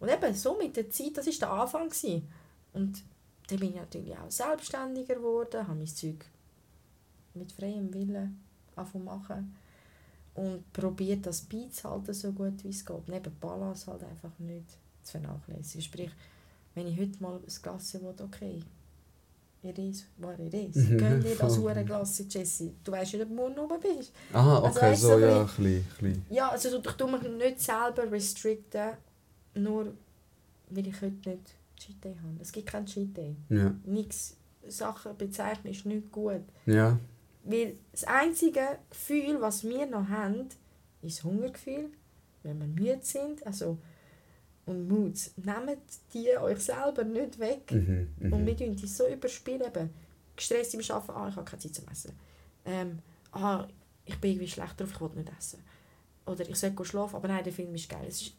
[0.00, 1.88] Und eben so mit der Zeit, das war der Anfang.
[1.88, 2.28] Gewesen.
[2.72, 3.04] Und
[3.46, 6.24] dann bin ich natürlich auch selbstständiger geworden, habe mein Zeug
[7.34, 8.40] mit freiem Willen
[8.74, 9.56] angefangen machen
[10.34, 13.08] und probiert das beizuhalten, so gut wie es geht.
[13.08, 14.66] Neben Balance halt einfach nicht
[15.02, 15.82] zu vernachlässigen.
[15.82, 16.10] Sprich,
[16.74, 18.60] wenn ich heute mal ein Glas will, okay,
[19.62, 20.74] it is what it is.
[20.76, 22.74] Mhm, Gönn dir das hure Glas, Jessie.
[22.82, 24.12] Du weißt nicht, ob du morgen oben bist.
[24.32, 26.26] Aha, Also okay, weißt du, so, ja, ein bisschen.
[26.30, 28.90] Ja, also so, ich tue mich nicht selber restricten,
[29.54, 29.94] nur
[30.70, 32.34] weil ich heute nicht Cheat Day habe.
[32.40, 33.36] Es gibt keinen Cheat Day.
[33.48, 34.36] Ja, Nichts.
[34.66, 36.40] Sachen bezeichnen ist nicht gut.
[36.66, 36.98] ja.
[37.44, 40.48] Weil das einzige Gefühl, was wir noch haben,
[41.02, 41.90] ist das Hungergefühl,
[42.42, 43.46] wenn wir müde sind.
[43.46, 43.78] Also,
[44.66, 45.34] und Moods.
[45.36, 45.82] Nehmt
[46.12, 47.70] die euch selber nicht weg.
[47.70, 48.08] Mhm.
[48.18, 48.32] Mhm.
[48.32, 49.62] Und wir tun die so überspielen.
[49.62, 49.90] Eben,
[50.36, 52.12] gestresst im Arbeiten, ah, ich habe keine Zeit zum Essen.
[52.64, 52.98] Ähm,
[53.32, 53.66] ah,
[54.04, 55.62] ich bin irgendwie schlecht drauf, ich will nicht essen.
[56.26, 58.06] Oder ich sollte schlafen, aber nein, der Film ist geil.
[58.08, 58.34] Es ist,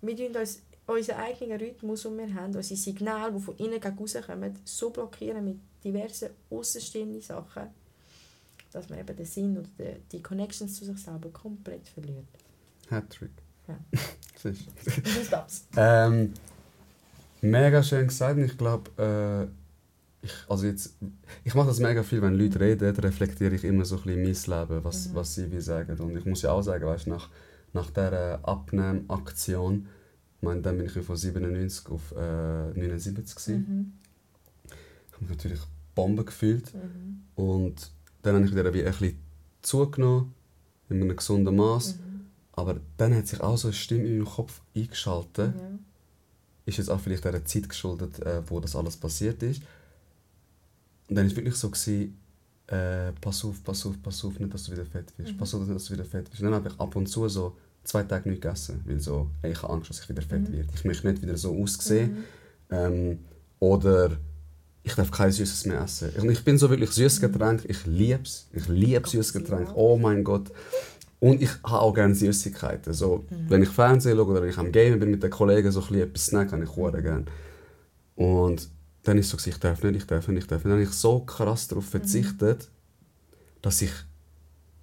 [0.00, 4.58] wir tun uns unseren eigenen Rhythmus, den wir haben, unsere Signale, die von innen rauskommen,
[4.64, 7.68] so blockieren mit diversen außenstehenden Sachen,
[8.72, 12.26] dass man eben den Sinn oder die, die Connections zu sich selber komplett verliert.
[12.90, 13.30] Hattrick.
[13.66, 13.78] Ja.
[14.40, 15.66] Das ist das.
[15.76, 16.32] Ähm,
[17.40, 18.38] mega schön gesagt.
[18.38, 18.88] Ich glaube,
[20.22, 20.94] äh, ich, also jetzt,
[21.42, 24.68] ich mache das mega viel, wenn Leute reden, reflektiere ich immer so ein bisschen mein
[24.68, 25.14] Leben, was, Mhm.
[25.16, 25.98] was sie wie sagen.
[25.98, 27.30] Und ich muss ja auch sagen, weißt, nach,
[27.72, 29.88] nach dieser Abnehmaktion,
[30.36, 33.56] ich meine, dann bin ich von 97 auf äh, 79 gewesen.
[33.68, 33.92] Mhm.
[35.08, 35.60] Ich habe mich natürlich
[35.96, 36.72] Bombe gefühlt.
[36.74, 37.22] Mhm.
[37.34, 37.90] Und
[38.28, 39.18] dann habe ich wieder wie ein bisschen
[39.62, 40.34] zugenommen,
[40.88, 41.96] in einem gesunden Maß.
[41.96, 42.20] Mhm.
[42.52, 45.54] Aber dann hat sich auch so eine Stimme in meinem Kopf eingeschaltet.
[45.56, 45.78] Ja.
[46.66, 49.62] ist jetzt auch vielleicht der Zeit geschuldet, äh, wo das alles passiert ist.
[51.08, 52.18] Und dann war es wirklich so, gewesen,
[52.66, 55.32] äh, pass auf, pass auf, pass auf, nicht, dass du wieder fett wirst.
[55.32, 55.38] Mhm.
[55.38, 56.40] Pass auf, nicht, dass du wieder fett wirst.
[56.40, 59.52] Und dann habe ich ab und zu so zwei Tage nicht gegessen, weil so, ey,
[59.52, 60.52] ich habe Angst, dass ich wieder fett Mhm.
[60.52, 60.68] werde.
[60.74, 62.18] Ich möchte nicht wieder so aussehen.
[62.18, 62.24] Mhm.
[62.70, 63.18] Ähm,
[63.60, 64.18] oder
[64.82, 66.10] ich darf kein Süßes mehr essen.
[66.16, 68.46] Ich, ich bin so wirklich süßes Getränk, ich liebe es.
[68.52, 69.68] Ich liebe süßes Getränk.
[69.74, 70.50] Oh mein Gott.
[71.20, 72.92] Und ich habe auch gerne Süßigkeiten.
[72.92, 73.50] So, Mhm.
[73.50, 75.86] Wenn ich Fernsehen schaue oder wenn ich am Gamen bin mit den Kollegen, so ein
[75.88, 77.24] bisschen etwas snacken, ich sehr gerne.
[78.14, 78.68] Und
[79.02, 80.66] dann ist es so, ich darf nicht, ich darf nicht, ich darf nicht.
[80.66, 82.68] Dann habe ich so krass darauf verzichtet,
[83.62, 83.90] dass ich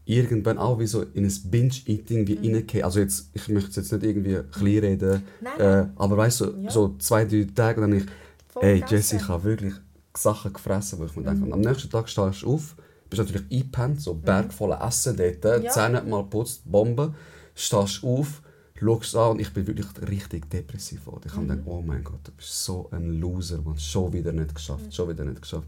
[0.06, 2.56] irgendwann auch wie so in ein Binge-Eating wie Mhm.
[2.56, 2.86] reingehe.
[2.86, 6.70] Also jetzt, ich möchte es jetzt nicht irgendwie kleinreden, Nein, äh, aber weißt du, Ja.
[6.70, 8.06] so zwei, drei Tage, dann ich,
[8.50, 8.84] voll ey.
[8.88, 9.74] Jesse, ich habe wirklich
[10.18, 11.54] Sachen gefressen, wo ich mir denke, Mhm.
[11.54, 12.76] am nächsten Tag stehst du auf,
[13.10, 15.72] bist natürlich eingepennt, so Berg voller Essen dort, Ja.
[15.72, 17.14] Zähne mal putzt, Bombe,
[17.54, 18.42] stehst auf,
[18.80, 21.24] schaust an und ich bin wirklich richtig depressiv geworden.
[21.26, 21.50] Ich habe Mhm.
[21.50, 25.10] gedacht, oh mein Gott, du bist so ein Loser, man, schon wieder nicht geschafft, schon
[25.10, 25.68] wieder nicht geschafft.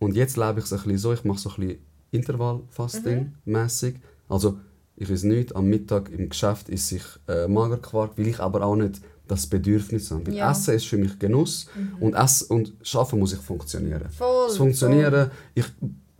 [0.00, 1.78] Und jetzt lebe ich es ein bisschen so, ich mache so ein bisschen
[2.12, 3.96] Intervallfasting mäßig.
[4.28, 4.58] Also
[4.96, 8.76] ich weiß nicht, am Mittag im Geschäft esse ich äh, Magerquark, weil ich aber auch
[8.76, 10.26] nicht das Bedürfnis habe.
[10.26, 10.50] Weil Ja.
[10.50, 12.02] Essen ist für mich Genuss Mhm.
[12.02, 14.08] und, Essen, und Schaffen muss ich funktionieren.
[14.10, 15.66] Voll, Es funktionieren, ich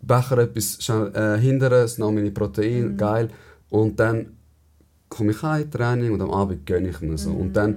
[0.00, 2.96] becher etwas schnell äh, hindern, es nahm meine Proteine, Mhm.
[2.96, 3.28] geil.
[3.70, 4.36] Und dann
[5.08, 7.30] komme ich heim, Training und am Abend gönne ich mir so.
[7.32, 7.76] Und dann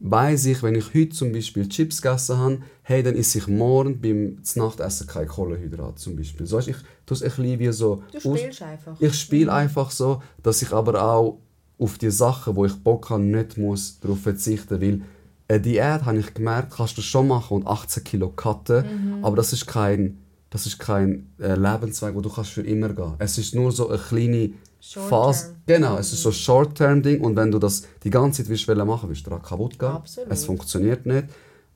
[0.00, 4.00] weiss ich, wenn ich heute zum Beispiel Chips gegessen habe, hey, dann esse ich morgen
[4.02, 6.44] beim Nachtessen kein Kohlenhydrat zum Beispiel.
[6.46, 8.02] So, ich tue es ein bisschen wie so...
[8.12, 9.00] Du aus- spielst einfach.
[9.00, 11.38] ich spiele einfach so, dass ich aber auch
[11.84, 15.02] auf die Sachen, wo ich Bock habe, nicht muss darauf verzichten weil
[15.46, 19.52] eine Diät, habe ich gemerkt, kannst du schon machen und 18 Kilo cutten, aber das
[19.52, 20.18] ist kein,
[20.48, 23.12] das ist kein äh, Lebensweg, wo du kannst für immer gehen.
[23.18, 25.54] Es ist nur so eine kleine Phase.
[25.66, 28.86] Genau, es ist so ein Short-Term-Ding und wenn du das die ganze Zeit willst wollen
[28.86, 29.88] machen, wirst du kaputt gehen.
[29.88, 30.30] Absolut.
[30.30, 31.26] Es funktioniert nicht.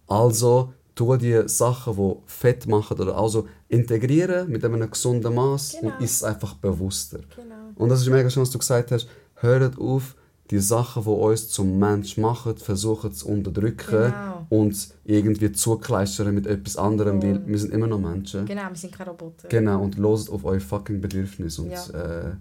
[0.07, 5.95] Also tu die Sachen, die fett machen oder also integrieren mit einem gesunden Maß Genau.
[5.95, 7.21] und ist einfach bewusster.
[7.37, 7.55] Genau.
[7.77, 9.07] Und das ist mega schön, was du gesagt hast.
[9.41, 10.15] Hört auf,
[10.51, 14.47] die Sachen, die uns zum Mensch machen, versuchen zu unterdrücken Genau.
[14.49, 17.33] und irgendwie zukleistern mit etwas anderem, Voll.
[17.35, 18.47] weil wir sind immer noch Menschen.
[18.47, 19.49] Genau, wir sind keine Roboter.
[19.49, 22.29] Genau, und loset auf eure fucking Bedürfnisse und Ja.
[22.31, 22.33] äh,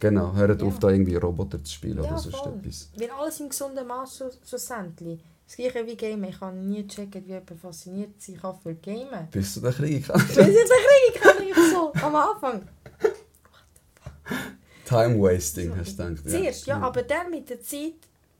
[0.00, 0.66] genau, hört Ja.
[0.66, 2.52] auf, da irgendwie Roboter zu spielen Ja, oder sonst voll.
[2.58, 2.90] etwas.
[2.98, 5.20] Weil alles im gesunden Maß so, schlussendlich.
[5.46, 6.24] Das gleiche wie Gamen.
[6.30, 9.28] Ich kann nie checken, wie jemand fasziniert sein kann für Gamen.
[9.30, 10.08] Bist du der Krieg?
[10.08, 12.62] Wenn ich den Krieg kann ich so am Anfang.
[14.26, 14.38] Time
[14.92, 16.30] wasting, hast du gedacht.
[16.30, 17.94] Zuerst, ja, aber dann mit der Zeit,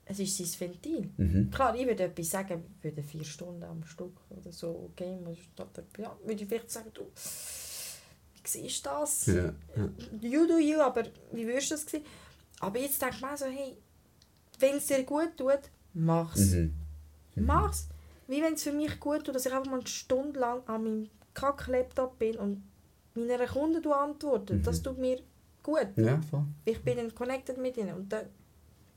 [0.05, 1.11] es ist sein Ventil.
[1.17, 1.51] Mhm.
[1.51, 5.37] Klar, ich würde etwas sagen, ich würde vier Stunden am Stück oder so gamen.
[5.37, 9.27] Statt, ja, würde ich vielleicht sagen, du, wie siehst du das?
[9.27, 9.89] Ja, ja.
[10.21, 12.05] You do you, aber wie würdest du das sehen?
[12.61, 13.77] Aber jetzt denke ich mir so, hey,
[14.59, 15.61] wenn es dir gut tut,
[15.95, 16.53] mach's.
[16.53, 16.75] Mhm.
[17.37, 17.89] Mach's.
[18.29, 20.85] Wie wenn es für mich gut tut, dass ich einfach mal eine Stunde lang an
[20.85, 22.63] meinem Kack-Laptop bin und
[23.15, 24.55] meiner Kunden antworte.
[24.55, 24.63] Mhm.
[24.63, 25.19] Das tut mir
[25.63, 25.89] gut.
[25.97, 26.45] ja, voll.
[26.65, 27.95] Ich bin dann connected mit ihnen.
[27.95, 28.27] Und dann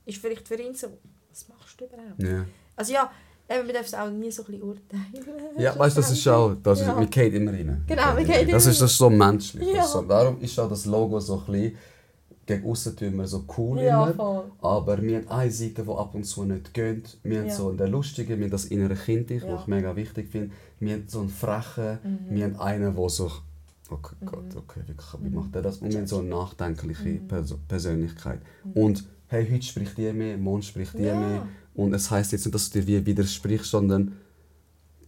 [0.04, 0.88] ist vielleicht für ihn so,
[1.30, 2.22] was machst du überhaupt?
[2.22, 2.44] Ja.
[2.76, 3.10] Also ja,
[3.48, 5.06] eben, wir dürfen es auch nie so ein bisschen urteilen.
[5.58, 6.98] Ja, weißt du, das ist auch, das ist, Ja.
[6.98, 7.84] wir gehen immer rein.
[7.86, 9.68] Genau, wir gehen Das immer ist, das ist so menschlich.
[9.68, 9.76] Ja.
[9.78, 11.76] Das ist so, darum ist auch das Logo so ein bisschen,
[12.46, 14.44] gegen aussen tun wir so cool Ja, immer, voll.
[14.60, 17.18] aber wir haben eine Seite, die ab und zu nicht geht.
[17.24, 17.54] Wir haben Ja.
[17.54, 19.42] so den Lustigen, wir haben das innere Kind, Ja.
[19.52, 20.54] was ich mega wichtig finde.
[20.78, 22.18] Wir haben so einen Frechen, Mhm.
[22.36, 23.32] wir haben einen, der so,
[23.90, 25.78] okay Gott, okay, wirklich, wie macht der das?
[25.78, 27.28] Und haben so eine nachdenkliche Mhm.
[27.68, 28.40] Persönlichkeit.
[28.74, 31.18] Und hey, heute spricht die mehr, morgen spricht die Ja.
[31.18, 31.48] mehr.
[31.74, 34.16] Und es heißt jetzt nicht, dass du dir wie widersprichst, sondern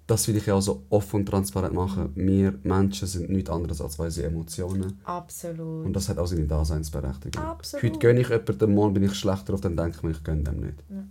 [0.07, 2.13] das will ich ja auch so offen und transparent machen.
[2.15, 4.99] Wir Menschen sind nichts anderes als unsere Emotionen.
[5.05, 5.85] Absolut.
[5.85, 7.43] Und das hat auch seine Daseinsberechtigung.
[7.43, 7.85] Absolut.
[7.85, 10.45] Heute gönne ich jemandem, morgen bin ich schlechter auf, dann denke ich mir, ich gönne
[10.45, 10.83] dem nicht.
[10.89, 11.05] Ja.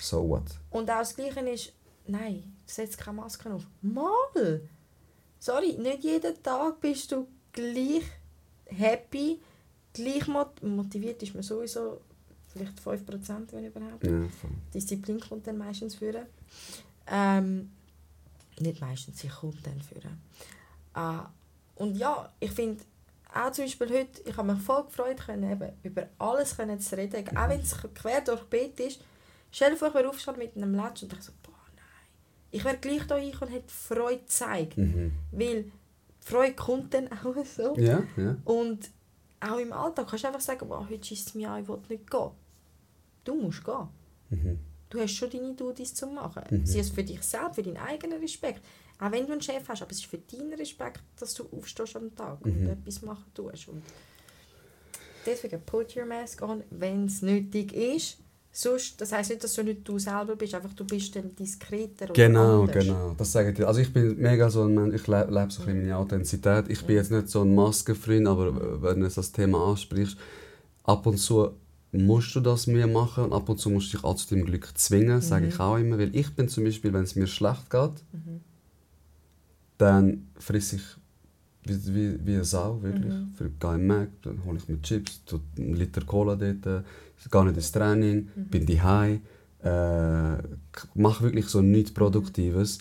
[0.00, 0.42] So what?
[0.70, 1.72] Und auch das Gleiche ist,
[2.06, 3.66] nein, setz keine Maske auf.
[3.82, 4.62] Mal!
[5.38, 8.04] Sorry, nicht jeden Tag bist du gleich
[8.66, 9.40] happy,
[9.92, 12.00] gleich mot motiviert ist man sowieso,
[12.52, 14.04] vielleicht 5%, wenn überhaupt.
[14.04, 14.28] Ja.
[14.74, 16.26] Disziplin kommt dann meistens führen.
[17.06, 17.70] Ähm,
[18.58, 20.20] nicht meistens, sie kommt dann führen.
[20.94, 22.82] Äh, und ja, ich finde,
[23.34, 26.96] auch zum Beispiel heute, ich habe mich voll gefreut, können, eben, über alles können zu
[26.96, 29.00] reden, auch wenn es quer durch Beet ist.
[29.50, 31.32] Stell dir vor, ich aufgestanden mit einem Latsch und dachte so.
[32.50, 34.76] Ich wäre gleich da hingekommen und hätte Freude gezeigt.
[34.78, 35.12] Mhm.
[35.32, 35.72] Weil die
[36.20, 37.74] Freude kommt dann auch so.
[37.76, 38.36] Ja, ja.
[38.44, 38.90] Und
[39.40, 41.78] auch im Alltag kannst du einfach sagen, boah, heute ist es mir an, ich will
[41.88, 42.30] nicht gehen.
[43.24, 43.88] Du musst gehen.
[44.30, 44.58] Mhm.
[44.88, 46.42] Du hast schon deine Duties zu machen.
[46.48, 46.64] Mhm.
[46.66, 48.62] Sie ist für dich selbst, für deinen eigenen Respekt.
[48.98, 51.96] Auch wenn du einen Chef hast, aber es ist für deinen Respekt, dass du aufstehst
[51.96, 52.68] am Tag und Mhm.
[52.70, 53.68] etwas machen tust.
[53.68, 53.82] Und
[55.26, 58.18] deswegen put your mask on, wenn es nötig ist.
[58.58, 62.06] Sonst, das heisst nicht, dass du nicht du selber bist, einfach du bist dann diskreter
[62.06, 62.86] oder Genau, anders.
[62.86, 63.14] genau.
[63.18, 63.68] Das sage ich dir.
[63.68, 66.64] Also ich bin mega so ein Mensch, ich lebe so ein bisschen meine Authentizität.
[66.70, 70.16] Ich bin jetzt nicht so ein Maskenfreund, aber wenn du das Thema ansprichst,
[70.84, 71.50] ab und zu
[71.92, 74.46] musst du das mir machen und ab und zu musst du dich auch zu deinem
[74.46, 75.98] Glück zwingen, sage ich auch immer.
[75.98, 78.02] Weil ich bin zum Beispiel, wenn es mir schlecht geht,
[79.76, 80.82] dann friss ich
[81.66, 83.12] wie, wie, wie eine Sau, wirklich.
[83.12, 83.32] Mhm.
[83.36, 85.20] Für gehe im Mac, dann hole ich mir Chips,
[85.58, 86.84] einen Liter Cola dort,
[87.30, 88.44] gehe nicht ins Training, Mhm.
[88.48, 89.20] bin daheim,
[89.62, 90.36] äh,
[90.94, 92.78] mache wirklich so nichts Produktives.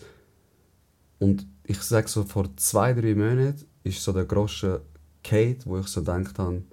[1.19, 4.81] Und ich sage so, vor zwei, drei Monaten ist so der grosse
[5.23, 6.63] Kate, wo ich so gedacht habe,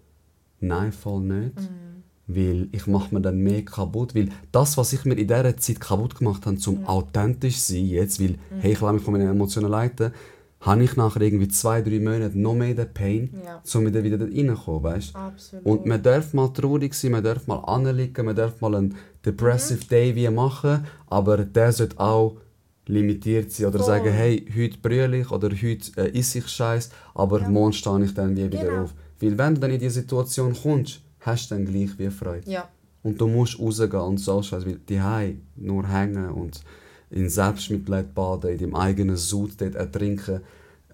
[0.60, 1.56] nein, voll nicht.
[1.56, 2.02] Mhm.
[2.28, 4.14] Weil ich mache mir dann mehr kaputt.
[4.14, 7.86] Weil das, was ich mir in dieser Zeit kaputt gemacht habe, zum authentisch zu sein,
[7.86, 10.12] jetzt, weil, hey, ich lasse mich von meinen Emotionen leiten,
[10.62, 13.60] habe ich nachher irgendwie zwei, drei Monate noch mehr den Pain, Ja.
[13.74, 15.66] um wieder wieder dort reinzukommen, weißt Absolut.
[15.66, 18.94] Und man darf mal traurig sein, man darf mal anliegen, man darf mal einen
[19.26, 19.88] depressive Mhm.
[19.88, 22.36] Day wie machen, aber der sollte auch
[22.86, 23.86] limitiert sein oder Voll.
[23.86, 27.48] sagen, hey, heute brülle ich oder heute äh, isse ich Scheiß, aber Ja.
[27.48, 28.82] morgen stehe ich dann wie wieder Genau.
[28.84, 28.94] auf.
[29.20, 32.50] Weil wenn du dann in diese Situation kommst, hast du dann gleich wie Freude.
[32.50, 32.68] ja.
[33.04, 35.00] Und du musst rausgehen und so Scheiß, weil die
[35.56, 36.60] nur hängen und
[37.12, 40.40] in Selbstmitleid baden, in deinem eigenen Sud dort ertrinken,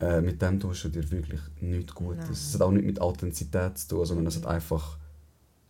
[0.00, 2.28] äh, mit dem tust du dir wirklich nichts Gutes.
[2.48, 4.98] Es hat auch nichts mit Authentizität zu tun, sondern es hat einfach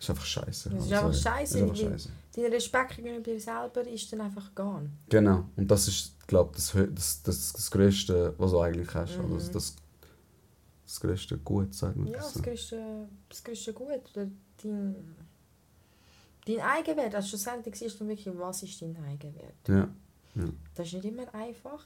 [0.00, 0.70] ist einfach scheiße.
[0.70, 2.08] Das ist Also, einfach scheiße, ist einfach scheiße.
[2.36, 4.90] Dein Respekt gegenüber dir selber ist dann einfach gone.
[5.08, 5.44] Genau.
[5.56, 9.18] Und das ist, glaube das, hö- das, das, das Größte, was du eigentlich hast.
[9.18, 9.32] Mhm.
[9.34, 9.74] Also das,
[10.86, 12.42] das größte Gut, sagt man Ja, das das so.
[12.42, 14.02] größte, das größte Gut.
[14.14, 14.28] Oder
[14.62, 14.94] dein,
[16.46, 17.14] dein Eigenwert.
[17.16, 19.68] Also schlussendlich siehst du wirklich, was ist dein Eigenwert.
[19.68, 19.88] Ja.
[20.74, 21.84] Das ist nicht immer einfach.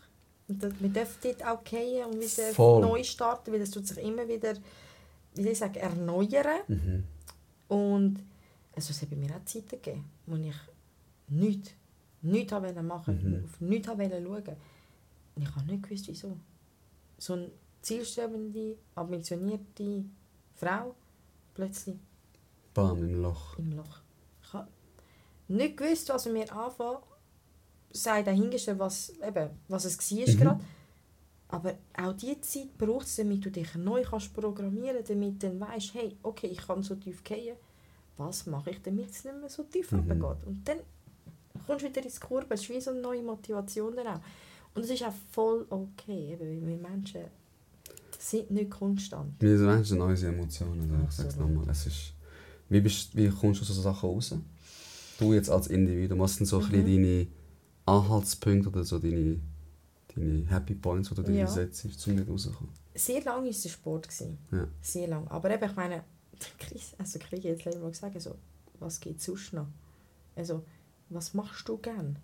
[0.49, 2.81] Und das, wir dürfen dort auch gehen und wieder Voll.
[2.83, 4.55] neu starten, weil es tut sich immer wieder,
[5.35, 6.61] wie ich sagen, erneuern.
[6.69, 7.05] Mhm.
[7.69, 8.19] Und
[8.75, 10.55] also es hat bei mir auch Zeiten gegeben, wo ich
[11.29, 11.71] nichts,
[12.23, 13.45] nichts wollte machen, Mhm.
[13.45, 14.57] auf nichts wollte schauen.
[15.35, 16.37] Und ich habe nicht gewusst, wieso.
[17.19, 17.51] So eine
[17.81, 20.05] zielstrebende, ambitionierte
[20.57, 20.95] Frau
[21.55, 21.97] plötzlich
[22.75, 23.59] Bam, im Loch.
[23.59, 24.01] im Loch.
[24.43, 24.69] Ich habe
[25.49, 26.99] nicht gewusst, was wir anfangen.
[27.93, 30.39] Sei dahingestellt, was, eben, was es war Mhm.
[30.39, 30.61] gerade.
[31.49, 35.61] Aber auch diese Zeit braucht es, damit du dich neu kannst programmieren kannst, damit du
[35.61, 37.57] weißt, hey, okay, ich kann so tief gehen.
[38.17, 39.99] Was mache ich, damit es nicht mehr so tief Mhm.
[39.99, 40.47] runtergeht?
[40.47, 40.79] Und dann
[41.67, 42.47] kommst du wieder ins Kurve.
[42.55, 44.21] Es ist wie so eine neue Motivation dann auch.
[44.75, 47.25] Und es ist auch voll okay, eben, weil wir Menschen
[48.19, 49.35] sind nicht konstant.
[49.41, 50.91] Wir Menschen sind unsere Emotionen.
[50.95, 51.69] Also ich sag's nochmal.
[51.69, 52.15] Es ist,
[52.71, 54.35] wie, bist, wie kommst du aus so Sachen raus?
[55.19, 57.03] Du jetzt als Individuum, was sind so ein bisschen Mhm.
[57.05, 57.27] deine
[57.87, 59.41] Anhaltspunkte oder so deine,
[60.15, 61.47] deine Happy Points, die du dir Ja.
[61.47, 62.73] setzt, um nicht rauszukommen?
[62.95, 64.09] Sehr lange war es der Sport.
[64.09, 64.39] Gewesen.
[64.51, 64.67] Ja.
[64.81, 65.27] Sehr lang.
[65.29, 66.05] Aber eben, ich meine,
[66.59, 68.37] Chris, also Chris jetzt mal gesagt, also,
[68.79, 69.69] was geht sonst noch?
[70.37, 70.65] Also,
[71.09, 72.19] was machst du gern?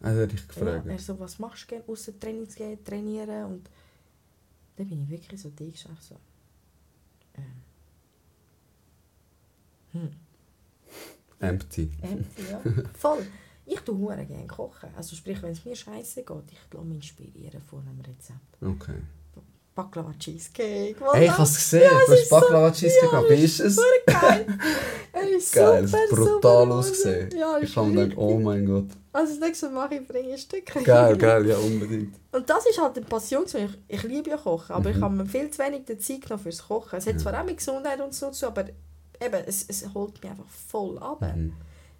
[0.00, 0.88] Also hätte ich Ja, gefragt.
[0.88, 3.44] also, was machst du gern außer Trainings gehen, trainieren?
[3.46, 3.70] Und
[4.76, 6.16] dann bin ich wirklich so dick so.
[7.34, 7.44] Ähm,
[9.92, 10.10] hm,
[11.40, 11.90] Empty.
[12.02, 12.60] empty, ja.
[12.94, 13.26] Voll.
[13.70, 14.88] Ich tue hure gerne kochen.
[14.96, 18.56] Also sprich, wenn es mir scheiße geht, ich lasse mich inspirieren von einem Rezept.
[18.62, 18.98] Okay.
[19.74, 20.96] Baklava Cheesecake.
[21.14, 21.82] Ey, ich habe es gesehen.
[21.84, 23.30] Ja, du hast ist so- Baklava Cheesecake gehabt.
[23.30, 23.74] Wie ist es?
[23.76, 24.46] Super geil.
[25.12, 26.26] Er ist Geil, super, hat brutal
[26.66, 27.30] super ausgesehen.
[27.36, 28.86] Ja, Ich habe mir gedacht, oh mein Gott.
[29.12, 30.66] Also das nächste Mal mache ich bringe ein Stück.
[30.84, 32.14] Geil, geil, ja, unbedingt.
[32.30, 33.44] Und das ist halt eine Passion.
[33.46, 35.02] Ich, ich liebe ja Kochen, aber ich Mhm.
[35.04, 36.98] habe mir viel zu wenig Zeit genommen fürs Kochen.
[36.98, 37.18] Es hat Ja.
[37.18, 40.98] zwar auch mit Gesundheit und so zu, aber eben, es, es holt mich einfach voll
[40.98, 41.20] ab.
[41.22, 41.52] Mhm.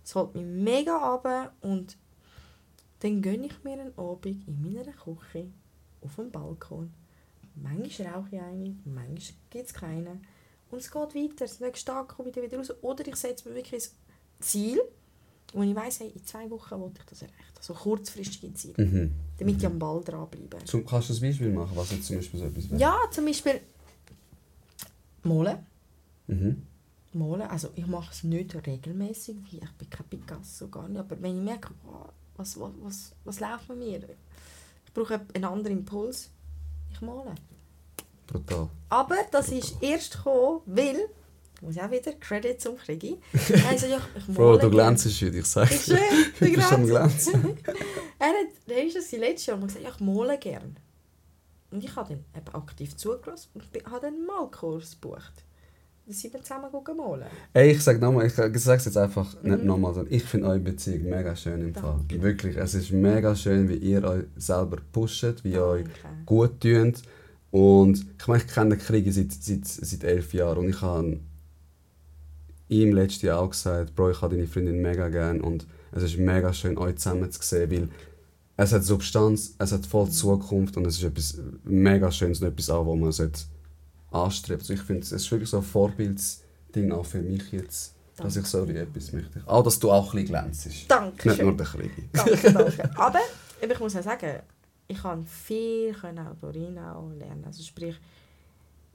[0.08, 1.98] Es holt mich mega ab und
[3.00, 5.48] dann gönne ich mir einen Abend in meiner Küche
[6.00, 6.90] auf dem Balkon.
[7.54, 10.18] Manchmal rauche ich eine, manchmal gibt es keine.
[10.70, 11.34] Und es geht weiter.
[11.40, 12.72] Das nächste Tag komme ich dann wieder raus.
[12.80, 13.90] Oder ich setze mir wirklich ein
[14.40, 14.80] Ziel,
[15.52, 17.58] wo ich weiss, hey, in zwei Wochen will ich das erreichen.
[17.60, 18.82] So kurzfristige Ziele.
[18.82, 19.12] Mhm.
[19.36, 20.64] Damit ich am Ball dranbleibe.
[20.64, 22.80] Zum, kannst du ein Beispiel machen, was jetzt zum Beispiel so etwas wäre?
[22.80, 23.60] Ja, zum Beispiel
[25.22, 25.58] malen.
[26.28, 26.62] Mhm.
[27.14, 27.42] Malen.
[27.48, 30.98] Also ich mache es nicht regelmäßig, wie ich bin kein Picasso, gar nicht.
[31.00, 34.00] Aber wenn ich merke, wow, was, was, was, was läuft bei mir?
[34.86, 36.30] Ich brauche einen anderen Impuls.
[36.92, 37.34] Ich male.
[38.26, 38.68] Brutal.
[38.88, 40.96] Aber das ist erst gekommen, weil,
[41.56, 43.18] ich muss auch wieder Credit zum Krigi.
[43.68, 44.70] Also, ja, ich Bro, du gerne.
[44.74, 45.96] glänzest heute, ich Ist dir.
[45.96, 47.30] schön, Du bist am glänzt.
[47.32, 47.58] Glänzen.
[48.20, 50.76] Er hat, er ist das letztes Jahr und gesagt, ja, ich male gern.
[51.70, 55.44] Und ich habe dann eben aktiv zugelassen und habe dann einen Malkurs gebucht.
[56.08, 57.26] Wir zusammen malen.
[57.52, 59.66] Ey, ich sag nochmal, ich sag's jetzt einfach nicht Mhm.
[59.66, 61.96] nochmal, sondern ich finde eure Beziehung mega schön im Fall.
[61.98, 62.22] Danke.
[62.22, 65.84] Wirklich, es ist mega schön, wie ihr euch selber pusht, wie ihr euch
[66.24, 67.02] gut tut.
[67.50, 71.20] Und ich meine, ich kenne den Krieg seit, seit, seit elf Jahren und ich habe
[72.68, 76.16] ihm letztes Jahr auch gesagt, Bro, ich habe deine Freundin mega gern und es ist
[76.18, 77.88] mega schön, euch zusammen zu sehen, weil
[78.56, 82.70] es hat Substanz, es hat voll Zukunft und es ist etwas mega Schönes und etwas
[82.70, 83.40] auch, wo man sollte
[84.10, 84.60] anstrebt.
[84.62, 88.46] Also ich finde, es ist wirklich so ein Vorbildsding auch für mich jetzt, dass ich
[88.46, 89.42] so wie etwas möchte.
[89.46, 90.90] Auch, dass du auch ein bisschen glänzest.
[90.90, 91.92] Danke Nicht nur der Krieg.
[92.12, 92.90] Danke, danke.
[92.96, 93.20] Aber
[93.60, 94.40] ich muss auch sagen,
[94.88, 97.44] ich kann viel können auch Dorina auch lernen.
[97.44, 97.96] Also sprich,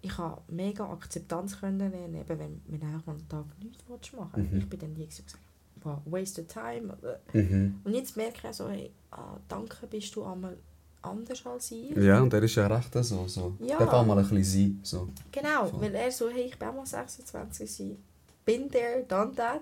[0.01, 4.49] ich habe mega Akzeptanz können lernen, eben wenn wenn einfach mal einen Tag nichts machen
[4.51, 4.59] Mhm.
[4.59, 5.37] Ich bin dann die die gesagt
[5.83, 6.97] wow, wasted time.
[7.33, 7.81] Mhm.
[7.83, 10.57] Und jetzt merke ich so, hey, ah, danke, bist du einmal
[11.03, 11.95] anders als ich.
[11.95, 13.27] Ja, und er ist ja recht so.
[13.27, 13.55] so.
[13.59, 13.77] Ja.
[13.77, 14.79] Darf auch mal ein bisschen sein.
[14.83, 15.09] So.
[15.31, 15.81] Genau, Voll.
[15.81, 18.03] weil er so, hey, ich bin auch mal 26 gewesen.
[18.45, 19.61] Bin there, done that.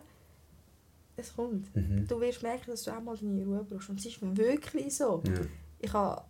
[1.15, 1.75] Es kommt.
[1.75, 2.07] Mhm.
[2.07, 3.89] Du wirst merken, dass du auch mal deine Ruhe brauchst.
[3.89, 5.21] Und es ist wirklich so.
[5.27, 5.33] Ja.
[5.79, 6.21] Ich habe,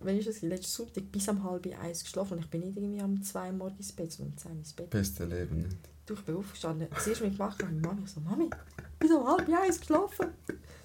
[0.00, 3.02] wenn ich das letzten Sonntag bis um halb eins geschlafen und ich bin nicht irgendwie
[3.02, 4.90] um zwei Uhr morgens ins Bett, sondern um zehn Uhr ins Bett.
[4.90, 5.76] Beste Leben nicht.
[6.06, 6.88] Du, ich bin aufgestanden.
[6.90, 8.50] Erste, was ich gemacht habe, meine Mami so, Mami,
[8.98, 10.28] bis um halb eins geschlafen.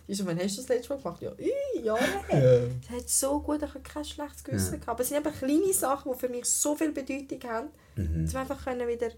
[0.09, 1.21] Ich so, wann hast du das letzte Mal gemacht?
[1.21, 2.67] Ja, ui, Jahre her.
[2.81, 4.79] Es hat so gut, ich habe kein schlechtes Gewissen Ja.
[4.79, 4.99] gehabt.
[5.01, 8.23] Es sind eben kleine Sachen, die für mich so viel Bedeutung haben, Mhm.
[8.25, 9.09] dass wir einfach können wieder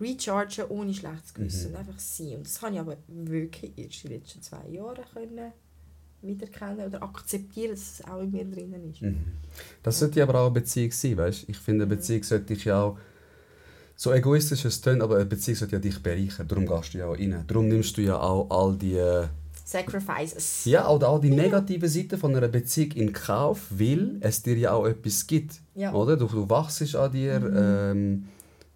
[0.00, 1.74] rechargen ohne schlechtes Gewissen Mhm.
[1.76, 2.36] und einfach sein.
[2.36, 5.52] Und das habe ich aber wirklich erst in den letzten zwei Jahren können
[6.22, 9.02] wieder kennen oder akzeptieren, dass es auch in mir drinnen ist.
[9.02, 9.24] Mhm.
[9.82, 11.48] Das sollte aber auch eine Beziehung sein, weißt?
[11.48, 11.98] Ich finde, eine Mhm.
[11.98, 12.98] Beziehung sollte ich ja auch
[13.96, 16.48] so egoistisch es tönt, aber eine Beziehung sollte ja dich bereichern.
[16.48, 17.44] Darum gehst du ja auch rein.
[17.46, 19.26] Darum nimmst du ja auch all die, äh,
[19.64, 20.64] Sacrifices.
[20.66, 24.72] ja, auch all die negativen Seiten von einer Beziehung in Kauf, weil es dir ja
[24.72, 25.60] auch etwas gibt.
[25.74, 25.92] Ja.
[25.94, 26.16] Oder?
[26.16, 28.24] Du, du wachst an dir, ähm,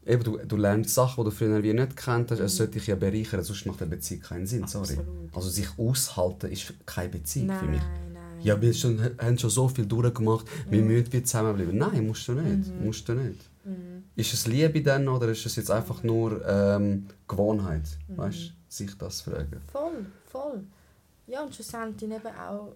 [0.07, 2.41] eben, du, du lernst Sachen, die du früher wie nicht gekannt hast.
[2.41, 4.67] Es sollte dich ja bereichern, sonst macht eine Beziehung keinen Sinn.
[4.67, 4.99] Sorry.
[5.33, 7.83] Also sich aushalten ist keine Beziehung Nein, für mich.
[8.13, 8.41] nein.
[8.43, 11.77] Ja, wir schon, haben schon so viel durchgemacht, wir müssen zusammenbleiben.
[11.77, 12.73] Nein, musst du nicht.
[12.83, 13.41] Musst du nicht.
[14.17, 17.83] Ist es Liebe dann oder ist es jetzt einfach nur ähm, Gewohnheit?
[18.09, 19.61] Weißt sich das fragen.
[19.73, 20.63] Voll, voll.
[21.29, 22.75] Ja, und schlussendlich eben auch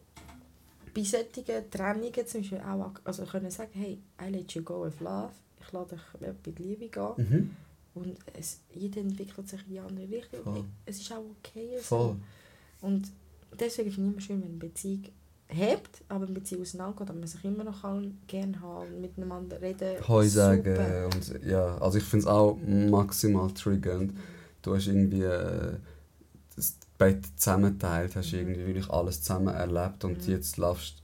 [0.94, 5.00] bei solchen Trennungen zum Beispiel auch also können sagen, hey, I let you go with
[5.00, 5.32] love.
[5.60, 7.12] Ich lasse dich mit Liebe gehen.
[7.16, 7.56] Mhm.
[7.94, 10.42] Und es, jeder entwickelt sich in die andere Richtung.
[10.42, 10.64] Voll.
[10.86, 11.76] Es ist auch okay.
[11.78, 11.82] so.
[11.82, 12.16] Voll.
[12.80, 13.08] Und
[13.58, 15.04] deswegen finde ich immer schön, wenn eine Beziehung
[15.48, 20.06] hebt, aber eine Beziehung auseinandergeht, aber man sich immer noch kann gerne haben miteinander reden.
[20.08, 24.14] Heu sagen und ja, also ich finde es auch maximal triggernd.
[24.62, 25.74] Du hast irgendwie äh,
[26.56, 31.02] das Bett zusammenteilt, hast irgendwie wirklich alles zusammen erlebt und jetzt laufst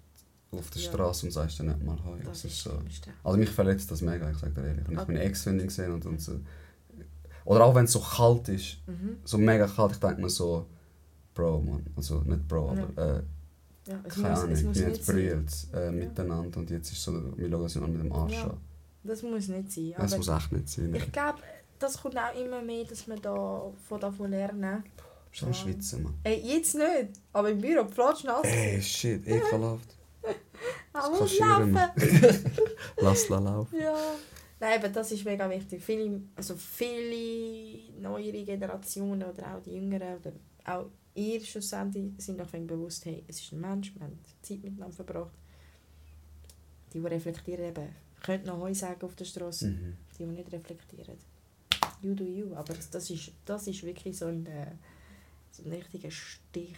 [0.50, 0.84] du auf der Mhm.
[0.86, 0.92] Ja.
[0.92, 2.18] Straße und sagst dann nicht mal Heu.
[2.24, 2.70] Das ist so.
[2.70, 3.00] das.
[3.24, 4.84] Also mich verletzt das mega, ich sage dir ehrlich.
[4.86, 5.12] Wenn ich Okay.
[5.12, 6.40] meine Ex-Freundin gesehen und, und so.
[7.44, 9.16] Oder auch wenn es so kalt ist, Mhm.
[9.24, 10.66] so mega kalt, ich denke mir so,
[11.34, 11.84] Bro, man.
[11.96, 13.22] Also nicht Bro, aber äh,
[13.90, 17.02] Ja, es keine muss, Ahnung, es muss wir haben brüllt äh, miteinander und jetzt ist
[17.02, 18.56] so, wir schauen uns mal mit dem Arsch Ja, an.
[19.04, 19.94] Das muss nicht sein.
[19.98, 20.94] Das muss echt nicht sein.
[20.94, 21.38] ich glaube,
[21.78, 24.82] das kommt auch immer mehr, dass man da von davon lernen.
[25.46, 25.54] Ja.
[25.54, 26.14] Schwitzen, Mann.
[26.24, 28.44] Ey, jetzt nicht, aber im Büro, Platsch nass.
[28.44, 29.96] Ey, shit, ekelhaft.
[30.92, 32.52] Ah, muss kaschieren laufen.
[32.96, 33.78] Lass la laufen.
[33.80, 33.94] Ja.
[34.58, 35.80] Nein, aber das ist mega wichtig.
[35.82, 40.32] Viele, also viele neuere Generationen oder auch die Jüngeren oder
[40.64, 44.94] auch ihr schlussendlich sind noch bewusst, hey, es ist ein Mensch, wir haben Zeit miteinander
[44.96, 45.30] verbracht.
[46.92, 47.88] Die, die reflektieren eben,
[48.24, 49.96] können noch Heu sagen auf der Straße, Mhm.
[50.18, 51.16] die, die nicht reflektieren.
[52.02, 52.54] You do you.
[52.54, 54.72] Aber das, das, ist, das ist wirklich so ein, äh,
[55.50, 56.76] so ein richtiger Stich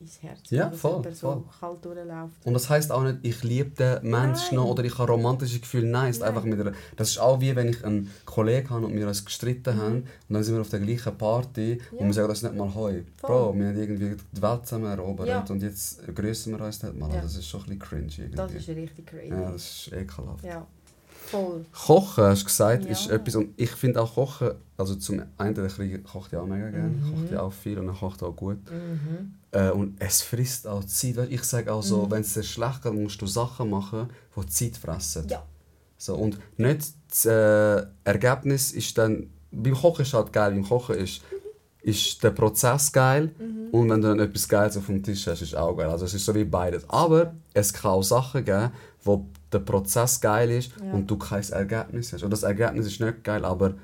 [0.00, 0.50] ins Herz.
[0.50, 1.44] Ja, wenn voll, jemand so voll.
[1.58, 2.46] kalt durchläuft.
[2.46, 5.88] Und das heisst auch nicht, ich liebe den Menschen noch oder ich habe romantische Gefühle.
[5.88, 6.28] Nein, es ist Nein.
[6.28, 9.24] einfach mit einer, das ist auch wie wenn ich einen Kollegen habe und wir uns
[9.24, 9.96] gestritten haben
[10.28, 11.98] und dann sind wir auf der gleichen Party Ja.
[11.98, 13.02] und wir sagen, das ist nicht mal heu.
[13.16, 13.28] Voll.
[13.28, 15.44] Bro, wir haben irgendwie die Welt zusammen erobert Ja.
[15.48, 17.12] und jetzt grüßen wir uns nicht mal.
[17.12, 17.20] Ja.
[17.22, 18.36] Das ist schon ein bisschen cringe irgendwie.
[18.36, 19.30] Das ist richtig crazy.
[19.30, 20.44] ja, das ist ekelhaft.
[20.44, 20.64] Ja,
[21.30, 21.64] voll.
[21.72, 22.90] Kochen, hast du gesagt, Ja.
[22.90, 26.46] ist etwas, und ich finde auch Kochen, also zum einen, der Krieg kocht ja auch
[26.46, 27.12] mega gerne, Mhm.
[27.12, 28.58] kocht ja auch viel und er kocht auch gut.
[28.70, 29.34] Mhm.
[29.50, 31.16] Äh, und es frisst auch Zeit.
[31.16, 32.10] Weißt, ich sage auch so, Mhm.
[32.10, 35.26] wenn es dir schlecht geht, musst du Sachen machen, die Zeit fressen.
[35.28, 35.42] Ja.
[35.96, 40.96] So, und nicht das äh, Ergebnis ist dann, beim Kochen ist halt geil, beim Kochen
[40.96, 41.22] ist,
[41.82, 43.68] ist der Prozess geil Mhm.
[43.72, 45.88] und wenn du dann etwas Geiles auf dem Tisch hast, ist auch geil.
[45.88, 46.88] Also es ist so wie beides.
[46.88, 48.70] Aber es kann auch Sachen geben,
[49.02, 50.92] wo der Prozess geil ist Ja.
[50.92, 52.22] und du kein Ergebnis hast.
[52.22, 53.74] Und das Ergebnis ist nicht geil, aber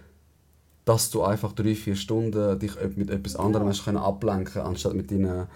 [0.84, 5.10] dass du einfach drei, vier Stunden dich mit etwas anderem hast können ablenken anstatt mit
[5.10, 5.46] deinen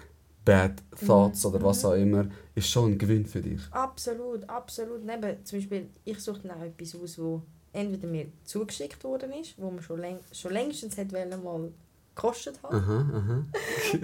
[0.43, 2.25] Bad Thoughts oder was auch immer,
[2.55, 3.61] ist schon ein Gewinn für dich.
[3.71, 5.05] Absolut, absolut.
[5.05, 9.53] Neben, zum Beispiel, ich suche dann auch etwas aus, wo entweder mir zugeschickt worden ist,
[9.57, 11.71] wo man schon, läng schon längstens hätte mal
[12.15, 12.73] gekostet hat.
[12.73, 13.45] Aha, aha.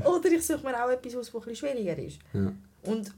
[0.09, 2.19] Oder ich suche mir auch etwas aus, ein bisschen schwieriger ist.
[2.33, 2.51] Ja.
[2.83, 3.11] Und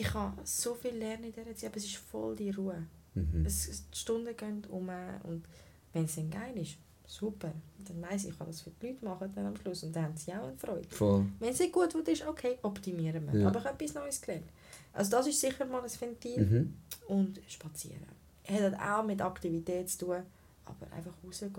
[0.00, 2.86] ich kann so viel lernen in dieser Zeit, aber es ist voll die Ruhe.
[3.14, 3.44] Mhm.
[3.46, 4.88] Es, es- die Stunden gehen um
[5.24, 5.44] und
[5.92, 6.76] wenn es dann geil ist,
[7.06, 7.52] super.
[7.78, 10.04] Dann weiss ich, ich kann das für die Leute machen dann am Schluss und dann
[10.04, 10.88] haben sie auch eine Freude.
[10.90, 11.24] Voll.
[11.38, 13.40] Wenn es nicht gut wird, ist okay, optimieren wir.
[13.40, 13.48] Ja.
[13.48, 14.46] Aber ich habe etwas Neues gelernt.
[14.92, 16.44] Also das ist sicher mal ein Ventil.
[16.44, 16.74] Mhm.
[17.08, 18.06] Und spazieren.
[18.46, 20.22] Hat auch mit Aktivität zu tun,
[20.66, 21.52] aber einfach rausgehen,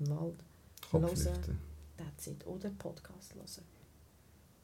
[0.00, 0.34] im Wald,
[0.90, 1.58] Hören.
[1.96, 2.46] that's it.
[2.46, 3.64] Oder Podcast hören.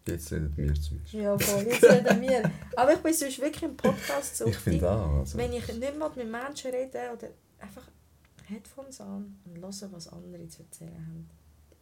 [0.07, 1.13] Jetzt redet mir zumindest.
[1.13, 2.51] Ja, voll, jetzt reden wir.
[2.77, 4.47] Aber ich bin sonst wirklich im Podcast so.
[4.47, 5.19] Ich finde auch.
[5.21, 5.39] Also.
[5.39, 7.29] Wenn ich nicht mal mit Menschen rede oder
[7.59, 7.83] einfach
[8.45, 11.29] Headphones an und hören, was andere zu erzählen haben.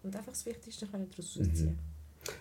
[0.03, 1.45] Und einfach das Wichtigste können daraus Mhm.
[1.47, 1.79] rausziehen.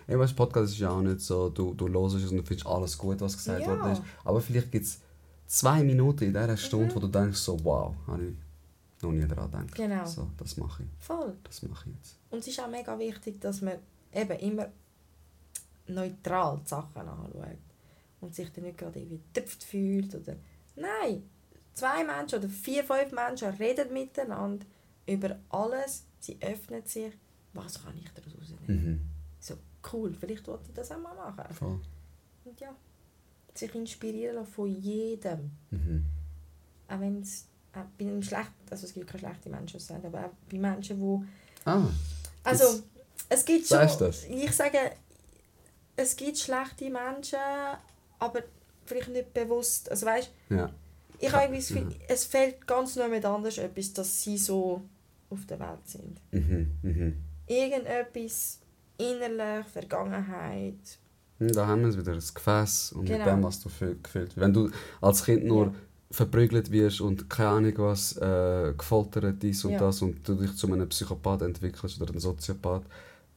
[0.06, 2.66] Ja, weißt, Podcast ist ja auch nicht so, du, du hörst es und du findest
[2.66, 3.68] alles gut, was gesagt Ja.
[3.68, 4.02] worden ist.
[4.24, 5.00] Aber vielleicht gibt es
[5.46, 6.94] zwei Minuten in dieser Stunde, Mhm.
[6.96, 8.34] wo du denkst, so, wow, habe ich
[9.02, 9.74] noch nie daran gedacht.
[9.76, 10.04] Genau.
[10.04, 10.88] So, das mache ich.
[11.04, 11.34] Voll.
[11.44, 12.16] Das mache ich jetzt.
[12.30, 13.74] Und es ist auch mega wichtig, dass man
[14.12, 14.68] eben immer
[15.88, 17.58] neutral die Sachen anschaut.
[18.20, 20.14] Und sich dann nicht gerade irgendwie getüpft fühlt.
[20.14, 20.36] Oder
[20.74, 21.22] Nein,
[21.74, 24.66] zwei Menschen oder vier, fünf Menschen reden miteinander
[25.06, 26.04] über alles.
[26.20, 27.12] Sie öffnen sich.
[27.52, 28.66] Was kann ich daraus rausnehmen?
[28.92, 29.00] Mhm.
[29.38, 29.54] So,
[29.92, 31.54] cool, vielleicht wollte ich das auch mal machen.
[31.54, 31.80] Voll.
[32.44, 32.74] Und ja,
[33.54, 35.50] sich inspirieren lassen von jedem.
[35.70, 36.04] Mhm.
[36.88, 40.30] Auch wenn es auch bei einem schlechten, also es gibt keine schlechten Menschen, aber auch
[40.50, 41.26] bei Menschen, die
[41.64, 41.86] Ah,
[42.44, 42.82] Also,
[43.28, 43.78] es gibt schon.
[44.30, 44.78] Ich sage,
[45.98, 47.38] es gibt schlechte Menschen,
[48.18, 48.40] aber
[48.86, 49.90] vielleicht nicht bewusst.
[49.90, 50.70] Also weißt ja.
[51.18, 54.82] ich habe irgendwie das Gefühl, es fehlt ganz noch mit anders etwas, dass sie so
[55.30, 56.20] auf der Welt sind.
[56.30, 56.70] Mhm.
[56.82, 57.16] Mhm.
[57.46, 58.60] Irgendetwas
[58.96, 60.74] innerlich, Vergangenheit.
[61.38, 63.24] Hm, Da haben wir es wieder, das Gefäß und mit Genau.
[63.24, 64.70] dem, was du gefühlt Wenn du
[65.00, 65.72] als Kind nur Ja.
[66.10, 69.78] verprügelt wirst und keine Ahnung was, äh, gefoltert dies und Ja.
[69.80, 72.84] das und du dich zu einem Psychopath entwickelst oder einem Soziopath,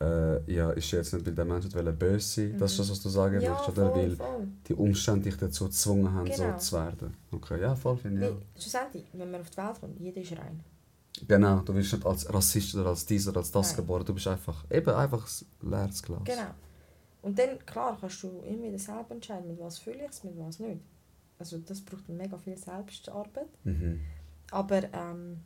[0.01, 2.91] äh, ja, ist jetzt nicht, weil der Mensch nicht wollte böse sein Das ist das,
[2.91, 3.41] was du sagen Mhm.
[3.43, 3.91] Ja, willst, oder?
[3.91, 4.47] voll, Weil voll.
[4.67, 6.51] die Umstände dich dazu gezwungen haben, Genau.
[6.53, 7.13] so zu werden.
[7.31, 8.33] Okay, ja, voll, finde ich.
[8.33, 10.63] Weil, schlussendlich, wenn man auf die Welt kommt, jeder ist rein.
[11.19, 11.25] Ja.
[11.27, 13.75] Genau, du wirst nicht als Rassist oder als dies oder als das Nein.
[13.77, 15.27] geboren, du bist einfach, eben einfach
[15.61, 16.23] ein leeres Glas.
[16.23, 16.51] Genau.
[17.21, 20.33] Und dann, klar, kannst du immer wieder selber entscheiden, mit was fühle ich es, mit
[20.39, 20.81] was nicht.
[21.37, 23.47] Also das braucht mega viel Selbstarbeit.
[23.63, 23.99] Mhm.
[24.51, 25.41] Aber, ähm,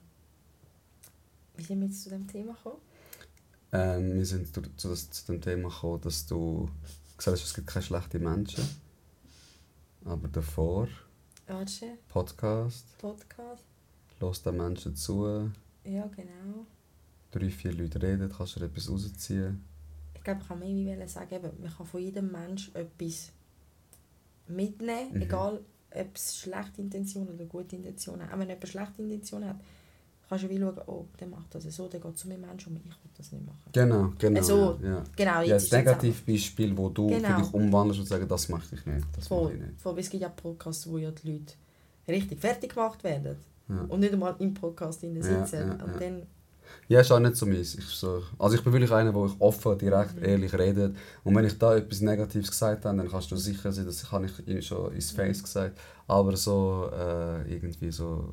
[1.57, 2.82] wie sind wir jetzt zu dem Thema gekommen?
[3.76, 6.70] Ähm, wir sind zu, das, zu dem Thema gekommen, dass du
[7.18, 8.64] gesagt hast, es gibt keine schlechten Menschen.
[10.06, 10.88] Aber davor,
[11.48, 13.64] Warte, Podcast, Podcast.
[14.20, 15.52] los den Menschen zu,
[15.84, 16.66] Ja, genau.
[17.32, 19.64] drei, vier Leute reden, kannst du etwas rausziehen.
[20.16, 23.32] Ich glaube, ich kann mehr sagen, man kann von jedem Mensch etwas
[24.48, 25.22] mitnehmen, Mhm.
[25.22, 25.60] egal
[25.92, 28.34] ob es schlechte Intentionen oder gute Intentionen hat.
[28.34, 29.60] Auch wenn jemand schlechte Intentionen hat,
[30.30, 32.78] kannst du wie schauen, oh, der macht das so, der geht zu mir Menschen um,
[32.78, 33.60] ich will das nicht machen.
[33.72, 34.40] Genau, genau.
[34.40, 35.04] Also, ja, ja.
[35.16, 37.28] Genau, Ja, das Negativbeispiel, wo du Genau.
[37.30, 39.08] für dich umwandelst und sagst, das mache ich nicht.
[39.16, 39.82] Das Voll, ich nicht.
[39.82, 41.54] voll, es gibt ja Podcasts, wo ja die Leute
[42.08, 43.38] richtig fertig gemacht werden
[43.70, 43.82] Ja.
[43.88, 45.22] und nicht einmal im Podcast sitzen.
[45.24, 46.24] ja, und dann,
[46.88, 47.76] Ja, ist auch nicht so meins.
[47.76, 50.26] Ich so, also ich bin wirklich einer, ich offen, direkt, Mhm.
[50.26, 50.94] ehrlich rede.
[51.24, 54.12] Und wenn ich da etwas Negatives gesagt habe, dann kannst du sicher sein, dass ich,
[54.12, 55.16] habe ich schon ins Mhm.
[55.16, 55.78] Face gesagt.
[56.08, 58.30] Aber so äh, irgendwie so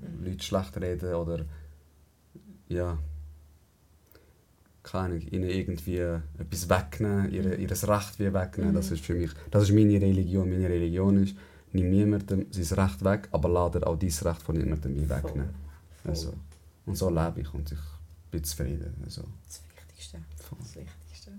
[0.00, 0.24] Mhm.
[0.24, 1.44] Leute schlecht reden oder
[2.68, 2.98] ja,
[4.82, 7.60] keine Ahnung, ihnen irgendwie etwas wegnehmen, ihre, Mhm.
[7.60, 8.76] ihr Recht wie wegnehmen, Mhm.
[8.76, 10.48] das ist für mich, das ist meine Religion.
[10.48, 11.36] Meine Religion ist,
[11.72, 15.50] nimm niemandem sein Recht weg, aber lade auch dein Recht von niemandem wegnehmen.
[16.02, 16.10] voll.
[16.10, 16.32] Also,
[16.86, 17.78] und so lebe ich und ich
[18.30, 18.94] bin zufrieden.
[19.04, 20.18] Also, Das Wichtigste.
[20.36, 20.58] voll.
[20.60, 21.32] Das Wichtigste.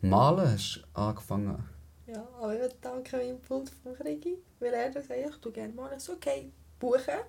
[0.00, 1.58] Malen hast du angefangen.
[2.06, 5.74] Ja, aber ich danke dem Impuls von Krigi, weil er hat gesagt, ich tue gerne
[5.74, 6.00] malen.
[6.00, 7.20] So, okay, buchen.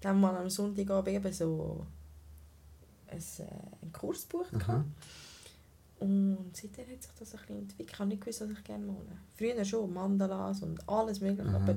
[0.00, 1.86] Dann wir am Sonntagabend eben so
[3.08, 3.42] ein, äh,
[3.82, 4.54] einen Kurs gebucht.
[4.54, 4.84] Aha.
[6.00, 7.90] Und seitdem hat sich das ein bisschen entwickelt.
[7.92, 9.18] Ich habe nicht gewusst, was ich gerne male.
[9.36, 11.48] Früher schon, Mandalas und alles mögliche.
[11.48, 11.56] Aha.
[11.56, 11.76] Aber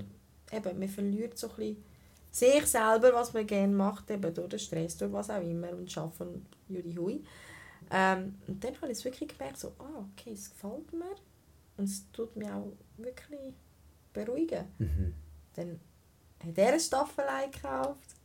[0.52, 1.84] eben, man verliert so ein bisschen
[2.32, 5.90] sich selber, was man gerne macht, eben durch den Stress, durch was auch immer und
[5.90, 7.24] Schaffen und Juri Hui.
[7.92, 11.16] Ähm, und dann habe ich es wirklich gemerkt, so, ah, okay, es gefällt mir
[11.78, 13.54] und es tut mich auch wirklich
[14.12, 14.66] beruhigen.
[14.80, 15.14] Mhm.
[15.54, 15.80] Dann
[16.44, 18.16] hat er eine Staffelei gekauft,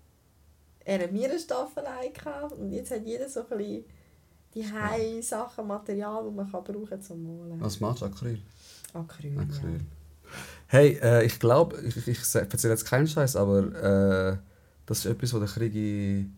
[0.84, 3.84] er hat mir eine Staffelei gekauft und jetzt hat jeder so ein bisschen
[4.54, 7.60] die Hei Sachen, Material, die man kann brauchen zum Malen.
[7.60, 8.06] Was machst du?
[8.06, 8.40] Acryl?
[8.92, 9.74] Acryl, Acryl.
[9.74, 9.80] ja.
[10.66, 14.38] Hey, äh, ich glaube, ich, ich, erzähle jetzt keinen Scheiß, aber äh,
[14.86, 16.30] das ist etwas, was der Krigi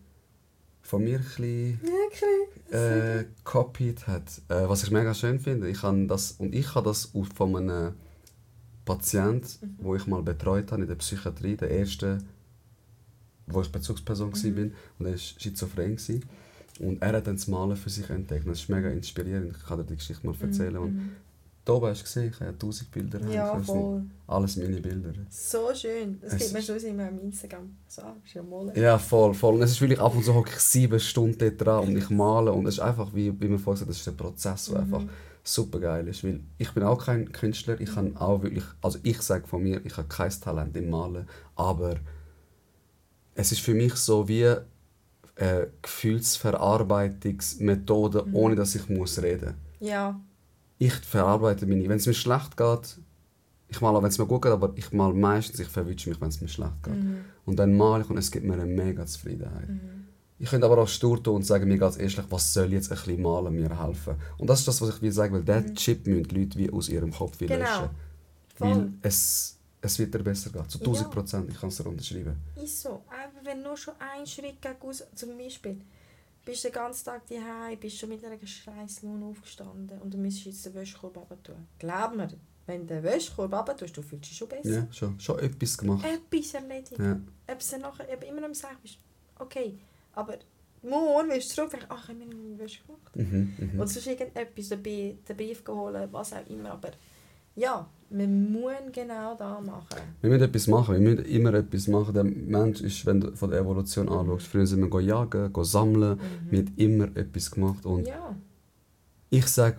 [0.81, 2.73] von mir ein bisschen Wirklich?
[2.73, 4.41] äh, copied hat.
[4.49, 5.69] Äh, was ich mega schön finde.
[5.69, 7.93] Ich das, und ich habe das von einem
[8.85, 9.75] Patient, Mhm.
[9.79, 12.17] wo ich mal betreut habe in der Psychiatrie, der erste,
[13.47, 14.55] wo ich Bezugsperson Mhm.
[14.57, 14.63] war
[14.99, 15.95] und er war schizophren.
[15.95, 16.25] Gewesen.
[16.79, 18.47] Und er hat dann das Malen für sich entdeckt.
[18.47, 19.55] Das ist mega inspirierend.
[19.55, 20.77] Ich kann dir die Geschichte mal erzählen.
[20.77, 21.09] Und Mhm.
[21.65, 23.19] da oben hast du gesehen, ich habe 1000 Bilder.
[23.29, 24.01] Ja, voll.
[24.25, 25.13] Alles meine Bilder.
[25.29, 26.19] So schön.
[26.19, 27.75] Das gibt mir schon immer am Instagram.
[27.87, 28.75] So, ah, ist ja Malen.
[28.75, 29.53] Ja, voll, voll.
[29.55, 32.51] Und es ist wirklich ab und zu hocke ich sieben Stunden dran und ich male
[32.51, 34.93] und es ist einfach, wie, wie man vorhin gesagt das ist ein Prozess, der Mhm.
[34.95, 35.13] einfach
[35.43, 36.23] super geil ist.
[36.23, 39.85] Weil ich bin auch kein Künstler, ich kann auch wirklich, also ich sage von mir,
[39.85, 41.95] ich habe kein Talent im Malen, aber
[43.35, 44.47] es ist für mich so wie
[45.35, 48.35] eine Gefühlsverarbeitungsmethode, Mhm.
[48.35, 50.19] ohne dass ich muss reden Ja,
[50.79, 52.97] Ich verarbeite meine, wenn es mir schlecht geht,
[53.69, 56.29] ich auch, wenn es mir gut geht, aber ich male meistens, ich verwünsche mich, wenn
[56.29, 56.95] es mir schlecht geht.
[56.95, 57.17] Mhm.
[57.45, 59.69] Und dann male ich und es gibt mir eine mega Zufriedenheit.
[59.69, 60.02] Mhm.
[60.39, 62.71] Ich könnte aber auch stur tun und sagen, mir geht es erst schlecht, was soll
[62.73, 64.15] jetzt ein bisschen malen mir helfen.
[64.37, 65.43] Und das ist das, was ich will sagen will.
[65.43, 67.47] Diesen Chip müssen die Leute wie aus ihrem Kopf Mhm.
[67.47, 67.59] Genau.
[67.63, 67.89] löschen.
[68.55, 68.69] voll.
[68.69, 70.67] Weil es, es wird dir besser gehen.
[70.69, 70.83] Zu Ja.
[70.85, 72.35] 1000 Prozent, ich kann es dir unterschreiben.
[72.61, 72.89] Ist so.
[72.89, 75.81] Aber wenn nur schon ein Schritt gegen aus, zum Beispiel,
[76.45, 80.17] bist du den ganzen Tag daheim, bist schon mit einer scheiß Laune aufgestanden und du
[80.17, 81.67] müsstest jetzt den Wäschekorb runter tun.
[81.79, 82.27] Glaub mir,
[82.65, 84.69] wenn du den Wäschekorb runter tust, du fühlst dich schon besser.
[84.69, 86.05] Ja, schon, schon etwas gemacht.
[86.05, 86.99] Etwas erledigt.
[86.99, 87.19] Ja.
[87.47, 88.97] Ob nachher ob immer noch Sack bist,
[89.39, 89.79] okay.
[90.13, 90.37] Aber
[90.81, 93.15] morgen wirst du zurück und ach, ich habe meine Wäsche gemacht.
[93.15, 93.79] Mhm, mhm.
[93.79, 96.71] Und sonst irgendetwas, den Bi- den Brief geholt, was auch immer.
[96.71, 96.91] Aber
[97.55, 99.99] ja, man muss genau das machen.
[100.21, 102.13] Wir müssen etwas machen, wir müssen immer etwas machen.
[102.13, 106.19] Der Mensch ist, wenn du von der Evolution anschaust, früher sind wir jagen, sammeln,
[106.49, 107.85] wir haben immer etwas gemacht.
[107.85, 108.35] Und Ja.
[109.29, 109.77] ich sage,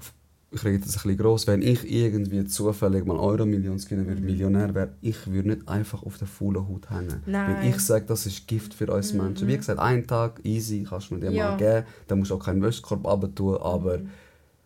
[0.55, 4.75] ich rede jetzt ein bisschen gross, wenn ich irgendwie zufällig mal Euro-Millions gewinnen würde, Millionär
[4.75, 7.23] wäre, ich würde nicht einfach auf der faulen Haut hängen.
[7.27, 7.57] Nein.
[7.57, 9.49] Weil ich sage, das ist Gift für uns Menschen.
[9.49, 11.51] Wie gesagt, einen Tag, easy, kannst du den Ja.
[11.51, 13.99] mal geben, dann musst du auch keinen Wäschekorb runter aber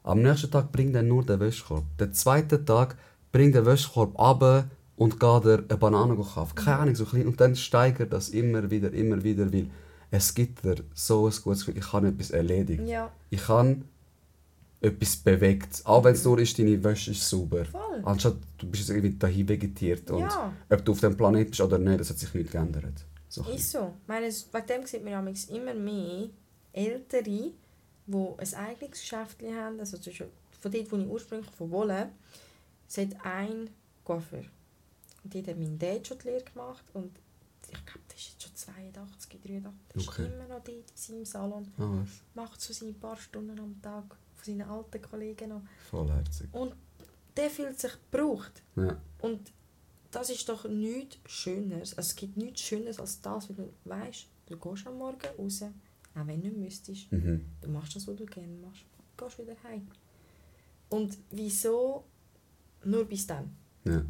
[0.05, 1.85] am nächsten Tag bringt er nur den Wäschekorb.
[1.99, 2.97] Den zweiten Tag
[3.33, 4.67] bringt der Wäschekorb runter
[4.97, 6.55] und geht er eine Banane kaufen.
[6.55, 7.27] Keine Ahnung, so klein.
[7.27, 9.67] Und dann steigert das immer wieder, immer wieder, weil
[10.11, 12.83] es gibt dir so ein gutes Gefühl, ich habe etwas erledigt.
[12.87, 13.77] Ja, Ich habe
[14.81, 15.83] etwas bewegt.
[15.85, 17.65] Auch wenn es nur ist, deine Wäsche ist sauber.
[17.65, 18.03] Voll.
[18.05, 20.11] Anstatt du bist irgendwie dahin vegetiert.
[20.11, 20.53] Und Ja.
[20.71, 23.05] ob du auf dem Planet bist oder nicht, das hat sich nicht geändert.
[23.29, 23.43] So.
[23.45, 23.93] ist so.
[24.03, 26.29] Ich meine, wegen dem sieht man immer mehr
[26.73, 27.53] Ältere, die
[28.07, 29.81] ein eigenes Geschäft haben.
[29.81, 29.99] Also
[30.61, 31.71] von dort, wo ich ursprünglich von
[32.89, 33.69] es hat ein
[34.05, 34.45] Coiffeur.
[35.25, 36.85] Und dort hat mein Dad schon die Lehre gemacht.
[36.95, 37.11] Und
[37.71, 39.63] ich glaube, der ist jetzt schon 82, 83.
[39.95, 40.23] Der Okay.
[40.23, 41.69] ist immer noch dort in seinem Salon.
[41.77, 42.09] Ah, was?
[42.35, 44.17] Macht so seine paar Stunden am Tag
[44.49, 45.63] seinen alten Kollegen noch.
[45.91, 46.49] Vollherzig.
[46.53, 46.75] Und
[47.37, 48.63] der fühlt sich gebraucht.
[48.77, 49.01] Ja.
[49.21, 49.53] Und
[50.11, 51.97] das ist doch nichts Schöneres.
[51.97, 55.63] Also es gibt nichts Schöneres als das, wenn du weißt, du gehst am Morgen raus,
[55.63, 57.13] auch wenn du nicht müsstest.
[57.13, 57.45] Mhm.
[57.61, 58.85] Du machst das, was du gerne machst.
[59.17, 59.87] Du gehst wieder heim.
[60.89, 62.05] Und wieso
[62.85, 63.55] nur bis dann?
[63.85, 64.03] Ja.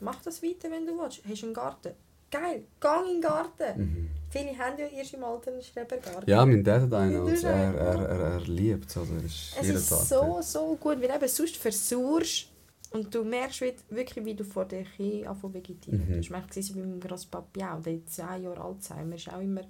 [0.00, 1.24] Mach das weiter, wenn du willst.
[1.24, 1.94] Hast du einen Garten?
[2.30, 3.80] Geil, gang in den Garten.
[3.80, 4.10] Mhm.
[4.32, 6.28] Viele haben ja erst im Alter einen Schrebergarten.
[6.28, 8.96] Ja, mein Dad hat einen du er, er, er, er liebt es.
[8.96, 12.48] Also er ist Es ist Tag so, so gut, weil eben sonst versuchst
[12.90, 16.06] und du merkst wie- wirklich, wie du vor dir hin anfängst vegetieren.
[16.08, 16.16] Mhm.
[16.20, 16.42] Das war
[16.74, 19.68] bei meinem Grosspapi auch, der hat 10 Jahre Alzheimer, war auch immer jemand,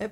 [0.00, 0.08] der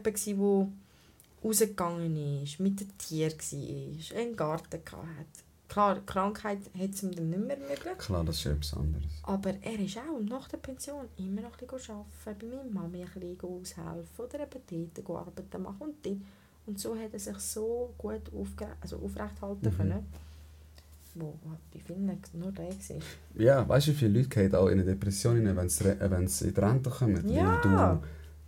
[1.45, 5.46] rausgegangen ist, mit den Tieren war, einen Garten hatte.
[5.69, 7.99] Klar, Krankheit hat es ihm dann nicht mehr möglich.
[7.99, 9.05] Klar, das ist etwas anderes.
[9.25, 13.03] Aber er ist auch nach der Pension immer noch ein bisschen arbeiten, bei meiner Mami
[13.03, 16.17] ein bisschen aushelfen oder eben dort arbeiten machen und dort.
[16.67, 18.23] Und so hat er sich so gut
[18.81, 19.77] also aufrecht halten Mhm.
[19.77, 20.07] können.
[21.15, 21.35] Wo
[21.73, 22.97] bei vielen nur der war.
[23.37, 25.69] Ja, weißt du, wie viele Leute gehen auch in eine Depression wenn
[26.29, 27.29] sie in die Rente kommen?
[27.29, 27.55] Ja.
[27.55, 28.07] Weil du,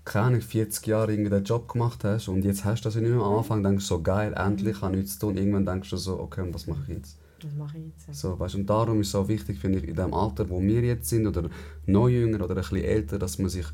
[0.09, 3.11] keine Ahnung, 40 Jahre irgendeinen Job gemacht hast und jetzt hast du das ja nicht
[3.11, 3.21] mehr.
[3.23, 3.39] Am Mhm.
[3.39, 5.37] Anfang denkst du so, geil, endlich habe ich nichts zu tun.
[5.37, 7.19] Irgendwann denkst du so, okay, und was mache ich jetzt?
[7.41, 8.19] Das mache ich jetzt.
[8.21, 10.81] So, weißt, und darum ist es auch wichtig, finde ich, in dem Alter, wo wir
[10.83, 11.49] jetzt sind, oder
[11.87, 13.67] noch jünger oder ein bisschen älter, dass man sich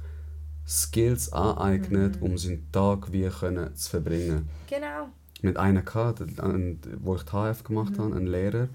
[0.67, 2.23] Skills aneignet, Mhm.
[2.27, 4.49] um seinen Tag wie können zu verbringen.
[4.69, 5.09] Genau.
[5.43, 5.83] Mit einer
[6.39, 8.03] an- wo ich die HF gemacht Mhm.
[8.03, 8.69] habe, ein Lehrer,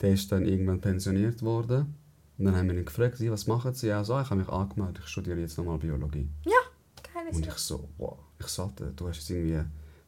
[0.00, 1.94] der ist dann irgendwann pensioniert worden.
[2.38, 3.86] Und dann haben wir ihn gefragt, «Sie, was machen Sie?
[3.88, 6.28] Ja, so, ich habe mich angemeldet, ich studiere jetzt nochmal Biologie.
[7.24, 9.60] Keine Und ich so, wow, ich sagte, du hast jetzt irgendwie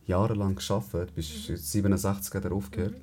[0.06, 2.94] jahrelang geschafft, bist jetzt 67 hat er aufgehört.
[2.94, 3.02] Und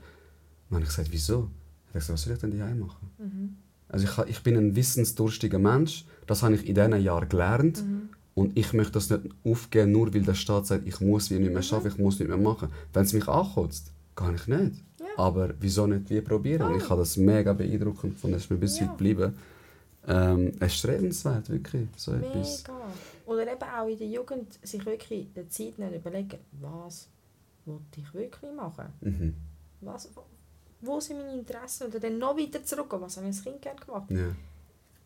[0.69, 1.49] dann habe ich gesagt, wieso?
[1.87, 3.09] Er hat gesagt, was soll ich denn daheim machen?
[3.17, 3.55] Mhm.
[3.89, 7.83] Also ich, ich bin ein wissensdurstiger Mensch, das habe ich in diesen Jahren gelernt.
[7.83, 8.09] Mhm.
[8.35, 11.53] Und ich möchte das nicht aufgeben, nur weil der Staat sagt, ich muss wie nicht
[11.53, 12.69] mehr schaffen, ich muss nicht mehr machen.
[12.91, 14.83] Wenn es mich ankotzt, kann ich nicht.
[14.99, 15.05] Ja.
[15.17, 16.63] Aber wieso nicht wie probieren?
[16.71, 18.85] Und ich habe das mega beeindruckend gefunden, es ist mir bis Ja.
[18.85, 19.33] heute geblieben.
[20.07, 22.63] Ähm, erstrebenswert, wirklich, so etwas.
[23.25, 27.09] Oder eben auch in der Jugend sich wirklich die Zeit nicht überlegen, was
[27.65, 28.93] wollte ich wirklich machen?
[29.01, 29.35] Mhm.
[29.81, 30.09] Was,
[30.81, 31.87] wo sind meine Interessen?
[31.87, 34.11] Oder dann noch weiter zurückgehen, was habe ich als Kind gerne gemacht?
[34.11, 34.35] Ja.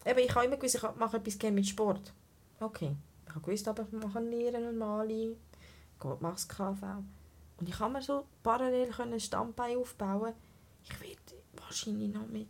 [0.06, 2.14] Eben, ich habe immer gewusst, ich mache etwas gerne mit Sport.
[2.60, 2.96] Okay.
[3.28, 5.36] Ich habe gewusst, aber ich mache Nieren und Mali,
[6.00, 6.82] Gott mache das KV.
[7.60, 10.34] Und ich kann mir so parallel ein Standbein aufbauen.
[10.84, 12.48] Ich werde wahrscheinlich noch mit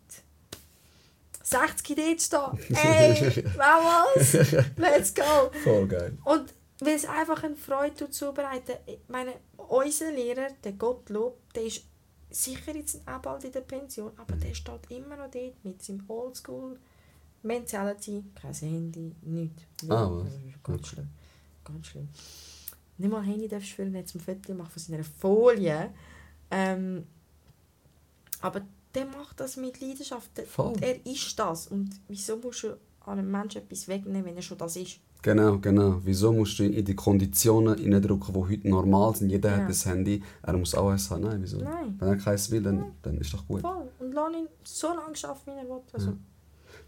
[1.50, 2.76] 60 dort stehen.
[2.76, 4.34] Ey, was?
[4.78, 5.50] Let's go!
[5.64, 6.18] Voll geil.
[6.26, 8.76] Und weil es einfach eine Freude tut, zubereiten.
[8.86, 11.84] Ich meine, unser Lehrer, der Gottlob, der ist
[12.30, 16.04] sicher jetzt auch bald in der Pension, aber der steht immer noch dort mit seinem
[16.08, 16.78] Oldschool
[17.44, 19.64] Mentality, kein Handy, nichts.
[19.90, 20.28] Ah, was?
[20.64, 20.88] Ganz Okay.
[20.90, 21.10] schlimm.
[21.64, 22.10] Ganz schlimm.
[22.98, 25.92] Nicht mal Handy darfst du führen, jetzt ein Foto machen von seiner Folie.
[26.52, 27.08] Ähm,
[28.42, 28.62] aber
[28.98, 30.32] der macht das mit Leidenschaft.
[30.48, 30.74] Voll.
[30.82, 31.68] Er ist das.
[31.68, 35.00] Und wieso musst du einem Menschen etwas wegnehmen, wenn er schon das ist?
[35.22, 36.00] Genau, genau.
[36.04, 39.30] Wieso musst du in die Konditionen hineindrücken, die heute normal sind?
[39.30, 39.58] Jeder Ja.
[39.58, 41.24] hat ein Handy, er muss auch eins haben.
[41.24, 41.58] Nein, wieso?
[41.58, 41.96] Nein.
[42.00, 43.62] Wenn er keins will, dann, dann ist doch gut.
[43.62, 43.88] Voll.
[44.00, 45.82] Und lass ihn so lange arbeiten, wie er will.
[45.94, 46.14] Also,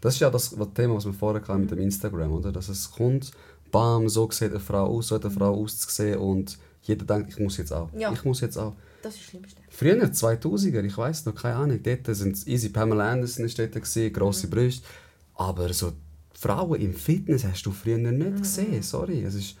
[0.00, 2.52] Das ist ja das was- Thema, was wir vorher hatten mit dem Instagram, oder?
[2.52, 3.32] Dass es kommt,
[3.70, 7.38] bam, so sieht eine Frau aus, so hat eine Frau auszusehen und jeder denkt, ich
[7.38, 7.88] muss jetzt auch.
[7.96, 8.12] Ja.
[8.12, 8.74] Ich muss jetzt auch.
[9.02, 9.62] Das ist das Schlimmste.
[9.68, 14.12] Früher, 2000er, ich weiß noch, keine Ahnung, dort sind easy, Pamela Anderson ist dort, gewesen,
[14.12, 14.86] grosse Brüste,
[15.34, 15.92] aber so
[16.34, 19.22] Frauen im Fitness hast du früher nicht gesehen, sorry.
[19.22, 19.56] Es ist,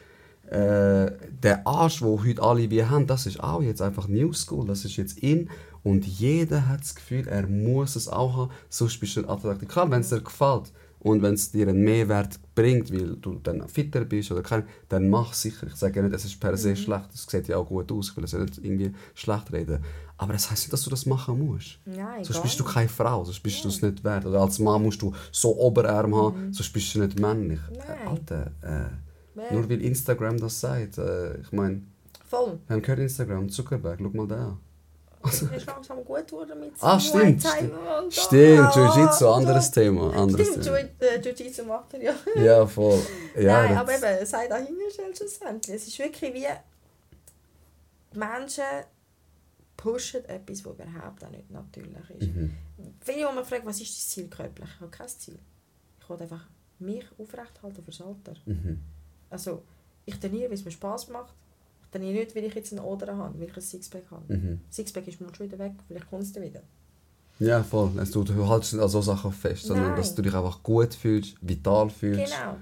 [0.46, 1.12] äh,
[1.42, 4.84] der Arsch, den heute alle wie haben, das ist auch jetzt einfach New School, das
[4.84, 5.48] ist jetzt in
[5.82, 9.68] und jeder hat das Gefühl, er muss es auch haben, sonst bist du attraktiv.
[9.68, 13.66] Klar, wenn es dir gefällt, Und wenn es dir einen Mehrwert bringt, weil du dann
[13.68, 15.66] fitter bist oder kein, dann mach sicher.
[15.66, 17.14] Ich sage ja nicht, es ist per se schlecht.
[17.14, 19.82] Es sieht ja auch gut aus, ich will es ja nicht irgendwie schlecht reden.
[20.18, 21.78] Aber das heisst nicht, dass du das machen musst.
[21.86, 24.26] Nein, Sonst bist du keine Frau, sonst bist du es nicht wert.
[24.26, 27.60] Oder als Mann musst du so Oberarm haben, sonst bist du nicht männlich.
[27.70, 27.76] Mhm.
[27.78, 27.98] Nein.
[28.04, 30.98] Äh, Alter, äh, nur weil Instagram das sagt.
[30.98, 31.80] Äh, ich meine,
[32.30, 34.58] wir haben gehört Instagram, Zuckerberg, schau mal da an.
[35.22, 37.74] Es ist langsam gut geworden mit Ah, stimmt, stimmt.
[38.12, 39.70] Stimmt, ah, Jiu-Jitsu, anderes.
[39.70, 40.14] Thema.
[40.16, 42.14] Anderes Stimmt, äh, Jiu-Jitsu macht er ja.
[42.42, 43.00] Ja, voll.
[43.36, 45.76] Ja, Nein, aber eben, sei dahingestellt schlussendlich.
[45.76, 46.46] Es ist wirklich wie
[48.18, 48.64] Menschen
[49.76, 52.28] pushen etwas, das überhaupt auch nicht natürlich ist.
[52.28, 52.54] Mhm.
[53.00, 54.70] Viele, die mich fragen, was ist dein Ziel körperlich?
[54.74, 55.38] Ich habe kein Ziel.
[56.00, 56.46] Ich will einfach
[56.78, 58.34] mich aufrechthalten fürs Alter.
[58.46, 58.80] Mhm.
[59.30, 59.62] Also,
[60.04, 61.34] ich trainiere, weil es mir Spass macht.
[61.92, 64.32] Ich trainiere nicht, weil ich jetzt einen Oder habe, weil ich ein Sixpack habe.
[64.32, 64.60] Mhm.
[64.70, 66.60] Sixpack ist mal schon wieder weg, vielleicht kommt es dann wieder.
[67.40, 67.90] Ja, voll.
[68.00, 69.96] Es, du, du haltest nicht an so Sachen fest, sondern Nein.
[69.96, 72.32] dass du dich einfach gut fühlst, vital fühlst.
[72.32, 72.56] Genau.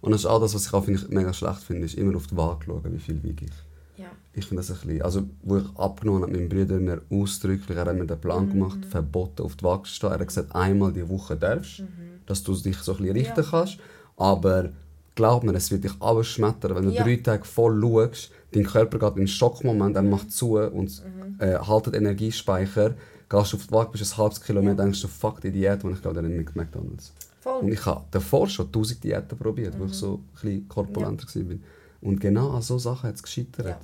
[0.00, 2.14] Und das ist auch das, was ich auch finde, ich mega schlecht finde, ist immer
[2.16, 4.00] auf die Waage schauen, wie viel wiege ich.
[4.02, 4.08] Ja.
[4.34, 7.86] Ich finde das ein bisschen, also wo ich abgenommen habe, mein Bruder mir ausdrücklich, er
[7.86, 8.50] hat mir den Plan Mhm.
[8.52, 10.10] gemacht, verboten auf die Waage zu stehen.
[10.10, 11.82] Er hat gesagt, einmal die Woche darfst,
[12.26, 13.44] dass du dich so ein bisschen richten Mhm.
[13.44, 13.50] Ja.
[13.50, 13.78] kannst.
[14.16, 14.70] Aber
[15.14, 17.02] glaub mir, es wird dich abschmettern, wenn du Ja.
[17.04, 21.36] drei Tage voll schaust, dein Körper geht in einen Schockmoment, er macht zu und Mhm.
[21.40, 22.94] äh, haltet Energiespeicher,
[23.28, 26.02] gehst auf die Waage, bist ein halbes Kilometer, denkst du, fuck die Diät, und ich
[26.02, 27.12] gehe dann in McDonalds.
[27.40, 27.60] Voll.
[27.62, 31.56] Und ich habe davor schon tausend Diäten probiert, wo ich so ein korpulenter war.
[32.00, 33.66] Und genau an so Sachen hat es gescheitert.
[33.66, 33.78] Ja.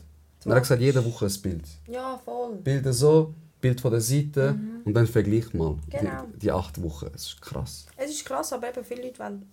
[0.44, 1.64] Und er hat gesagt, jede Woche ein Bild.
[1.88, 2.56] Ja, voll.
[2.56, 6.24] Bilder so, Bild von der Seite und dann vergleich mal Genau.
[6.34, 7.06] die, die acht Wochen.
[7.14, 7.86] Es ist krass.
[7.96, 9.48] Es ist krass, aber eben viele Leute wollen...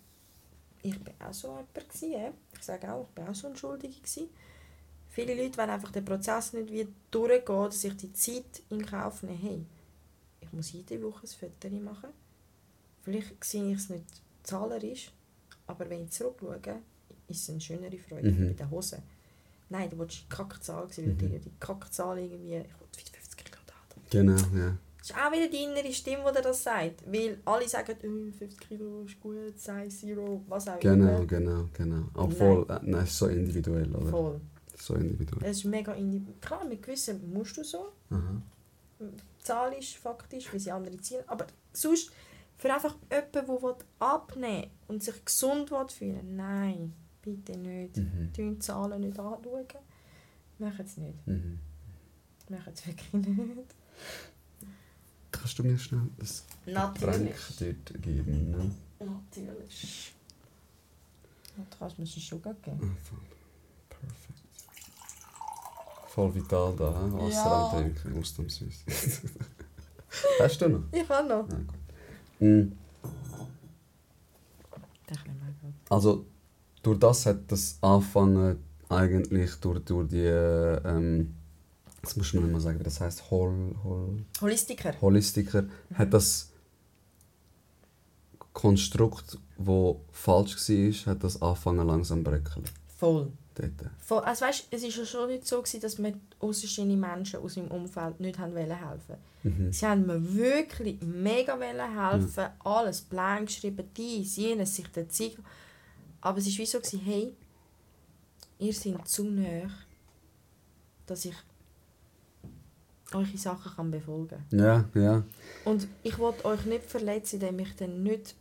[0.84, 1.74] Ich bin auch so jemand.
[1.76, 2.34] Gewesen.
[2.54, 3.94] Ich sage auch, ich bin auch so ein Schuldige.
[3.96, 4.30] Gewesen.
[5.14, 9.24] Viele Leute wollen einfach den Prozess nicht wie durchgehen, dass ich die Zeit in Kauf
[9.24, 9.38] nehme.
[9.38, 9.66] Hey,
[10.40, 12.10] ich muss jede Woche ein Foto machen.
[13.04, 14.06] Vielleicht sehe ich es nicht
[14.44, 15.12] zahlerisch,
[15.68, 16.60] aber wenn ich zurückschaue,
[17.28, 18.48] ist es eine schönere Freude Mhm.
[18.48, 19.00] bei den Hosen.
[19.70, 22.56] Nein, du willst die Kackzahl sehen, weil dir die Kackzahl irgendwie...
[22.56, 24.02] Ich will 50 Kilo haben.
[24.10, 24.78] Genau, ja.
[25.02, 27.04] Es ist auch wieder die innere Stimme, die dir das sagt.
[27.12, 31.26] Weil alle sagen, oh, 50 Kilo ist gut, Size Zero, was auch Genau, immer.
[31.26, 32.04] genau, genau.
[32.14, 34.10] Obwohl, äh, nein, es ist so individuell, oder?
[34.10, 34.42] Voll.
[34.82, 35.48] So individuell.
[35.48, 36.40] Es ist mega individuell.
[36.41, 37.91] Klar, mit gewissen musst du so.
[38.10, 38.41] Aha.
[39.40, 41.24] Zahlisch, faktisch, wie sie andere zielen.
[41.28, 42.12] Aber sonst,
[42.58, 47.98] für einfach jemanden, der abnehmen will und sich gesund will fühlen nein, bitte nicht.
[47.98, 48.34] Mhm.
[48.36, 49.66] Die Zahlen nicht anschauen.
[50.58, 51.28] Machen es nicht.
[51.28, 51.60] Mhm.
[52.49, 53.76] Machen es wirklich nicht.
[55.32, 58.52] Kannst du mir schnell das Getränk dort geben?
[58.52, 58.76] Ne?
[58.99, 60.14] Natürlich.
[61.56, 62.98] Du kannst mir schon geben.
[66.14, 66.34] Voll.
[66.36, 67.12] Vital da, he?
[67.14, 67.70] Wasser Ja.
[67.70, 68.84] am Trinken, ausnahmsweise.
[70.42, 70.84] Hast du noch?
[70.92, 71.48] Ich kann noch.
[71.50, 71.78] Ja, gut.
[72.40, 72.72] Gut.
[75.90, 76.26] Also,
[76.84, 78.60] durch das hat das angefangen,
[78.90, 81.34] eigentlich durch, durch die, äh, ähm,
[82.02, 84.94] das muss man nicht mal sagen, wie das heißt, Hol, Hol, Holistiker.
[85.00, 85.64] Holistiker,
[85.94, 86.52] hat das
[88.52, 92.66] Konstrukt, das falsch war, hat das angefangen langsam zu bröckeln.
[92.98, 93.32] Voll.
[93.56, 93.91] Dort.
[93.99, 94.23] Voll.
[94.23, 97.72] Also weißt, es war ja schon nicht so, gewesen, dass mir außerstehende Menschen aus meinem
[97.72, 99.72] Umfeld nicht haben wollen helfen Mhm.
[99.73, 105.38] Sie haben mir wirklich mega wollen helfen, alles Plan geschrieben, dies, jenes, sich der Zeit.
[106.22, 107.36] Aber es war wie so, gewesen, hey,
[108.60, 109.69] ihr seid zu nah,
[111.07, 111.36] dass ich
[113.14, 114.60] eure Sachen kann befolgen kann.
[114.60, 115.23] Ja, ja.
[115.65, 118.36] Und ich wollte euch nicht verletzen, indem ich dann nicht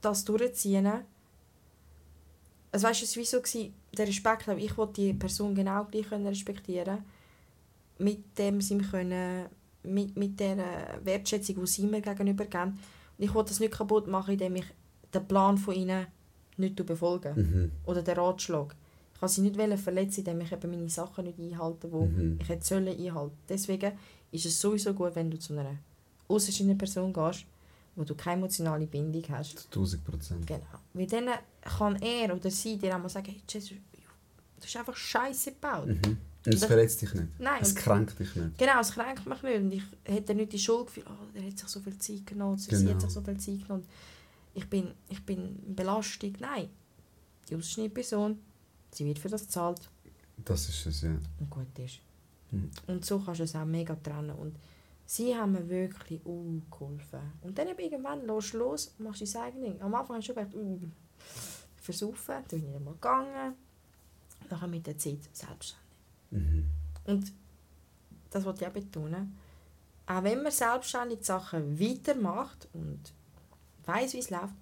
[0.00, 0.88] das durchziehen.
[2.70, 5.84] Also weißt du, es war so, gewesen, der Respekt, aber ich wollte die Person genau
[5.84, 6.98] gleich können respektieren
[7.98, 9.46] mit dem sie können,
[9.82, 12.78] mit, mit der Wertschätzung, die sie mir gegenüber geben.
[13.18, 14.66] Und ich wollte das nicht kaputt machen, indem ich
[15.12, 16.06] den Plan von ihnen
[16.56, 17.34] nicht befolge.
[17.34, 17.72] Mhm.
[17.86, 18.74] Oder den Ratschlag.
[19.14, 22.38] Ich wollte sie nicht verletzen, indem ich eben meine Sachen nicht einhalte, die Mhm.
[22.40, 23.36] ich hätte sollen einhalten.
[23.48, 23.92] Deswegen
[24.30, 25.76] ist es sowieso gut, wenn du zu einer
[26.28, 27.46] außerstehenden Person gehst,
[27.98, 29.66] wo du keine emotionale Bindung hast.
[29.66, 30.46] 1000 Prozent.
[30.46, 30.62] Genau.
[30.94, 31.28] Weil dann
[31.62, 35.88] kann er oder sie dir einmal sagen, hey, Jesus, du hast einfach Scheiße gebaut.
[35.88, 36.18] Mhm.
[36.46, 37.40] Und es Das- verletzt dich nicht.
[37.40, 38.56] Nein, Es kränkt dich nicht.
[38.56, 39.56] Genau, es kränkt mich nicht.
[39.60, 42.56] Und ich hätte nicht die Schuld gefühlt, oh, der hat sich so viel Zeit genommen,
[42.56, 42.92] sie Genau.
[42.92, 43.84] hat sich so viel Zeit genommen.
[44.54, 46.32] Ich bin, ich bin Belastung.
[46.38, 46.68] Nein,
[47.48, 48.38] die außenstehende Person,
[48.92, 49.90] sie wird für das gezahlt
[50.44, 51.10] Das ist es, ja.
[51.40, 51.98] und gut ist.
[52.52, 52.70] Mhm.
[52.86, 54.30] Und so kannst du es auch mega trennen.
[54.30, 54.54] Und
[55.08, 57.32] sie haben mir wirklich uh, geholfen.
[57.40, 59.80] Und dann eben irgendwann lässt du los, machst dein eigenes Ding.
[59.80, 60.80] Am Anfang habe ich schon gedacht, uh,
[61.76, 63.54] versaufen, dann bin ich nicht mal gegangen.
[64.50, 65.86] Nachher mit der Zeit selbstständig.
[66.30, 66.66] Mhm.
[67.06, 67.32] Und
[68.30, 69.34] das wollte ich auch betonen.
[70.06, 73.00] Auch wenn man selbstständig die Sachen weitermacht und
[73.86, 74.54] weiss, wie es läuft.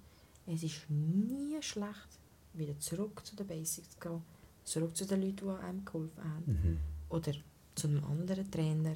[0.45, 2.19] Es ist nie schlecht,
[2.53, 4.23] wieder zurück zu den Basics zu gehen.
[4.63, 6.45] Zurück zu den Leuten, die einem geholfen haben.
[6.45, 6.79] Mhm.
[7.09, 7.33] Oder
[7.75, 8.95] zu einem anderen Trainer.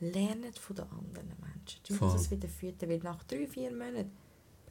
[0.00, 1.80] Lernt von den anderen Menschen.
[1.86, 4.10] Du musst das wieder füttern, weil nach drei, vier Monaten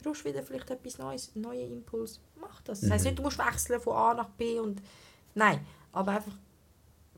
[0.02, 2.20] brauchst du wieder vielleicht etwas Neues, einen neuen Impuls.
[2.40, 2.80] Mach das.
[2.80, 3.08] Das heisst Mhm.
[3.10, 4.80] nicht, du musst wechseln von A nach B und...
[5.34, 5.60] Nein,
[5.92, 6.36] aber einfach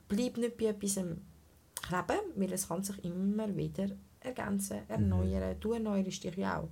[0.08, 3.86] bleib nicht bei etwas kleben, weil es kann sich immer wieder
[4.20, 4.82] ergänzen, Mhm.
[4.88, 5.56] erneuern.
[5.60, 6.68] Du erneuerst dich ja auch.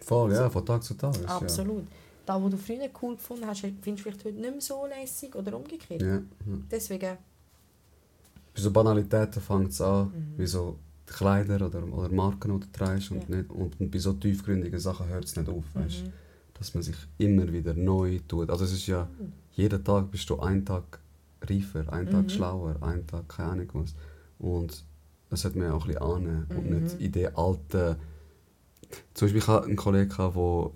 [0.00, 1.14] Voll, ja, von Tag zu Tag.
[1.28, 1.86] Absolut.
[2.26, 5.34] Da, wo du früher cool gefunden hast, findest du vielleicht heute nicht mehr so lässig
[5.34, 6.02] oder umgekehrt.
[6.02, 6.08] Ja.
[6.08, 6.22] Ja, ja.
[6.70, 7.16] Deswegen,
[8.54, 10.38] Bei so Banalitäten fängt es an, Mhm.
[10.38, 13.10] wie so Kleider oder, oder Marken, die du trägst.
[13.10, 13.36] Und, Ja.
[13.36, 16.04] nicht, und, bei so tiefgründigen Sachen hört es nicht auf, weißt?
[16.04, 16.12] mhm.
[16.58, 18.48] dass man sich immer wieder neu tut.
[18.50, 19.08] Also es ist ja,
[19.52, 21.00] jeden Tag bist du einen Tag
[21.42, 22.28] reifer, einen Tag Mhm.
[22.28, 23.94] schlauer, einen Tag keine Ahnung was.
[24.38, 24.84] Und
[25.28, 26.76] das sollte man ja auch ein bisschen annehmen und Mhm.
[26.84, 27.96] nicht in den alten...
[29.14, 30.70] Zum Beispiel ich hatte einen Kollegen, der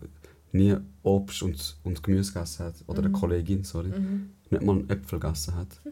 [0.52, 2.74] nie Obst und, und Gemüse gegessen hat.
[2.86, 3.12] Oder eine Mhm.
[3.12, 3.88] Kollegin, sorry.
[3.90, 4.30] Mhm.
[4.50, 5.80] Nicht mal einen Äpfel gegessen hat.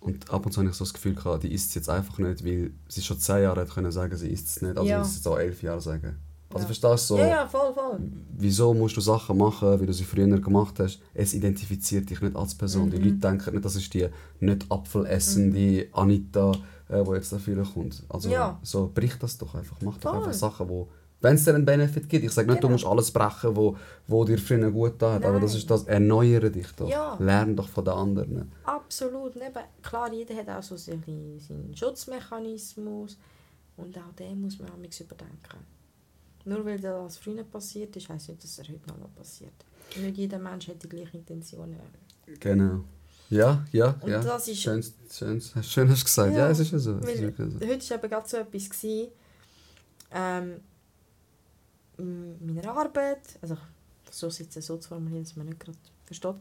[0.00, 2.18] Und ab und zu habe ich so das Gefühl gehabt, die isst es jetzt einfach
[2.18, 4.76] nicht, weil sie schon zehn Jahre hat können sagen, sie isst es nicht.
[4.78, 5.00] Also Ja.
[5.02, 6.16] es jetzt auch elf Jahre sagen.
[6.52, 6.66] Also Ja.
[6.66, 7.14] verstehst du?
[7.14, 8.00] So, Ja, ja, voll, voll.
[8.38, 11.00] Wieso musst du Sachen machen, wie du sie früher gemacht hast?
[11.14, 12.90] Es identifiziert dich nicht als Person.
[12.90, 13.04] Die Mhm.
[13.04, 14.08] Leute denken nicht, das ist die
[14.40, 16.52] nicht apfelessende Anita,
[16.88, 18.02] äh, die jetzt dafür kommt.
[18.08, 18.58] Also Ja.
[18.62, 19.76] so brich das doch einfach.
[19.82, 20.18] Mach doch Voll.
[20.20, 20.88] einfach Sachen, wo
[21.22, 22.24] wenn es dir einen Benefit gibt.
[22.24, 22.72] Ich sage nicht, du Genau.
[22.74, 23.76] musst alles brechen, wo,
[24.06, 26.88] wo dir früher gut tat, aber das ist das, erneuere dich doch.
[26.88, 27.16] Ja.
[27.20, 28.52] Lern doch von den anderen.
[28.64, 29.36] Absolut.
[29.36, 29.44] Eben,
[29.82, 33.18] klar, jeder hat auch so sein- seinen Schutzmechanismus.
[33.76, 35.66] Und auch den muss man manchmal überdenken.
[36.44, 39.52] Nur weil das früher passiert ist, heisst nicht, dass er heute noch mal passiert.
[40.00, 41.76] Nicht jeder Mensch hat die gleichen Intentionen.
[42.40, 42.80] Genau.
[43.30, 44.20] Ja, ja, Und ja.
[44.22, 46.32] das ist- schön, schön, schön hast du gesagt.
[46.32, 46.96] Ja, Ja, es ist ja so.
[46.98, 47.60] Es ist wirklich so.
[47.60, 49.08] heute war eben gerade so etwas, gewesen,
[50.12, 50.54] ähm,
[52.00, 53.56] meiner Arbeit, also
[54.10, 56.34] so sitzen, so zu formulieren, dass man nicht gerade versteht.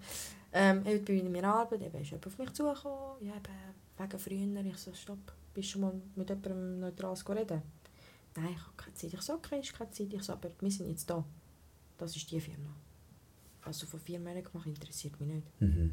[0.51, 4.65] Ähm, heute bei meiner Arbeit eben, ist jemand auf mich zugekommen, ja, eben, wegen früher.
[4.65, 7.61] Ich so, stopp, bist du schon mal mit jemandem Neutrales reden?
[8.35, 9.13] Nein, ich habe keine Zeit.
[9.13, 10.13] Ich so, okay, ist keine Zeit.
[10.13, 11.23] Ich so, aber wir sind jetzt da.
[11.97, 12.69] Das ist die Firma.
[13.63, 15.61] Was du vor vier Monaten gemacht interessiert mich nicht.
[15.61, 15.91] Mhm.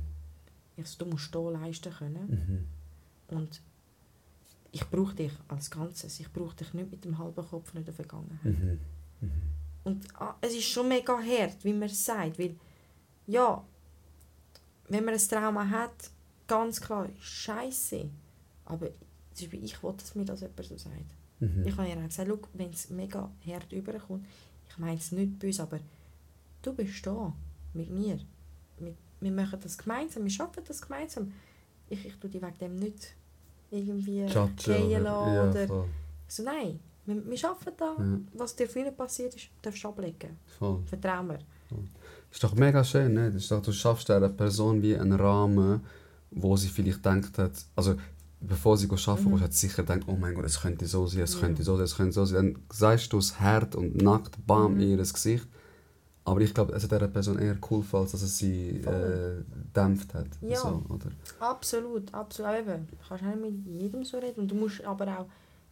[0.77, 2.67] Ich so, du musst hier leisten können.
[3.29, 3.37] Mhm.
[3.37, 3.61] Und
[4.71, 6.21] ich brauche dich als Ganzes.
[6.21, 8.45] Ich brauche dich nicht mit dem halben Kopf in der Vergangenheit.
[8.45, 8.79] Mhm.
[9.85, 12.39] Und ah, es ist schon mega hart, wie man es sagt.
[12.39, 12.57] Weil,
[13.27, 13.65] ja,
[14.89, 16.11] wenn man ein Trauma hat,
[16.47, 18.09] ganz klar, scheiße.
[18.65, 18.89] Aber
[19.32, 21.15] zum Beispiel, ich will, dass mir das jemand so sagt.
[21.40, 21.65] Mhm.
[21.66, 24.27] Ich habe ihr auch gesagt, wenn es mega hart überkommt,
[24.69, 25.81] ich meine es nicht böse, aber
[26.62, 27.32] du bist da
[27.74, 28.19] mit mir.
[28.78, 31.32] Mit, wir machen das gemeinsam, wir schaffen das gemeinsam.
[31.89, 33.15] Ich, ich tue dich wegen dem nicht
[33.70, 35.89] irgendwie gehen ja, oder voll.
[36.28, 37.95] so, nein, wir, wir schaffen da.
[37.99, 38.19] Ja.
[38.35, 40.39] Was dir früher passiert ist, darfst du ablegen.
[40.59, 40.83] Voll.
[40.87, 41.39] Vertrau mir.
[41.69, 41.78] Das
[42.33, 43.28] ist doch mega schön, ne?
[43.28, 45.81] Ist doch, du schaffst einer Person wie einen Rahmen,
[46.31, 47.95] wo sie vielleicht denkt hat, also
[48.41, 49.41] bevor sie arbeiten Mhm.
[49.41, 51.41] hat sie sicher gedacht, oh mein Gott, es könnte so sein, es Ja.
[51.41, 52.55] könnte so sein, es könnte so sein.
[52.55, 54.81] Dann sagst du es hart und nackt, bam, Mhm.
[54.81, 55.47] in ihr Gesicht.
[56.24, 59.47] Aber ich glaube, es hat dieser Person eher geholfen, als dass es sie äh, Voll.
[59.74, 60.27] dämpft hat.
[60.41, 60.57] Ja.
[60.57, 61.07] So, oder?
[61.39, 62.53] Absolut, absolut.
[62.59, 64.41] Eben, du kannst nicht mit jedem so reden.
[64.41, 65.27] Und du musst aber auch,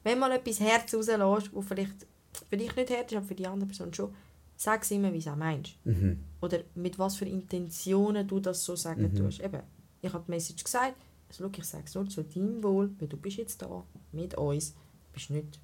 [0.05, 2.06] wenn mal etwas Herz rauslässt, wo vielleicht
[2.48, 4.14] für dich nicht hart ist, aber für die andere Person schon,
[4.56, 5.74] sag es immer, wie du es meinst.
[5.85, 6.20] Mhm.
[6.40, 9.14] Oder mit was für Intentionen du das so sagen Mhm.
[9.16, 9.40] tust.
[9.40, 9.62] Eben,
[10.02, 10.94] ich habe die Message gesagt,
[11.28, 14.74] also, ich sage es nur zu deinem Wohl, weil du bist jetzt da mit uns,
[15.12, 15.59] bist nicht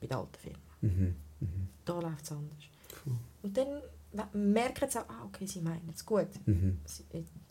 [0.00, 0.58] bei der alten Firma.
[0.82, 1.14] Mhm.
[1.40, 1.68] Mhm.
[1.84, 2.64] Da läuft es anders.
[2.88, 3.14] Voll.
[3.42, 3.80] Und dann
[4.52, 6.28] merken sie auch, ah, okay, sie meinen es gut.
[6.46, 6.78] Mhm.
[6.84, 7.02] Es,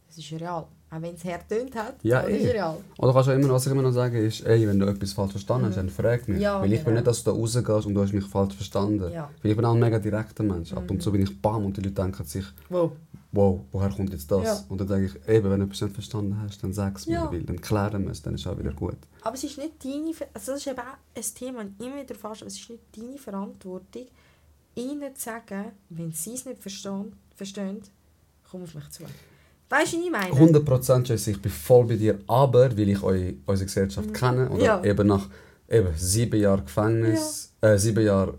[0.10, 0.68] es ist real.
[0.96, 2.52] Auch wenn es hart tönt hat, Ja, aber es ist eh.
[2.52, 2.78] real.
[3.00, 5.32] Oder kannst du immer, was ich immer noch sagen ist, ey, wenn du etwas falsch
[5.32, 5.78] verstanden hast, Mhm.
[5.78, 6.40] dann frag mich.
[6.42, 6.96] Ja, Weil ich genau.
[6.96, 9.12] nicht, dass du da rausgehst und du hast mich falsch verstanden.
[9.12, 9.30] Ja.
[9.42, 10.72] Weil ich bin auch ein mega direkter Mensch.
[10.74, 11.00] Ab und Mhm.
[11.00, 12.92] zu bin ich bam und die Leute denken sich, Wow.
[13.32, 14.44] wow, woher kommt jetzt das?
[14.44, 14.60] Ja.
[14.70, 17.28] Und dann sage ich, eben, wenn du etwas nicht verstanden hast, dann sag es mir,
[17.32, 18.98] weil dann klären wir es, dann ist auch wieder gut.
[19.24, 22.14] Aber es ist nicht deine, also das ist eben auch ein Thema, das immer wieder
[22.16, 24.06] fast, es ist nicht deine Verantwortung,
[24.76, 27.82] ihnen zu sagen, wenn sie es nicht verstehen, verstehen
[28.52, 29.04] komm auf mich zu.
[29.70, 30.34] Weißt du, was ich meine?
[30.36, 34.58] 100% Jesse, ich bin voll bei dir, aber weil ich eu, unsere Gesellschaft kenne, oder
[34.58, 34.64] Mhm.
[34.64, 34.84] Ja.
[34.84, 35.28] eben nach
[35.70, 38.36] eben sieben Jahren Gefängnis, äh, sieben Jahre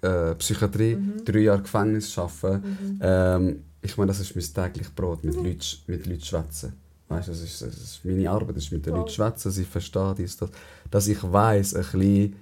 [0.00, 1.24] äh, Psychiatrie, Mhm.
[1.24, 2.98] drei Jahre Gefängnis arbeiten, Mhm.
[3.02, 6.72] ähm, ich meine, das ist mein tägliches Brot, mit Leuten, mit Leuten schwätzen.
[7.08, 8.94] Weißt, das, ist, das ist meine Arbeit, das ist mit den.
[8.94, 10.50] Leuten schwätzen, sie verstehen dies, das.
[10.90, 12.36] Dass ich weiß ein bisschen,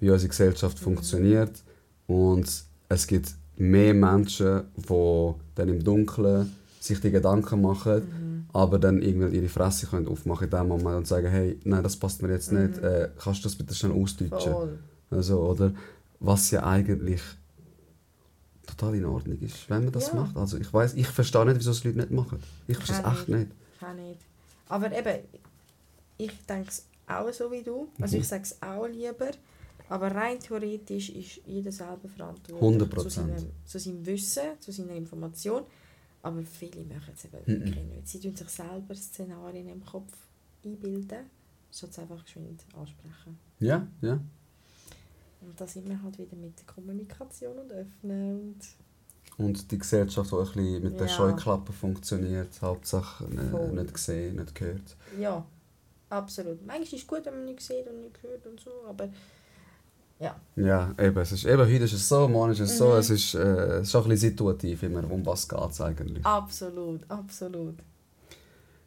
[0.00, 0.30] wie unsere Mhm.
[0.30, 1.62] Gesellschaft funktioniert
[2.08, 2.46] und
[2.88, 8.46] es gibt mehr Menschen, die dann im Dunkeln sich die Gedanken machen, Mhm.
[8.52, 11.96] aber dann irgendwie ihre Fresse können aufmachen in dem Moment und sagen, hey, nein, das
[11.96, 14.52] passt mir jetzt nicht, äh, kannst du das bitte schnell ausdeutschen?
[14.52, 14.56] Mhm.
[14.56, 14.78] Voll.
[15.10, 15.72] Also, oder
[16.20, 17.20] was ja eigentlich
[18.66, 20.14] total in Ordnung ist, wenn man das Ja.
[20.14, 20.36] macht.
[20.36, 22.38] Also ich weiß, ich verstehe nicht, wieso es Leute nicht machen.
[22.66, 23.50] Ich verstehe es echt nicht.
[23.80, 24.20] Kann nicht.
[24.68, 25.20] Aber eben,
[26.18, 27.88] ich denke es auch so wie du.
[28.00, 28.22] Also Mhm.
[28.22, 29.30] ich sage es auch lieber.
[29.88, 33.02] Aber rein theoretisch ist jeder selber verantwortlich 100%.
[33.02, 35.62] zu seinem, zu seinem Wissen, zu seiner Information.
[36.22, 37.64] Aber viele machen es eben Mhm.
[37.64, 38.08] wirklich nicht.
[38.08, 40.12] Sie tun sich selber Szenarien im Kopf
[40.64, 41.26] einbilden,
[41.72, 43.38] statt es einfach geschwind ansprechen.
[43.60, 44.20] Ja, ja.
[45.40, 48.56] Und da sind wir halt wieder mit der Kommunikation und Öffnen und
[49.44, 51.12] Und die Gesellschaft, die ein bisschen mit der Ja.
[51.12, 53.72] Scheuklappe funktioniert, Hauptsache äh, Voll.
[53.72, 54.96] nicht gesehen, nicht gehört.
[55.20, 55.46] Ja,
[56.10, 56.58] absolut.
[56.66, 59.08] Manchmal ist es gut, wenn man nicht sieht und nicht hört und so, aber
[60.20, 60.36] ja.
[60.56, 62.98] Ja, eben, es ist, eben heute ist es so, morgen ist es so, Mhm.
[62.98, 63.38] es ist, äh,
[63.80, 66.24] es ist auch ein bisschen situativ immer, um was geht es eigentlich.
[66.26, 67.76] Absolut, absolut.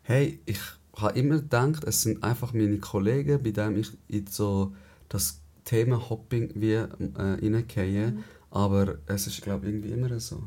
[0.03, 0.59] Hey, ich
[0.97, 4.73] habe immer gedacht, es sind einfach meine Kollegen, bei denen ich in so
[5.09, 6.87] das Thema Hopping wie äh,
[7.17, 8.11] reingehe.
[8.11, 8.23] Mhm.
[8.49, 10.43] Aber es ist, glaube ich, irgendwie immer so.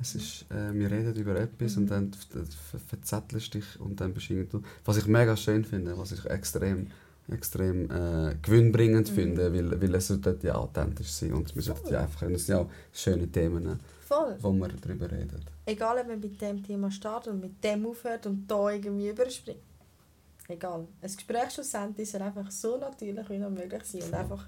[0.00, 1.82] Es ist, äh, wir reden über etwas Mhm.
[1.82, 4.62] und dann ver- ver- verzettelst dich und dann bist du.
[4.84, 6.88] Was ich mega schön finde, was ich extrem,
[7.32, 9.14] extrem äh, gewinnbringend Mhm.
[9.14, 12.22] finde, weil, weil es sollte ja authentisch sein und wir sollten ja einfach...
[12.22, 14.36] Es sind ja auch schöne Themen, Voll.
[14.40, 15.44] wo wir darüber reden.
[15.66, 19.58] Egal, ob man mit dem Thema startet und mit dem aufhört und da irgendwie überspringt.
[20.48, 20.86] Egal.
[21.02, 24.18] Ein Gespräch schlussendlich soll einfach so natürlich wie noch möglich sein und Voll.
[24.18, 24.46] einfach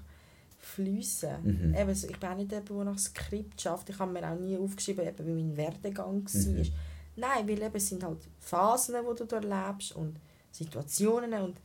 [0.57, 1.31] fließen.
[1.43, 1.75] Mhm.
[1.75, 3.89] Eben, ich bin auch nicht jemand, der nach Skript schafft.
[3.89, 6.41] Ich habe mir auch nie aufgeschrieben, eben, wie mein Werdegang war.
[6.41, 6.65] Mhm.
[7.15, 10.15] Nein, weil eben, es sind halt Phasen, die du durchlebst und
[10.51, 11.57] Situationen und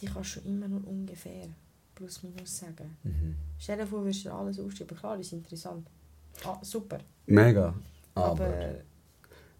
[0.00, 1.46] die kannst du immer nur ungefähr
[1.94, 2.96] plus minus sagen.
[3.02, 3.36] Mhm.
[3.58, 4.96] Stell dir vor, du würdest dir alles aufschreiben.
[4.96, 5.86] Klar, das ist interessant.
[6.44, 6.98] Ah, super.
[7.26, 7.74] Mega.
[8.14, 8.74] Aber, Aber...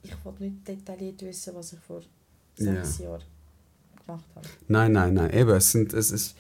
[0.03, 2.01] ich wollte nicht detailliert wissen, was ich vor
[2.57, 3.23] sechs Jahren
[4.07, 4.49] gemacht habe.
[4.69, 5.31] Nein, nein, nein.
[5.33, 6.37] Eben, es, sind, es ist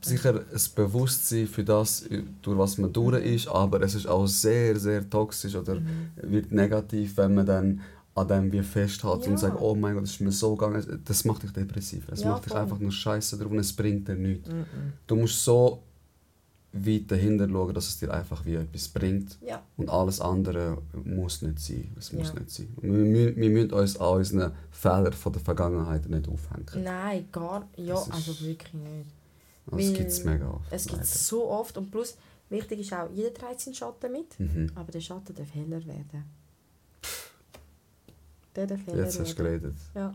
[0.00, 2.04] sicher ein Bewusstsein für das,
[2.42, 6.10] durch was man durch ist, aber es ist auch sehr, sehr toxisch oder Mhm.
[6.22, 7.80] wird negativ, wenn man dann
[8.14, 9.30] an dem wie festhält Ja.
[9.30, 11.02] und sagt, oh mein Gott, das ist mir so gegangen.
[11.04, 12.08] Das macht dich depressiv.
[12.10, 12.60] Es Ja, macht dich voll.
[12.60, 14.48] einfach nur scheiße drauf und es bringt dir nichts.
[14.48, 14.64] Mhm.
[15.06, 15.82] Du musst so
[16.72, 19.38] weit dahinter schauen, dass es dir einfach wie etwas bringt.
[19.40, 21.92] Ja, Und alles andere muss nicht sein.
[21.98, 22.68] Es muss nicht sein.
[22.80, 26.84] Wir, wir müssen uns an unseren Fehlern von der Vergangenheit nicht aufhängen.
[26.84, 29.10] nein, gar ja, Das ist- also wirklich nicht.
[29.66, 30.66] Das Weil gibt es mega oft.
[30.72, 31.06] Es gibt leider.
[31.06, 32.16] so oft und plus,
[32.48, 34.70] wichtig ist auch, jeder trägt seinen Schatten mit, Mhm.
[34.74, 36.24] aber der Schatten darf heller werden.
[38.56, 39.60] Der darf heller Jetzt hast du werden.
[39.60, 39.78] geredet.
[39.94, 40.14] Ja.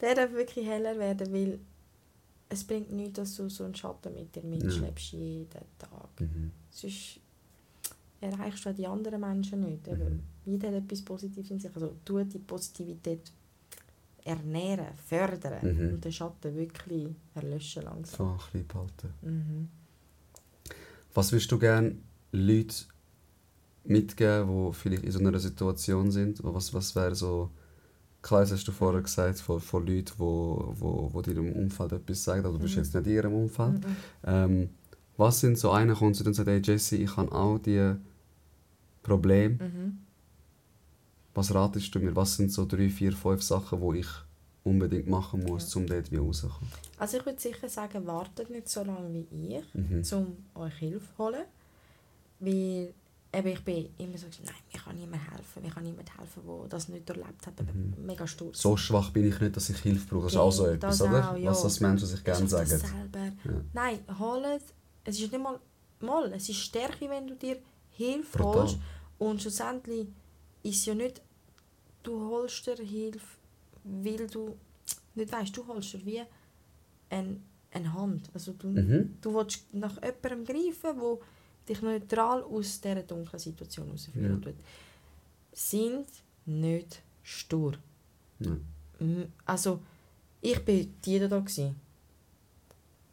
[0.00, 1.58] Der darf wirklich heller werden, weil
[2.48, 5.48] es bringt nichts, dass du so einen Schatten mit dir mitschleppst jeden
[5.78, 6.20] Tag.
[6.20, 6.50] Mhm.
[6.70, 7.20] Sonst
[8.20, 9.86] erreichst du auch die anderen Menschen nicht.
[9.86, 10.20] Mhm.
[10.44, 11.74] Jeder hat etwas Positives in sich.
[11.74, 13.30] Also tu die Positivität
[14.24, 15.94] ernähren, fördern Mhm.
[15.94, 18.16] und den Schatten wirklich erlöschen langsam.
[18.16, 19.14] So ein bisschen behalten.
[19.22, 19.68] Mhm.
[21.14, 21.96] Was würdest du gerne
[22.32, 22.74] Leuten
[23.84, 26.42] mitgeben, die vielleicht in so einer Situation sind?
[26.44, 27.50] Was, was wäre so...
[28.22, 31.52] Klar, das hast du vorher gesagt, von, von Leuten, die wo, wo, wo dir im
[31.52, 32.82] Umfeld etwas sagen, aber du bist Mhm.
[32.82, 33.78] jetzt nicht in ihrem Umfeld.
[33.82, 33.96] Mhm.
[34.24, 34.68] Ähm,
[35.16, 37.94] was sind so einer kommt zu dir und sagt, hey Jesse, ich habe auch die
[39.02, 39.54] Probleme.
[39.54, 39.98] Mhm.
[41.34, 42.14] Was ratest du mir?
[42.14, 44.08] Was sind so drei, vier, fünf Sachen, die ich
[44.64, 45.80] unbedingt machen muss, Ja.
[45.80, 46.70] um dort wie rauszukommen?
[46.98, 50.02] Also ich würde sicher sagen, wartet nicht so lange wie ich, Mhm.
[50.12, 51.44] um euch Hilfe zu holen.
[52.40, 52.92] Weil
[53.32, 56.68] eben, ich bin immer so, nein, mir kann niemand helfen, mir kann niemand helfen, der
[56.68, 57.60] das nicht erlebt hat.
[57.62, 57.94] Mhm.
[58.04, 58.60] mega sturz.
[58.60, 60.24] So schwach bin ich nicht, dass ich Hilfe brauche.
[60.24, 61.30] Das ist auch so etwas, das oder?
[61.32, 61.50] auch, ja.
[61.50, 62.66] Was das Menschen sich gerne sagen.
[62.66, 63.18] selber.
[63.44, 63.52] Ja.
[63.72, 64.62] Nein, holt,
[65.04, 65.58] es ist nicht mal,
[66.00, 67.58] mal, es ist Stärke, wenn du dir
[67.90, 68.62] Hilfe Brutal.
[68.62, 68.78] holst.
[69.18, 70.08] Und schlussendlich
[70.62, 71.20] ist ja nicht,
[72.02, 73.20] du holst dir Hilfe,
[73.84, 74.56] weil du
[75.14, 76.22] nicht weißt, du holst dir wie
[77.10, 77.42] ein,
[77.72, 78.30] eine Hand.
[78.34, 79.16] Also du, Mhm.
[79.20, 81.20] du willst nach jemandem greifen, wo
[81.70, 84.52] dich neutral aus dieser dunklen Situation herausführen Ja.
[85.52, 86.06] Sind
[86.46, 87.74] nicht stur.
[88.40, 88.56] Ja.
[89.46, 89.80] Also,
[90.40, 90.74] ich war
[91.04, 91.38] die da.
[91.38, 91.76] Gewesen.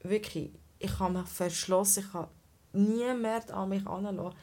[0.04, 2.30] Wirklich, ich habe mich verschlossen, ich habe
[2.74, 4.38] niemand an mich heranlassen.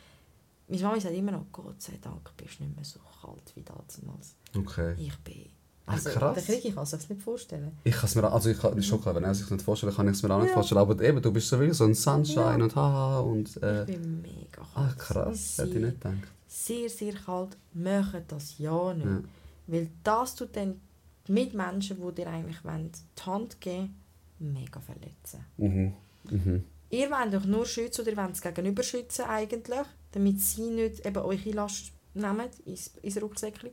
[0.66, 3.62] Meine Mama sagt immer noch, Gott sei Dank bist du nicht mehr so kalt wie
[3.62, 4.36] damals.
[4.56, 4.94] Okay.
[4.98, 5.50] Ich bin...
[5.86, 6.34] Also, krass.
[6.34, 7.72] der Krieg, ich kann es nicht vorstellen.
[7.84, 9.94] Ich kann es mir, also ich kann, ist schon klar, wenn er sich nicht vorstellen
[9.94, 10.54] kann ich es mir auch nicht Ja.
[10.54, 10.80] vorstellen.
[10.80, 12.54] Aber eben, du bist so wie so ein Sunshine Ja.
[12.54, 13.48] und haha und...
[13.56, 14.68] Ich Äh, bin mega kalt.
[14.74, 16.16] ach krass, hätte ich nicht gedacht.
[16.48, 17.56] Sehr, sehr kalt.
[17.74, 19.04] Machen das ja nicht.
[19.06, 19.20] Ja.
[19.66, 20.80] Weil das tut dann
[21.28, 23.94] die Mitmenschen, die dir eigentlich wollen, die Hand geben
[24.38, 25.44] mega verletzen.
[25.58, 25.92] Mhm.
[26.30, 26.64] Mhm.
[26.90, 31.04] Ihr wollt euch nur schützen oder ihr wollt es gegenüber schützen eigentlich, damit sie nicht
[31.04, 33.70] eben eure Last nehmen ins, ins Rucksäckchen.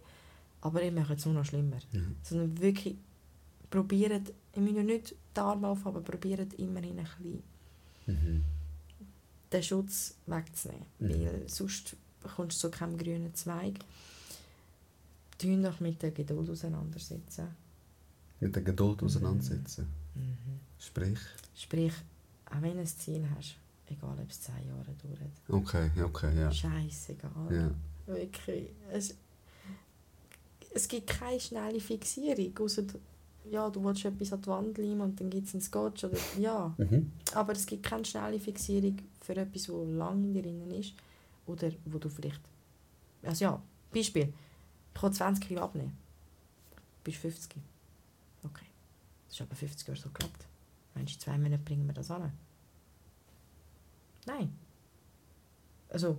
[0.62, 1.78] Aber ihr macht es nur noch schlimmer.
[1.92, 2.16] Mhm.
[2.24, 2.96] Sondern wirklich
[3.70, 7.44] probiert, ich will ja nicht die Arme auf, aber probiert immerhin ein bisschen
[8.08, 8.44] Mhm.
[9.52, 10.86] den Schutz wegzunehmen.
[11.00, 11.10] Mhm.
[11.10, 11.96] Weil sonst
[12.36, 13.76] kommst du zu keinem grünen Zweig.
[15.38, 17.48] Tun doch mit der Geduld auseinandersetzen.
[18.40, 19.88] Mit der Geduld auseinandersetzen.
[20.16, 20.60] Mhm.
[20.80, 21.20] Sprich.
[21.56, 21.94] Sprich,
[22.46, 23.56] auch wenn du ein Ziel hast,
[23.88, 25.32] egal ob es 10 Jahre dauert,
[25.64, 26.52] Okay, okay, ja.
[26.52, 27.32] scheißegal.
[27.52, 27.72] ja.
[28.14, 28.70] Wirklich.
[28.92, 29.16] Es,
[30.74, 32.84] es gibt keine schnelle Fixierung, außer
[33.50, 36.04] ja, du willst etwas an die Wand leimen und dann gibt es einen Scotch.
[36.04, 36.74] Oder, ja.
[36.78, 37.12] Mhm.
[37.34, 40.94] Aber es gibt keine schnelle Fixierung für etwas, das lang in dir drin ist.
[41.48, 42.42] Oder wo du vielleicht...
[43.24, 43.62] Also ja,
[43.92, 44.34] Beispiel.
[44.94, 45.98] Ich will 20 Kilo abnehmen.
[46.76, 47.58] Du bist 50.
[48.44, 48.66] Okay.
[49.28, 50.46] Das ist aber 50 Jahre so geklappt.
[50.94, 52.32] Meinst du, in zwei Monaten bringen wir das an?
[54.26, 54.56] Nein.
[55.90, 56.18] Also,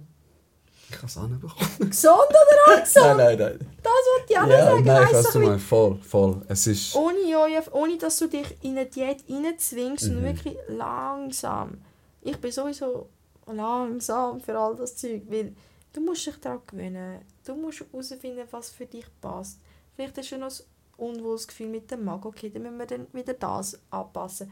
[0.91, 1.71] Ich kann es anbekommen.
[1.91, 3.07] gesund oder ungesund?
[3.07, 3.59] Nein, nein, nein.
[3.83, 4.85] Das wollte ich auch Ja, sagen.
[4.85, 5.65] nein, ich weiß, meinst.
[5.67, 6.43] Voll, voll.
[6.49, 6.95] Es ist...
[6.97, 10.09] ohne, Joje, ohne dass du dich in eine Diät reinzwingst, Mhm.
[10.09, 11.79] sondern wirklich langsam.
[12.21, 13.09] Ich bin sowieso
[13.47, 15.55] langsam für all das Zeug, weil
[15.93, 17.21] du musst dich daran gewöhnen.
[17.45, 19.59] Du musst herausfinden, was für dich passt.
[19.97, 20.65] Vielleicht hast du noch ein
[20.99, 22.27] unwohles Gefühl mit dem Magen.
[22.29, 24.51] Okay, dann müssen wir dann wieder das anpassen.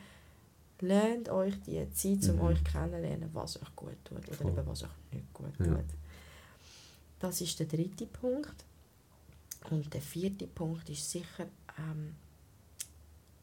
[0.81, 2.43] Lernt euch die Zeit, um Mhm.
[2.43, 5.67] euch kennenzulernen, was euch gut tut oder eben was euch nicht gut Ja.
[7.21, 8.65] Das ist der dritte Punkt.
[9.71, 11.47] Und der vierte Punkt ist sicher,
[11.79, 12.15] ähm,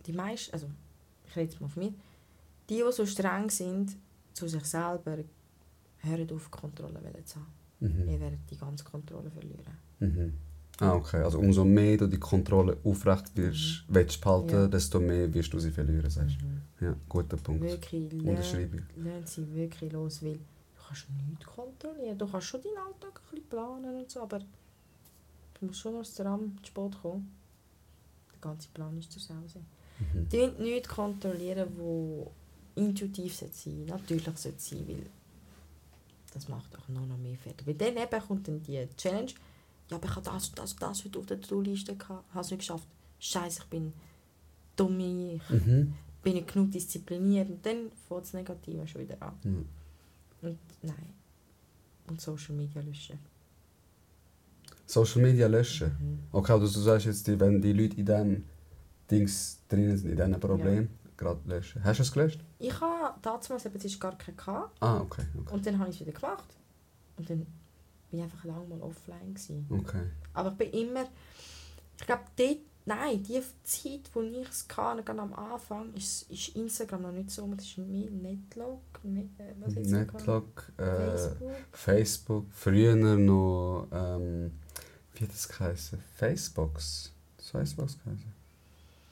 [0.06, 0.68] die meisten, also
[1.28, 1.94] ich rede jetzt mal von mir,
[2.70, 3.96] die, die so streng sind
[4.34, 5.18] zu sich selber,
[6.00, 7.54] hören auf, Kontrolle zu haben.
[7.80, 8.10] Mhm.
[8.10, 9.78] Ihr werdet die ganze Kontrolle verlieren.
[10.00, 10.34] Mhm.
[10.80, 11.24] Ah, okay.
[11.24, 14.68] Also umso mehr du die Kontrolle aufrecht wirst, willst behalten, Ja.
[14.68, 16.62] desto mehr wirst du sie verlieren, sagst Mhm.
[16.86, 17.64] Ja, guter Punkt.
[17.64, 18.84] Wirklich, Unterschreibe
[19.26, 20.40] sie wirklich los, weil
[20.88, 22.18] kannst nichts kontrollieren.
[22.18, 26.00] Du kannst schon deinen Alltag ein bisschen planen und so, aber du musst schon noch
[26.00, 27.36] ins Tram zu spät kommen.
[28.34, 29.60] Der ganze Plan ist zu Hause.
[30.14, 30.30] Mhm.
[30.30, 32.32] Du nichts kontrollieren, wo
[32.76, 33.92] intuitiv sein sollte.
[33.92, 35.06] Natürlich sollte es sein, weil
[36.34, 37.66] das macht auch noch, noch mehr fertig.
[37.66, 39.32] Weil dann eben kommt dann die Challenge,
[39.90, 42.42] ja, aber ich habe das und das und das heute auf der To-Do-Liste gehabt, habe
[42.42, 42.88] es nicht geschafft.
[43.20, 43.94] Scheiße, ich bin
[44.76, 45.94] dumm, ich Mhm.
[46.22, 47.50] bin nicht genug diszipliniert.
[47.50, 49.34] Und dann fängt das Negative schon wieder an.
[49.44, 49.66] Mhm.
[50.42, 51.14] Und nein.
[52.08, 53.20] Und Social Media löschen.
[54.86, 55.92] Social Media löschen.
[56.00, 56.20] Mhm.
[56.32, 58.46] Okay, also du sagst jetzt, wenn die Leute in diesem
[59.12, 61.84] Dings drin sind, in diesem Problem, gerade löschen.
[61.84, 62.40] Hast du es gelöscht?
[62.60, 64.78] Ich habe damals eben es ist gar keinen gehabt.
[64.82, 65.26] Ah, okay.
[65.38, 65.54] Okay.
[65.54, 66.56] Und dann habe ich es wieder gemacht.
[67.18, 67.40] Und dann
[68.10, 69.34] bin ich einfach lange mal offline.
[69.34, 69.66] Gewesen.
[69.70, 70.04] okay.
[70.34, 71.06] Aber ich bin immer,
[72.00, 72.58] ich glaube, dort,
[72.88, 77.30] nein, die Zeit, wo ich es hatte, gerade am Anfang, ist, ist Instagram noch nicht
[77.30, 79.74] so, das ist mehr Netlog, ne, äh, was?
[79.76, 81.52] Netlog, äh, Facebook.
[81.72, 84.52] Facebook, früher noch, ähm,
[85.14, 86.00] wie hat das geheißen?
[86.16, 87.12] Facebox?
[87.38, 88.34] Das Facebox geheißen?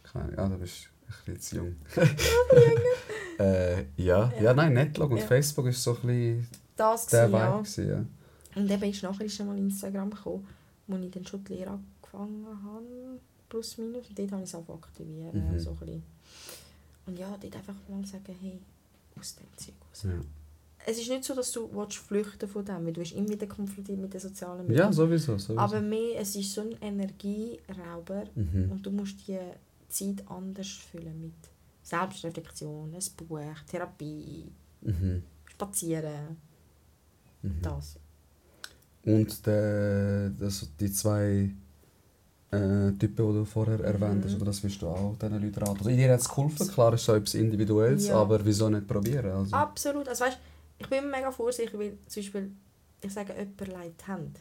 [0.04, 1.76] Keine Ahnung, ah, du bist ein bisschen zu jung.
[3.40, 4.32] äh, ja.
[4.38, 4.54] ja, Ja.
[4.54, 5.26] nein, Netlog und Ja.
[5.26, 7.38] Facebook ist so ein bisschen Das der Vibe.
[7.38, 7.58] ja.
[7.58, 8.06] Gewesen, ja.
[8.62, 10.48] Und eben ist nachher ist mal Instagram gekommen,
[10.88, 13.20] wo ich dann schon die Lehre angefangen habe,
[13.56, 14.10] plus minus.
[14.10, 15.52] Und dort habe ich es auch aktivieren.
[15.52, 15.60] Mhm.
[15.60, 16.04] So ein.
[17.06, 18.60] Und ja, dort einfach mal sagen, hey,
[19.20, 20.04] aus dem Zeug raus.
[20.04, 20.20] Ja.
[20.88, 23.98] Es ist nicht so, dass du flüchten von dem, weil du bist immer wieder konfrontiert
[24.00, 24.78] mit den sozialen Medien.
[24.86, 25.38] ja, sowieso.
[25.38, 25.58] sowieso.
[25.60, 28.72] Aber mehr, es ist so ein Energierauber mhm.
[28.72, 29.40] und du musst die
[29.90, 31.34] Zeit anders füllen mit
[31.82, 34.46] Selbstreflexion, ein Buch, Therapie,
[34.82, 35.24] Mhm.
[35.50, 36.38] Spazieren,
[37.42, 37.62] Mhm.
[37.64, 37.98] das.
[39.04, 41.50] Und der, das, die zwei
[42.56, 44.38] äh, Typen, die du vorher erwähnt hast, Mhm.
[44.38, 45.78] oder das wirst du auch diesen Leuten raten.
[45.78, 48.16] Also, dir hat es geholfen, klar ist so etwas Individuelles, Ja.
[48.22, 49.32] aber wieso nicht probieren?
[49.32, 50.08] Also, Absolut.
[50.08, 50.38] Also weißt,
[50.80, 52.52] ich bin mega vorsichtig, weil zum Beispiel,
[53.02, 54.40] ich sage, jemand leitet die Hand.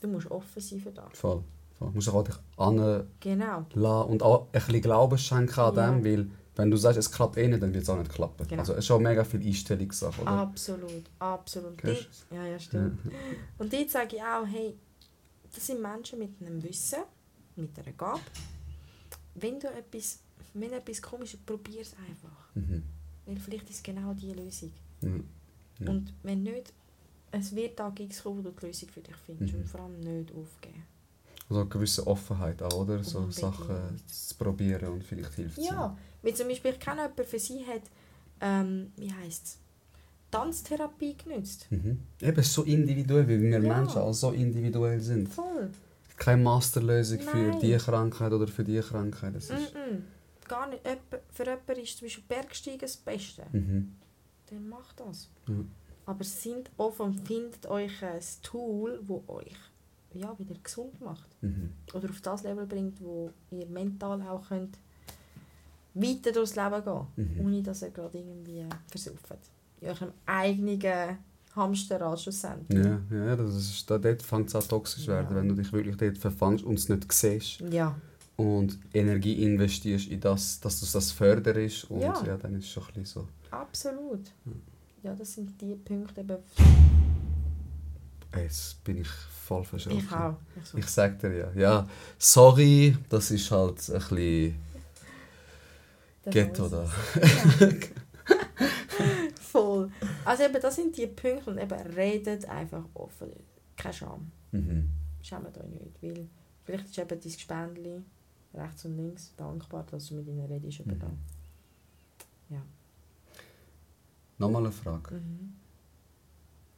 [0.00, 1.04] Du musst offen sein für das.
[1.14, 1.42] Voll.
[1.78, 1.88] voll.
[1.88, 4.04] Du musst dich auch dich anlassen Genau.
[4.06, 5.90] und auch ein bisschen Glauben schenken an Ja.
[5.92, 8.46] dem, weil wenn du sagst, es klappt eh nicht, dann wird es auch nicht klappen.
[8.46, 8.60] Genau.
[8.60, 10.30] Also es ist schon mega viel Einstellungssache, oder?
[10.30, 11.82] Absolut, absolut.
[11.82, 12.98] Dort, ja, ja, stimmt.
[13.06, 13.10] Ja.
[13.58, 14.76] Und dort sage ich auch, hey,
[15.52, 17.02] das sind Menschen mit einem Wissen,
[17.56, 18.20] mit einer Gabe.
[19.34, 20.20] Wenn du etwas,
[20.54, 22.54] wenn etwas komisch ist, probier es einfach.
[22.54, 22.82] Mhm.
[23.26, 24.72] Weil vielleicht ist es genau die Lösung.
[25.00, 25.90] Ja.
[25.90, 26.72] Und wenn nicht,
[27.30, 29.54] es wird Tag X kommen, wo du die Lösung für dich findest.
[29.54, 29.60] Mhm.
[29.60, 30.84] Und vor allem nicht aufgeben.
[31.48, 33.02] Also eine gewisse Offenheit auch, oder?
[33.02, 33.40] So Unbedingt.
[33.40, 35.66] Sachen zu probieren und vielleicht hilft es.
[35.66, 37.82] Ja, weil zum Beispiel, ich kenne jemanden, für sie hat,
[38.40, 39.58] ähm, wie heisst es,
[40.32, 41.66] Tanztherapie genützt.
[41.70, 42.00] Mhm.
[42.20, 43.58] Eben, so individuell, weil wir Ja.
[43.60, 45.28] Menschen auch so individuell sind.
[45.28, 45.70] Voll.
[46.16, 47.60] Keine Masterlösung für Nein.
[47.60, 49.34] diese Krankheit oder für diese Krankheit.
[49.36, 49.72] Das ist.
[50.48, 50.82] Gar nicht.
[51.30, 53.42] Für jemanden ist zum Beispiel Bergsteigen das Beste.
[53.52, 53.92] mhm.
[54.50, 55.28] Dann macht das.
[55.48, 55.54] Ja.
[56.06, 59.56] Aber sind offen und findet euch ein Tool, das euch
[60.14, 61.28] ja, wieder gesund macht.
[61.42, 61.70] Mhm.
[61.94, 64.76] Oder auf das Level bringt, wo ihr mental auch könnt
[65.94, 67.40] weiter durchs Leben gehen Mhm.
[67.46, 69.50] ohne dass ihr gerade irgendwie versauft.
[69.82, 71.18] In eurem eigenen
[71.56, 72.84] Hamsterrad schlussendlich.
[72.84, 75.36] Ja, ja das ist, da, dort fängt es an toxisch zu werden, Ja.
[75.36, 77.94] wenn du dich wirklich dort verfängst und es nicht siehst Ja.
[78.36, 82.14] und Energie investierst in das, dass du das förderst und ja.
[82.24, 82.36] Ja.
[82.36, 83.28] dann ist es schon ein bisschen so.
[83.50, 84.30] Absolut.
[85.02, 86.36] Ja, das sind die Punkte eben.
[88.36, 89.98] Jetzt bin ich voll verschossen.
[89.98, 90.36] Ich auch.
[90.64, 90.78] Ich.
[90.78, 91.50] Ich sag dir ja.
[91.54, 91.88] Ja,
[92.18, 94.54] sorry, das ist halt ein bisschen
[96.22, 96.88] Das Ghetto da.
[99.52, 99.90] Voll.
[100.24, 103.30] Also eben, das sind die Punkte und eben redet einfach offen.
[103.76, 104.30] Keine Scham.
[104.52, 104.88] Mhm.
[105.22, 106.26] Schämt euch nicht, weil
[106.64, 108.02] vielleicht ist eben dein Gespendli
[108.54, 110.98] rechts und links dankbar, dass du mit ihnen redest über Mhm.
[111.00, 111.10] das.
[114.38, 115.14] Nochmal eine Frage.
[115.16, 115.54] Mhm.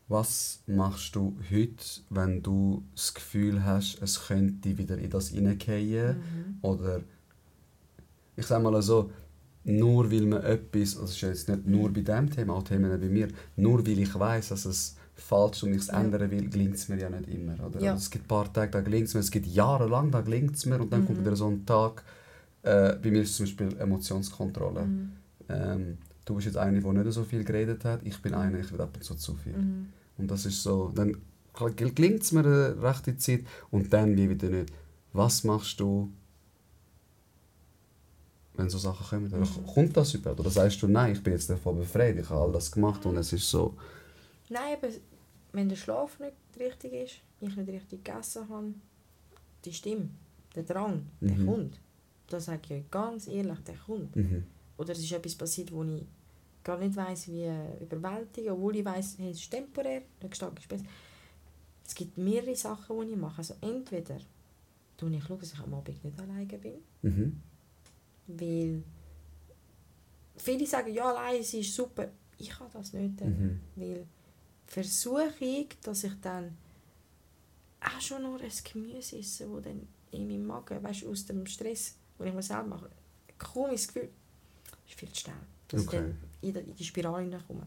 [0.08, 6.18] Was machst du heute, wenn du das Gefühl hast, es könnte wieder in das hineingehen?
[6.18, 6.58] Mhm.
[6.60, 7.00] Oder
[8.36, 9.10] ich sage mal so,
[9.64, 13.00] nur weil man etwas, also es ist jetzt nicht nur bei diesem Thema, auch Themen
[13.00, 16.00] bei mir, nur weil ich weiß, dass es falsch ist und ich es Ja.
[16.00, 17.54] ändern will, gelingt es mir ja nicht immer.
[17.64, 17.80] Oder?
[17.80, 17.92] Ja.
[17.92, 20.20] Also es gibt ein paar Tage, da gelingt es mir, es gibt Jahre lang, da
[20.20, 21.22] gelingt es mir und dann kommt Mhm.
[21.24, 22.02] wieder so ein Tag,
[22.62, 24.82] äh, bei mir ist es zum Beispiel Emotionskontrolle.
[24.86, 25.12] Mhm.
[25.48, 28.72] Ähm, du bist jetzt eine, die nicht so viel geredet hat, ich bin eine, ich
[28.72, 29.52] will ab und zu zu viel.
[29.56, 29.88] Mhm.
[30.18, 31.16] Und das ist so, dann
[31.76, 34.72] gelingt es mir eine rechte Zeit und dann wie wieder nicht.
[35.12, 36.10] Was machst du,
[38.56, 39.40] wenn so Sachen kommen?
[39.40, 39.66] Mhm.
[39.66, 40.40] Kommt das überhaupt?
[40.40, 43.16] Oder sagst du, nein, ich bin jetzt davon befreit, ich habe all das gemacht und
[43.16, 43.74] es ist so...
[44.48, 44.94] Nein, eben,
[45.52, 48.74] wenn der Schlaf nicht richtig ist, ich nicht richtig gegessen habe,
[49.64, 50.08] die Stimme,
[50.54, 51.46] der Drang, der Mhm.
[51.46, 51.80] kommt.
[52.28, 54.14] Das sage ich euch ganz ehrlich, der kommt.
[54.16, 54.44] Mhm.
[54.78, 56.02] Oder es ist etwas passiert, wo ich
[56.62, 57.48] gar nicht weiss, wie
[57.80, 60.84] überwältigen, obwohl ich weiss, hey, es ist temporär, der Geschmack ist besser.
[61.86, 63.38] Es gibt mehrere Sachen, die ich mache.
[63.38, 64.16] Also entweder
[64.98, 66.72] schaue ich, dass ich am Abend nicht alleine bin,
[67.02, 67.40] Mhm.
[68.26, 68.82] Weil
[70.36, 72.08] viele sagen, ja, allein, es ist super.
[72.38, 73.20] Ich habe das nicht.
[73.20, 73.60] Mhm.
[73.76, 74.06] Weil
[74.66, 76.56] versuche ich, dass ich dann
[77.80, 81.46] auch schon nur ein Gemüse esse, das dann in meinem Magen, weißt du, aus dem
[81.46, 82.90] Stress, den ich mir selber mache,
[83.72, 84.08] ich das Gefühl,
[84.88, 85.34] ist viel zu schnell,
[85.68, 85.96] dass Okay.
[85.96, 87.66] ich dann in die, in die Spirale hineinkomme.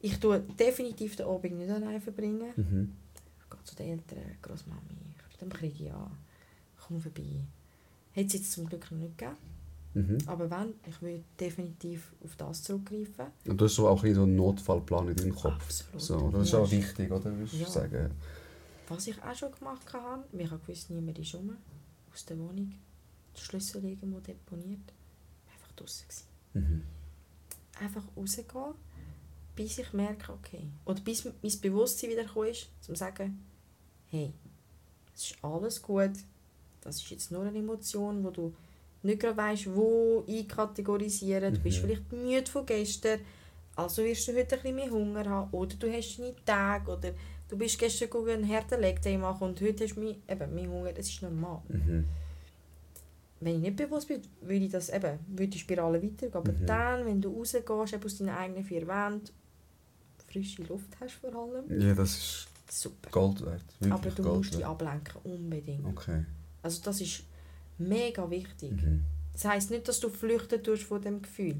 [0.00, 2.52] Ich tue definitiv den Abend nicht allein verbringen.
[2.56, 2.92] Mhm.
[3.42, 4.80] Ich gehe zu den Eltern, Großmami,
[5.38, 6.16] dann kriege ich an,
[6.80, 7.40] komm vorbei.
[8.16, 9.36] Hat es jetzt zum Glück noch nicht gegeben,
[9.94, 10.18] Mhm.
[10.26, 13.26] aber wenn, ich würde definitiv auf das zurückgreifen.
[13.46, 15.54] Und du hast so auch ein so einen Notfallplan in deinem Kopf.
[15.54, 16.00] Absolut.
[16.02, 17.24] So, das ist Ja, auch wichtig, oder?
[17.36, 17.66] Würdest du Ja.
[17.68, 18.10] sagen?
[18.88, 21.56] Was ich auch schon gemacht habe, weil ich habe gewusst, niemand ist rum,
[22.12, 22.74] aus der Wohnung,
[23.36, 24.92] die Schlüssel irgendwo deponiert,
[25.52, 26.26] einfach draußen gewesen.
[26.54, 26.82] Mhm.
[27.80, 28.74] Einfach rausgehen,
[29.56, 33.44] bis ich merke, okay, oder bis mein Bewusstsein wieder ist, um zu sagen,
[34.10, 34.32] hey,
[35.14, 36.12] es ist alles gut,
[36.86, 38.54] das ist jetzt nur eine Emotion, wo du
[39.02, 41.54] nicht gerade weißt, wo einkategorisieren.
[41.54, 41.86] Du bist Mhm.
[41.86, 43.20] vielleicht müde von gestern,
[43.76, 45.50] also wirst du heute ein bisschen mehr Hunger haben.
[45.52, 47.10] Oder du hast deine Tage, oder
[47.48, 50.68] du bist gestern einen harten Leg Day machen und heute hast du mehr, eben, mehr
[50.68, 50.92] Hunger.
[50.92, 51.60] Das ist normal.
[51.68, 52.04] Mhm.
[53.38, 56.34] Wenn ich nicht bewusst bin, würde ich das eben, würde die Spirale weitergehen.
[56.34, 56.66] Aber Mhm.
[56.66, 59.28] dann, wenn du rausgehst, eben aus deinen eigenen vier Wänden,
[60.26, 63.10] frische Luft hast vor allem, Ja, das ist super.
[63.10, 63.62] Gold wert.
[63.78, 64.70] Wirklich Aber du Gold musst dich wert.
[64.70, 65.86] ablenken, unbedingt.
[65.86, 66.24] Okay.
[66.66, 67.22] Also das ist
[67.78, 68.72] mega wichtig.
[68.72, 69.04] Mhm.
[69.32, 71.56] Das heisst nicht, dass du flüchten tust von dem Gefühl.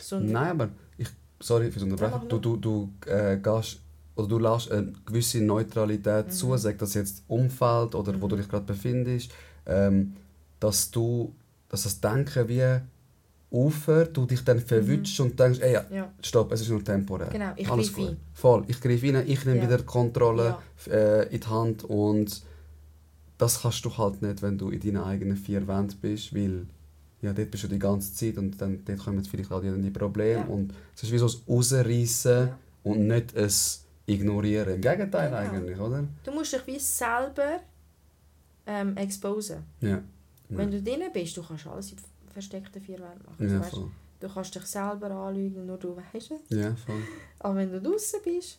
[0.00, 1.08] Sondern Nein, aber ich,
[1.38, 2.28] sorry fürs Unterbrechen.
[2.28, 3.80] Du, du, du äh, gehst
[4.16, 6.30] oder du lässt eine gewisse Neutralität Mhm.
[6.30, 8.30] zu, sag das jetzt Umfeld oder wo Mhm.
[8.30, 9.30] du dich gerade befindest,
[9.66, 10.14] ähm,
[10.58, 11.32] dass du,
[11.68, 12.80] dass das Denken wie
[13.50, 17.28] aufhört, du dich dann verwünschst und denkst, ey, ja, ja, stopp, es ist nur temporär.
[17.28, 18.16] genau, ich Alles greife ein.
[18.34, 19.62] Voll, ich greife rein, ich nehme Ja.
[19.66, 20.92] wieder die Kontrolle Ja.
[20.92, 22.42] äh, in die Hand und
[23.38, 26.66] das kannst du halt nicht, wenn du in deinen eigenen vier Wänden bist, weil
[27.22, 30.40] ja, dort bist du die ganze Zeit und dann dort kommen vielleicht auch die Probleme
[30.40, 30.44] Ja.
[30.46, 32.58] und es ist wie so ein Rausreißen Ja.
[32.84, 33.50] und nicht ein
[34.06, 34.74] Ignorieren.
[34.76, 35.36] Im Gegenteil Genau.
[35.56, 36.04] eigentlich, oder?
[36.24, 37.60] Du musst dich wie selber
[38.66, 39.64] ähm, exposen.
[39.80, 40.02] Ja.
[40.50, 41.98] Wenn du drinnen bist, du kannst alles in
[42.32, 43.50] versteckten vier Wänden machen.
[43.50, 43.90] Ja, voll.
[44.20, 46.56] du kannst dich selber anlügen, nur du weißt es.
[46.56, 47.02] Ja, voll.
[47.40, 48.58] Aber wenn du draußen bist,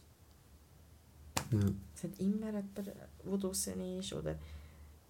[1.52, 1.60] Ja.
[1.96, 4.14] es hat immer jemand, der draußen ist.
[4.14, 4.36] Oder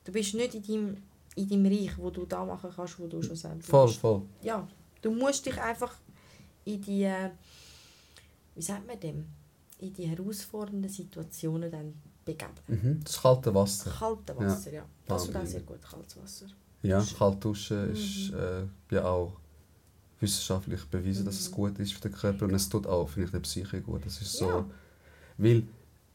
[0.10, 0.98] du bist nicht in deinem,
[1.36, 4.00] in deinem Reich, wo du da machen kannst, wo du schon selber Voll, bist.
[4.00, 4.22] voll.
[4.42, 4.68] Ja,
[5.02, 5.94] du musst dich einfach
[6.66, 7.30] in die, äh,
[8.56, 9.26] wie sagt man dem,
[9.80, 11.94] in die herausfordernden Situationen dann
[12.26, 12.52] begeben.
[12.68, 13.00] Mhm.
[13.04, 13.92] Das kalte Wasser.
[13.92, 14.86] Kalte Wasser, ja.
[15.08, 16.48] Das tut auch sehr gut, kaltes Wasser.
[16.82, 17.94] Ja, kalt duschen Mhm.
[17.94, 18.64] ist äh,
[18.96, 19.34] ja auch
[20.20, 21.56] wissenschaftlich bewiesen, dass es Mhm.
[21.56, 24.06] gut ist für den Körper und es tut auch, finde ich, der Psyche gut.
[24.06, 24.66] Das ist so, Ja.
[25.38, 25.64] weil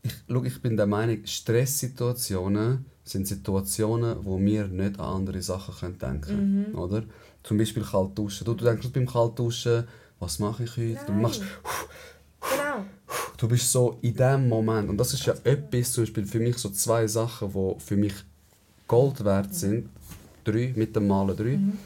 [0.02, 5.74] ich, schau, ich bin der Meinung, Stresssituationen sind Situationen, wo wir nicht an andere Sachen
[5.74, 6.78] können denken Mhm.
[6.78, 7.02] oder?
[7.42, 8.44] Zum Beispiel kalt duschen.
[8.46, 9.84] Du, du denkst beim kalt duschen,
[10.18, 10.98] was mache ich heute?
[11.06, 11.22] Du Nein.
[11.22, 11.42] machst
[12.40, 12.84] Genau.
[13.36, 16.56] du bist so in dem Moment, und das ist ja etwas, zum Beispiel für mich
[16.58, 18.14] so zwei Sachen, die für mich
[18.88, 19.88] Gold wert sind.
[20.44, 21.56] Drei, mit dem Malen drei.
[21.56, 21.78] Mhm.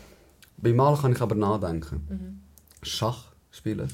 [0.57, 2.07] Beim Malen kann ich aber nachdenken.
[2.09, 2.40] Mhm.
[2.82, 3.89] Schach spielen.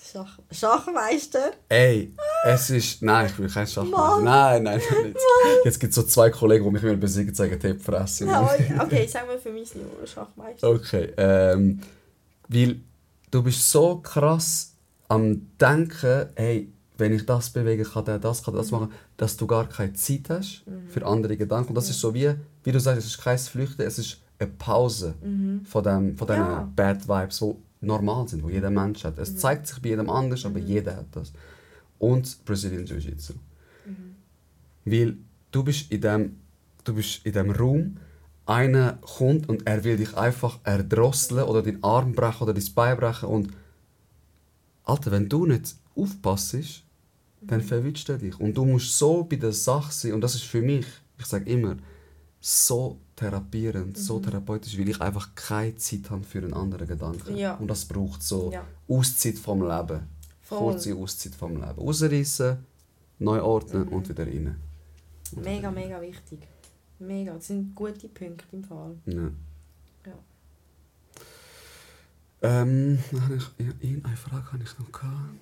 [0.00, 1.52] Schach Schachmeister?
[1.68, 2.12] Ey,
[2.44, 3.02] es ist.
[3.02, 4.16] Nein, ich will kein Schachmeister.
[4.16, 4.24] Mann.
[4.24, 5.16] Nein, nein, nicht.
[5.64, 8.26] Jetzt gibt es so zwei Kollegen, die mich immer besiegen, sagen, die Fresse.
[8.26, 8.42] Ja,
[8.80, 10.68] okay, sagen wir für mich Niveau Schachmeister.
[10.68, 11.80] Okay, ähm,
[12.48, 12.80] weil
[13.30, 14.74] du bist so krass
[15.08, 18.64] am Denken, hey, wenn ich das bewege, kann der das, kann der Mhm.
[18.66, 21.70] das machen, dass du gar keine Zeit hast für andere Gedanken.
[21.70, 22.30] Und das ist so wie,
[22.64, 25.14] wie du sagst, es ist kein Flüchten, es ist eine Pause
[25.64, 26.50] von, dem, von diesen Mhm.
[26.50, 26.60] Ja.
[26.62, 26.74] Mhm.
[26.74, 27.54] Bad Vibes, die
[27.86, 29.18] normal sind, die jeder Mensch hat.
[29.18, 31.32] Es zeigt sich bei jedem anders, aber jeder hat das.
[32.00, 33.34] Und Brazilian Jiu-Jitsu.
[33.86, 34.16] Mhm.
[34.84, 35.16] Weil
[35.52, 36.36] du bist in dem,
[36.82, 37.98] du bist in dem Raum,
[38.46, 42.96] einer kommt und er will dich einfach erdrosseln oder den Arm brechen oder dein Bein
[42.96, 43.50] brechen und
[44.82, 46.82] Alter, wenn du nicht aufpasst,
[47.42, 48.38] dann verwünscht er dich.
[48.40, 50.86] Und du musst so bei der Sache sein und das ist für mich,
[51.18, 51.76] ich sage immer,
[52.40, 57.36] so therapierend, so therapeutisch, weil ich einfach keine Zeit habe für einen anderen Gedanken.
[57.36, 57.54] Ja.
[57.54, 58.64] Und das braucht so Ja.
[58.88, 60.00] Auszeit vom Leben.
[60.58, 61.78] Kurze Auszeit vom Leben.
[61.78, 62.58] Rausreißen,
[63.20, 64.56] neu ordnen und wieder rein.
[65.32, 65.74] Und Mega, rein.
[65.74, 66.40] mega wichtig.
[66.98, 68.96] Mega, das sind gute Punkte im Fall.
[69.06, 69.30] Ja.
[70.06, 70.14] Ja.
[72.42, 73.72] Ähm, ich, ja,
[74.04, 75.34] eine Frage habe ich noch gehabt.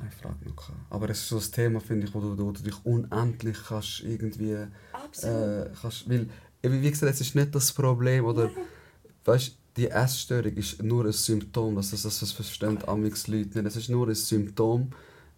[0.00, 0.78] Eine Frage noch gehabt.
[0.90, 4.00] Aber es ist so ein Thema, finde ich, wo du, wo du dich unendlich kannst
[4.00, 5.66] irgendwie Absolut.
[5.66, 6.28] äh, kannst, weil,
[6.62, 8.50] wie gesagt, es ist nicht das Problem oder
[9.24, 13.66] weißt, die Essstörung ist nur ein Symptom, das, das, das, verstehen amigs Leute nicht.
[13.66, 14.90] Es ist nur ein Symptom.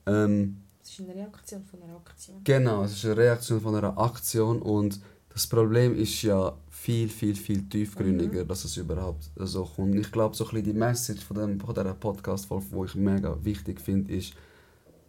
[0.04, 2.40] Ähm, Das ist eine Reaktion von einer Aktion.
[2.44, 5.00] Genau, es ist eine Reaktion von einer Aktion und
[5.30, 9.92] das Problem ist ja viel, viel, viel tiefgründiger, dass es überhaupt so kommt.
[9.92, 12.94] Und Ich glaube, so ein bisschen die Message von, dem, von dieser Podcast-Folge, die ich
[12.94, 14.32] mega wichtig finde, ist,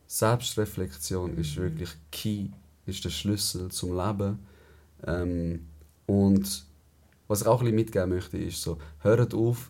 [0.07, 2.47] Selbstreflexion ist wirklich key,
[2.85, 4.39] ist der Schlüssel zum Leben.
[5.05, 5.67] Ähm,
[6.07, 6.66] und
[7.27, 9.69] was ich auch ein bisschen mitgeben möchte, ist so, hört auf,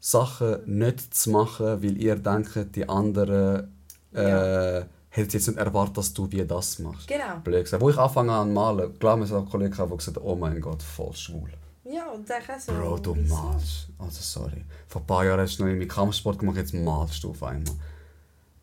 [0.00, 3.68] Sachen nicht zu machen, weil ihr denkt, die anderen
[4.14, 4.30] äh,
[4.80, 4.86] Ja.
[5.10, 7.06] hätten jetzt nicht erwartet, dass du wie das machst.
[7.06, 7.38] Genau.
[7.44, 7.82] Blöd gesagt.
[7.82, 10.82] Wo ich anfange an malen, klar, mir auch Kollegen, die gesagt haben, oh mein Gott,
[10.82, 11.50] voll schwul.
[11.84, 12.72] Ja, und dann kann so...
[12.72, 13.88] Bro, du malst.
[13.98, 14.64] Also sorry.
[14.88, 17.74] Vor ein paar Jahren hast du noch irgendwie Kampfsport gemacht, jetzt malst du auf einmal.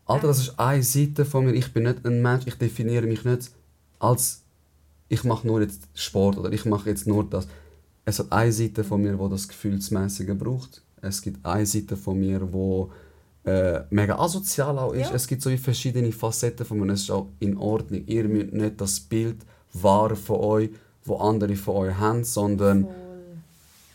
[0.06, 1.52] Alter, das ist eine Seite von mir.
[1.52, 3.50] Ich bin nicht ein Mensch, ich definiere mich nicht
[3.98, 4.42] als
[5.10, 7.46] ich mache nur jetzt Sport oder ich mache jetzt nur das.
[8.04, 10.82] Es hat eine Seite von mir, wo das Gefühlsmäßige braucht.
[11.02, 12.90] Es gibt eine Seite von mir, wo
[13.44, 15.10] äh, mega asozial auch ist.
[15.10, 15.14] Ja.
[15.14, 16.92] Es gibt so verschiedene Facetten von mir.
[16.92, 18.04] Es ist auch in Ordnung.
[18.06, 19.38] Ihr müsst nicht das Bild
[19.72, 20.70] wahren von euch,
[21.04, 22.94] wo andere von euch haben, sondern Voll.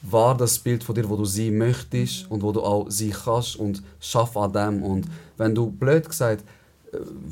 [0.01, 3.55] wahr das Bild von dir, wo du sein möchtest und wo du auch sein kannst
[3.55, 4.83] und schaff an dem.
[4.83, 6.43] Und wenn du blöd gesagt äh,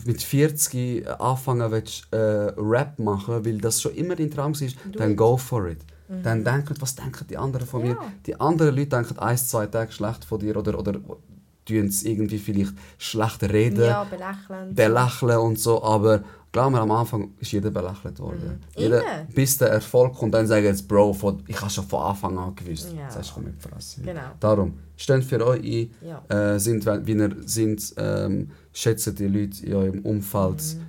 [0.05, 4.67] mit 40 anfangen willst, äh, Rap machen, weil das schon immer dein Traum war,
[4.97, 5.79] dann go for it.
[6.21, 7.91] Dann denk nicht, was denken die anderen von mir.
[7.91, 7.99] Ja.
[8.25, 12.37] Die anderen Leute denken ein, zwei Tage schlecht von dir oder, oder tun es irgendwie
[12.37, 14.75] vielleicht schlecht reden Ja, belächeln.
[14.75, 16.23] belächeln und so, aber
[16.53, 18.61] glaub mir, am Anfang ist jeder belächelt worden.
[18.77, 18.81] Mhm.
[18.81, 19.01] Jeder,
[19.35, 22.55] bis der Erfolg kommt, dann sagen jetzt, Bro, von, ich habe schon von Anfang an
[22.55, 22.93] gewusst.
[22.95, 23.07] Ja.
[23.07, 24.01] Das heißt, komm mit Fresse.
[24.01, 24.21] Genau.
[24.39, 26.53] Darum, steht für euch ein, Ja.
[26.53, 30.85] äh, sind, wie ihr sind, ähm, schätzt die Leute in eurem Umfeld Mhm.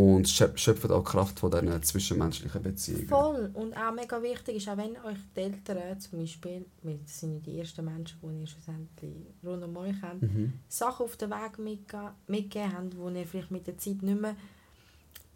[0.00, 3.08] und schöp- schöpft auch Kraft von diesen zwischenmenschlichen Beziehungen.
[3.08, 3.50] Voll.
[3.54, 7.32] Und auch mega wichtig ist, auch wenn euch die Eltern zum Beispiel, weil das sind
[7.34, 9.12] ja die ersten Menschen, die ihr schlussendlich
[9.44, 10.52] rund um euch habt, Mhm.
[10.68, 14.36] Sachen auf den Weg mitge mitgegeben haben, die ihr vielleicht mit der Zeit nicht mehr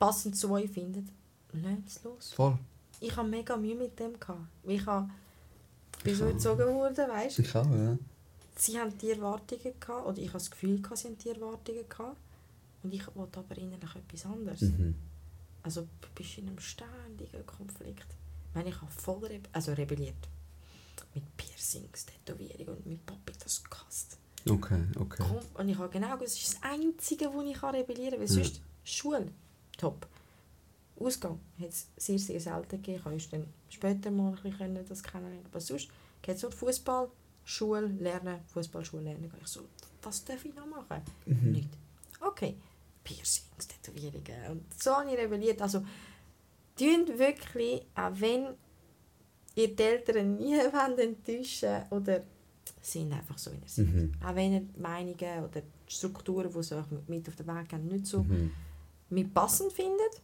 [0.03, 1.07] passend zu euch findet,
[1.53, 2.33] lasst es los.
[2.33, 2.59] Voll.
[2.99, 4.19] Ich hatte mega Mühe mit dem.
[4.19, 4.41] Gehabt.
[4.65, 5.09] Ich habe,
[6.03, 7.43] bin so erzogen worden, weißt du.
[7.43, 7.97] Ich auch, ja.
[8.57, 11.89] Sie haben die Erwartungen gehabt, oder ich habe das Gefühl, gehabt, sie haben die Erwartungen
[11.89, 12.17] gehabt.
[12.83, 14.63] Und ich wollte aber innerlich etwas anderes.
[14.63, 14.97] Mhm.
[15.63, 18.07] Also du bist in einem ständigen Konflikt.
[18.49, 20.29] Ich meine, ich habe voll rebe also rebelliert.
[21.15, 24.19] Mit Piercings, Tätowierungen und mit Papi das gehasst.
[24.51, 25.23] Okay, okay.
[25.55, 28.21] Und ich habe genau das ist das Einzige, wo ich rebellieren kann.
[28.21, 28.45] Weil Ja.
[28.45, 29.29] sonst Schule,
[29.79, 30.07] top.
[30.99, 33.03] Ausgang hat es sehr, sehr selten gegeben.
[33.19, 35.47] Ich konnte dann später mal ein bisschen das kennenlernen.
[35.47, 35.89] Aber sonst
[36.21, 37.09] geht es nur Fußball,
[37.45, 39.31] Schule, Lernen, Fußball, Schule, Lernen.
[39.41, 39.63] Ich so,
[40.03, 41.03] was darf ich noch machen?
[41.27, 41.53] Mhm.
[41.53, 41.71] Nicht.
[42.21, 42.57] Okay.
[43.03, 44.51] Piercings, Tätowierungen.
[44.51, 45.61] Und so habe ich rebelliert.
[45.61, 45.85] Also,
[46.79, 48.55] tun wirklich, auch wenn
[49.57, 52.23] ihr die Eltern nie wollt enttäuschen oder
[52.81, 53.87] sind einfach so, wie ihr seid.
[53.87, 54.13] Mhm.
[54.25, 57.89] Auch wenn ihr die Meinungen oder Strukturen, die sie euch mit auf den Weg geben,
[57.89, 58.53] nicht so Mhm.
[59.13, 60.23] Mit passend findet,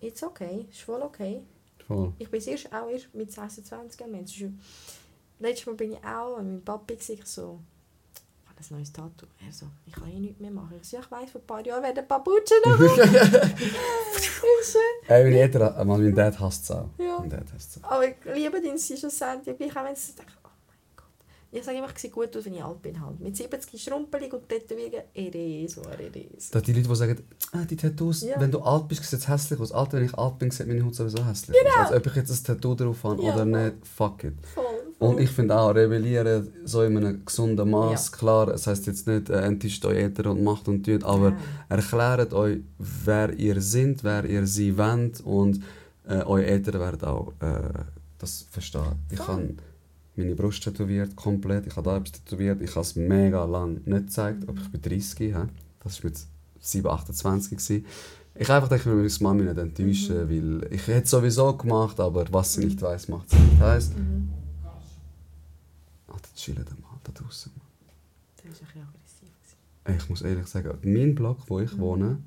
[0.00, 1.42] it's okay, ist voll okay.
[1.86, 2.12] Voll.
[2.18, 4.44] Ich bin erst auch erst mit 26 ein Mensch.
[5.38, 7.60] letztes Mal bin ich auch mit meinem Papi ich so,
[8.44, 9.26] ich habe ein neues Tattoo.
[9.44, 10.78] Er so, ich kann eh nichts mehr machen.
[10.80, 12.78] Ich so, ja, ich weiss, vor ein paar Jahren werden ein paar Butschen noch
[14.18, 14.30] Ich
[15.08, 16.88] Ey, meine Eltern, äh, mein Dad hasst es auch.
[16.98, 17.18] Ja.
[17.18, 17.90] Mein Dad hasst es auch.
[17.90, 19.54] Aber ich liebe dein Sendung.
[19.58, 21.06] Ich auch wenn sie denke, oh mein Gott.
[21.50, 23.00] Ich sage immer, ich sehe gut aus, wenn ich alt bin.
[23.00, 23.20] Halt.
[23.20, 26.48] Mit 70 schrumpelig und tätowieren, Ereso, Ereso.
[26.52, 27.22] Da die Leute, die sagen,
[27.52, 28.38] ah, die Tattoos, Ja.
[28.38, 29.72] wenn du alt bist, sieht es hässlich aus.
[29.72, 31.86] Alter, wenn ich alt bin, sieht meine Haut sowieso hässlich aus.
[31.86, 33.34] Also ob ich jetzt ein Tattoo drauf habe Ja.
[33.34, 34.34] oder nicht, fuck it.
[34.54, 34.64] Voll,
[34.98, 35.08] voll.
[35.08, 39.30] Und ich finde auch, rebellieren so in einem gesunden Maß, klar, es heisst jetzt nicht,
[39.30, 41.34] äh, enttäuscht euch Eltern und macht und tut, aber
[41.70, 45.60] erklärt euch, wer ihr seid, wer ihr sein wollt und
[46.06, 47.70] äh, eure Eltern werden auch äh,
[48.18, 48.82] das verstehen.
[49.10, 49.54] Ich Voll.
[50.18, 53.74] Habe meine Brust tätowiert, komplett, ich habe da etwas tätowiert, ich habe es mega lang
[53.84, 55.44] nicht gezeigt, aber ich bin 30, hä?
[55.80, 56.20] das war mit
[56.60, 57.86] 7, 28 gewesen.
[58.34, 61.98] Ich einfach denke, ich will meine Mami nicht enttäuschen, weil ich hätte es sowieso gemacht,
[61.98, 63.60] aber was sie nicht weiß, macht sie nicht.
[63.60, 64.28] Heisst, Mhm.
[66.06, 67.52] Alter, chillen da mal da draußen.
[68.36, 69.28] Das war ein bisschen aggressiv.
[69.84, 69.98] gewesen.
[70.02, 71.78] Ich muss ehrlich sagen, mein Block, wo ich Mhm.
[71.80, 72.18] wohne,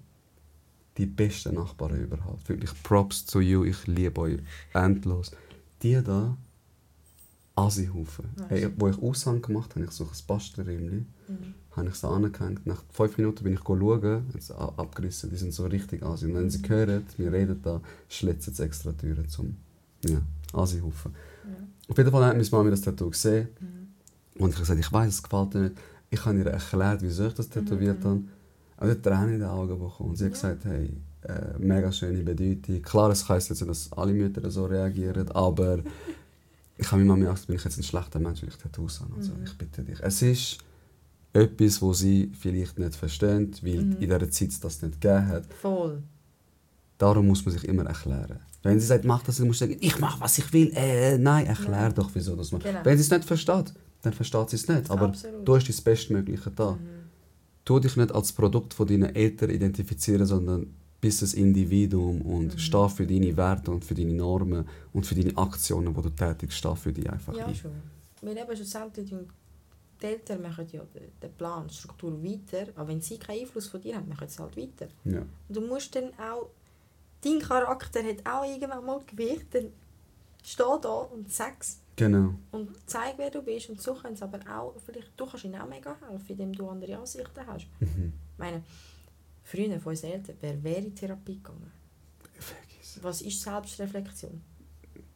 [0.98, 2.48] die besten Nachbarn überhaupt.
[2.50, 4.40] Wirklich Props to you, ich liebe euch
[4.74, 5.32] endlos.
[5.82, 6.38] Die da,
[7.56, 8.26] Asihaufen.
[8.48, 11.54] Hey, wo ich Aushang gemacht habe, ich so ein Bastelräumchen, Mhm.
[11.72, 12.66] habe ich so angehängt.
[12.66, 14.24] Nach fünf Minuten bin ich schauen,
[14.58, 16.26] a- abgerissen, die sind so richtig Asi.
[16.28, 19.58] Und wenn sie hören, wir reden da, schlitzen sie extra Türen zum
[20.06, 20.22] ja,
[20.54, 21.12] Asihaufen.
[21.46, 21.52] Ja.
[21.90, 23.50] Auf jeden Fall hat meine Mami das Tattoo gesehen.
[23.60, 24.42] Mhm.
[24.44, 25.76] Und ich habe gesagt, ich weiß, es gefällt dir nicht.
[26.10, 28.04] Ich habe ihr erklärt, wieso ich das tätowiert Mhm.
[28.08, 28.16] habe.
[28.78, 30.10] Und sie hat Tränen in den Augen bekommen.
[30.12, 30.54] Und sie hat Ja.
[30.54, 30.90] gesagt, hey,
[31.24, 32.82] äh, mega schöne Bedeutung.
[32.82, 35.80] Klar, es heisst jetzt nicht, dass alle Mütter so reagieren, aber
[36.78, 39.16] ich habe meine Mami gesagt, bin ich jetzt ein schlechter Mensch, weil ich Tattoos habe.
[39.16, 39.44] Also, Mhm.
[39.46, 40.00] ich bitte dich.
[40.02, 40.58] Es ist
[41.34, 43.92] etwas, wo sie vielleicht nicht verstehen, weil Mhm.
[43.94, 45.54] in dieser Zeit das nicht gegeben hat.
[45.54, 46.02] Voll.
[46.98, 48.40] Darum muss man sich immer erklären.
[48.64, 50.72] Wenn sie sagt, mach das, dann musst du sagen, ich mache, was ich will.
[50.76, 51.94] Äh, nein, erklär Nein.
[51.96, 52.64] doch, wieso das macht.
[52.64, 52.80] Genau.
[52.84, 53.74] Wenn sie es nicht versteht,
[54.04, 54.90] dann versteht sie es nicht.
[54.92, 55.48] Aber Absolut.
[55.48, 56.74] du hast das Bestmögliche da.
[56.74, 56.78] Mhm.
[57.66, 60.68] Tu dich nicht als Produkt von deinen Eltern identifizieren, sondern
[61.02, 62.58] bist ein Individuum und Mhm.
[62.60, 66.58] steh für deine Werte und für deine Normen und für deine Aktionen, die du tätigst,
[66.58, 67.56] steh für die einfach Ja, ein.
[67.56, 67.72] schon.
[68.22, 70.82] Weil eben schlussendlich die Eltern machen ja
[71.22, 74.40] den Plan, die Struktur weiter, aber wenn sie keinen Einfluss von dir haben, machen sie
[74.40, 74.88] halt weiter.
[75.06, 75.20] Ja.
[75.22, 76.50] Und du musst dann auch,
[77.24, 79.66] dein Charakter hat auch irgendwann mal Gewicht, dann
[80.44, 82.34] steh da und sag's Genau.
[82.52, 83.70] und zeig, wer du bist.
[83.70, 86.68] Und so können sie aber auch, vielleicht, du kannst ihnen auch mega helfen, indem du
[86.70, 87.68] andere Ansichten hast.
[87.80, 88.14] Mhm.
[88.34, 88.64] Ich meine,
[89.52, 91.72] früher von unseren Eltern, wer wäre in Therapie gegangen?
[92.40, 93.00] Vergiss.
[93.02, 94.42] Was ist Selbstreflexion?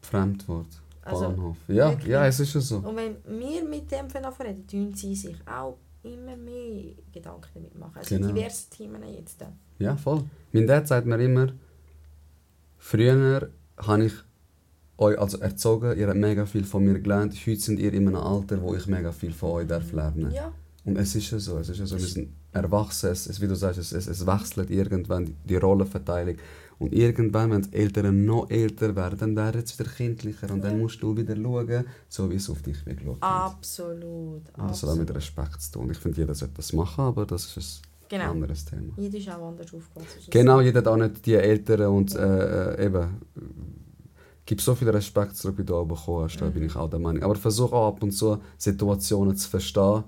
[0.02, 0.82] Fremdwort.
[1.02, 1.57] Also, Bahnhof.
[1.68, 2.07] Ja, wirklich.
[2.07, 2.78] ja, es ist ja so.
[2.78, 7.98] Und wenn wir mit dem reden, tun sie sich auch immer mehr Gedanken damit machen.
[7.98, 8.34] Also Genau.
[8.34, 9.44] diverse Themen jetzt.
[9.80, 10.24] Ja, voll.
[10.52, 11.53] Mein Dad sagt mir immer,
[12.78, 14.14] früher habe ich
[14.98, 17.34] euch also erzogen, ihr habt mega viel von mir gelernt.
[17.45, 20.53] Heute sind ihr in einem Alter, wo ich mega viel von euch darf lernen Ja,
[20.86, 23.48] Und es ist ja so, es ist ja so, wir sind erwachsen, es, es, wie
[23.48, 26.36] du sagst, es, es, es wechselt irgendwann die, die Rollenverteilung.
[26.77, 30.73] Und irgendwann, wenn die Eltern noch älter werden, dann werden sie wieder kindlicher und dann
[30.76, 30.77] Ja.
[30.84, 34.41] musst du wieder schauen, so wie es auf dich geschaut absolut.
[34.57, 35.15] Und das hat auch mit.
[35.15, 35.90] Respekt zu tun.
[35.91, 38.32] Ich finde, jeder sollte das machen, aber das ist ein Genau.
[38.32, 38.94] anderes Thema.
[38.98, 40.30] Jeder ist auch anders aufgewachsen.
[40.30, 43.07] Genau, jeder hat auch nicht die Eltern und äh, äh, eben.
[44.48, 46.68] Gib so viel Respekt zurück, wie du auch bekommen hast, da bin Mhm.
[46.69, 47.23] ich auch der Meinung.
[47.23, 50.03] Aber versuch auch ab und zu Situationen zu verstehen.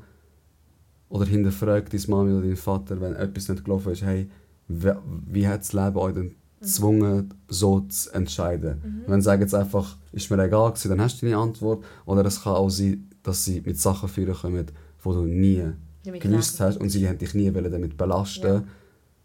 [1.10, 4.30] Oder hinterfrag deine Mami oder deinen Vater, wenn etwas nicht gelaufen ist, hey,
[4.68, 8.82] wie, hat das Leben euch denn gezwungen, so zu entscheiden?
[8.84, 9.12] Mhm.
[9.12, 11.86] Wenn sie sagen jetzt einfach, ist mir egal gewesen, dann hast du deine Antwort.
[12.06, 15.64] Oder es kann auch sein, dass sie mit Sachen führen kommen, die du nie
[16.04, 18.64] Damit gewusst hast und sie haben dich nie damit belasten Ja.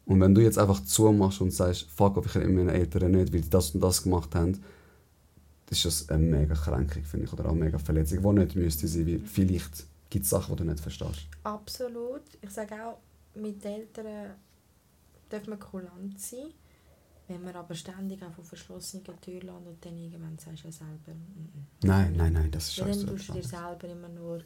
[0.04, 3.40] Und wenn du jetzt einfach zumachst und sagst, fuck off, ich meinen Eltern nicht, weil
[3.40, 4.58] die das und das gemacht haben,
[5.66, 8.56] das ist das eine mega Kränkung, finde ich, oder auch eine mega Verletzung, die nicht
[8.56, 11.26] müsste sein, weil vielleicht gibt es Sachen, die du nicht verstehst.
[11.42, 12.22] Absolut.
[12.42, 12.98] Ich sage auch,
[13.34, 14.34] mit den Eltern
[15.30, 16.52] darf man kulant sein.
[17.28, 20.72] Wenn man aber ständig auch von verschlossenen Türen landet und dann irgendwann sagst du ja
[20.72, 21.66] selber, mm, mm.
[21.84, 23.06] Nein, nein, nein, das ist scheiße.
[23.06, 24.38] dann tust du dir selber immer nur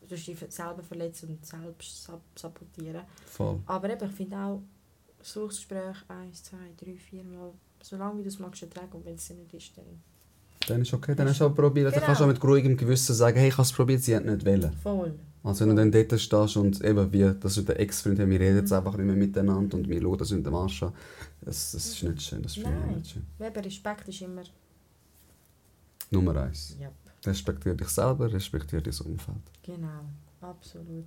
[0.00, 3.02] du dich selber verletzen und selbst sab sabotieren.
[3.26, 3.60] Voll.
[3.66, 4.62] Aber eben, ich finde auch,
[5.20, 7.52] Suchgespräch 1, 2, 3, 4 Mal,
[7.82, 10.02] solange wie du es magst ertragen und wenn es nicht ist, dann
[10.68, 11.86] Dann ist okay, dann hast du auch probiert.
[11.86, 12.06] Dann Genau.
[12.06, 14.44] kannst du auch mit ruhigem Gewissen sagen, hey, ich habe es probiert, sie hat nicht
[14.44, 14.72] wollen.
[14.82, 15.14] voll.
[15.42, 18.58] Also wenn du dann dort stehst und eben wie, das ist der Ex-Freund, wir reden
[18.58, 20.92] jetzt einfach nicht mehr miteinander und wir schauen das in den Arsch an.
[21.40, 22.96] Das, das ist nicht schön, das Nein.
[22.96, 23.24] nicht schön.
[23.40, 24.42] Eben, Respekt ist immer,
[26.10, 26.76] Nummer eins.
[26.78, 26.90] ja,
[27.24, 29.38] Respektiere dich selber, respektiere dein Umfeld.
[29.62, 30.04] genau,
[30.42, 31.06] absolut.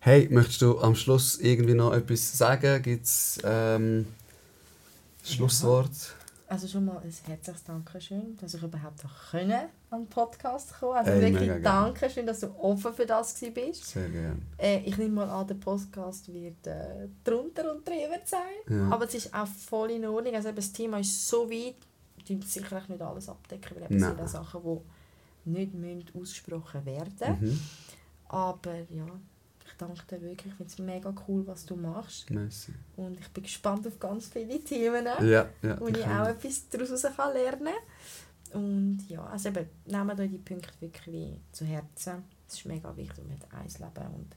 [0.00, 2.82] Hey, möchtest du am Schluss irgendwie noch etwas sagen?
[2.82, 4.06] Gibt es ähm,
[5.24, 5.90] Schlusswort?
[6.50, 10.96] Also schon mal ein herzliches Dankeschön, dass ich überhaupt auch können an den Podcast kommen
[10.96, 11.62] Also Ey, wirklich.
[11.62, 13.84] Dankeschön, dass du offen für das gewesen bist.
[13.84, 14.38] Sehr gerne.
[14.56, 18.40] Äh, ich nehme mal an, der Podcast wird äh, drunter und drüber sein.
[18.66, 18.88] Ja.
[18.88, 20.34] Aber es ist auch voll in Ordnung.
[20.34, 21.76] Also eben, das Thema ist so weit,
[22.26, 24.62] du sicherlich nicht alles abdecken, weil es sind Sachen,
[25.44, 27.60] die nicht müssen ausgesprochen werden Mhm.
[28.28, 29.06] Aber ja,
[29.78, 30.52] danke dir wirklich.
[30.52, 32.28] Ich finde es mega cool, was du machst.
[32.30, 32.72] Merci.
[32.96, 35.80] Und ich bin gespannt auf ganz viele Themen, Ja, ja.
[35.80, 37.68] wo ich auch etwas daraus kann lernen
[38.52, 38.62] kann.
[38.62, 42.24] Und ja, also eben, nehmt euch die Punkte wirklich zu Herzen.
[42.48, 44.36] Es ist mega wichtig, man hat ein Leben und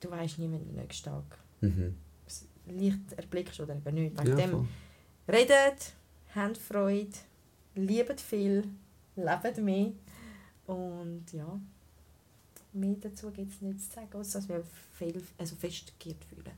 [0.00, 1.24] du weißt nie, wenn der nächste Tag
[1.60, 1.94] Mhm.
[2.24, 4.18] das Licht erblickst oder eben nicht.
[4.18, 4.66] Wegen Ja, dem voll.
[5.28, 5.92] redet,
[6.34, 7.08] habt Freude,
[7.74, 8.64] liebt viel,
[9.16, 9.92] lebt mehr
[10.66, 11.58] und ja,
[12.74, 14.62] mehr dazu gibt es nicht zu sagen, außer dass wir
[14.98, 16.50] viel, also fest geehrt fühlen.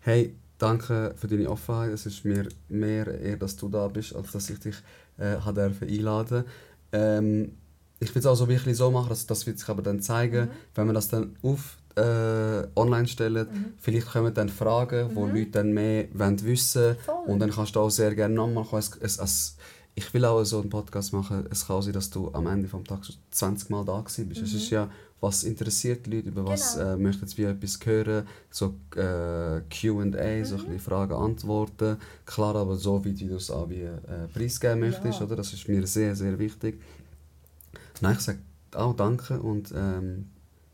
[0.00, 1.92] Hey, danke für deine Offenheit.
[1.92, 4.76] Es ist mir mehr eher, dass du da bist, als dass ich dich
[5.18, 6.44] äh, dürfen einladen
[6.92, 7.52] ähm,
[8.00, 10.46] Ich will es auch so wirklich so machen, dass das wird sich aber dann zeigen,
[10.46, 10.50] Mhm.
[10.74, 13.46] wenn wir das dann auf äh, online stellen.
[13.52, 13.64] Mhm.
[13.78, 15.34] Vielleicht kommen dann Fragen, wo Mhm.
[15.34, 17.14] Leute dann mehr wollen wissen Voll.
[17.26, 18.78] Und dann kannst du auch sehr gerne nochmal kommen.
[18.80, 19.56] Es, es, es,
[19.94, 21.46] ich will auch so einen Podcast machen.
[21.50, 24.18] Es kann auch sein, dass du am Ende des Tages 20 Mal da bist.
[24.18, 24.56] Es Mhm.
[24.58, 24.88] ist ja,
[25.20, 26.92] was interessiert die Leute, über was Genau.
[26.92, 28.26] äh, möchten sie etwas hören.
[28.50, 30.78] So äh, Q&A, so ein Mhm.
[30.80, 31.98] Fragen, Antworten.
[32.24, 33.98] Klar, aber so wie du es auch wie äh,
[34.32, 35.20] preisgeben möchtest.
[35.20, 35.26] Ja.
[35.26, 35.36] Oder?
[35.36, 36.80] Das ist mir sehr, sehr wichtig.
[38.00, 38.38] Nein, ich sage
[38.74, 40.30] auch danke und ähm,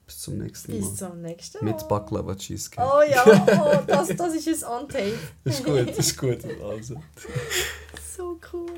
[0.06, 0.78] bis zum nächsten Mal.
[0.78, 1.72] Bis zum nächsten Mal.
[1.74, 2.86] Mit Baklava Cheesecake.
[2.88, 5.14] Oh ja, oh, das, das ist ein On-Tape.
[5.44, 6.38] ist gut, ist gut.
[6.62, 6.94] Also.
[8.16, 8.70] so cool.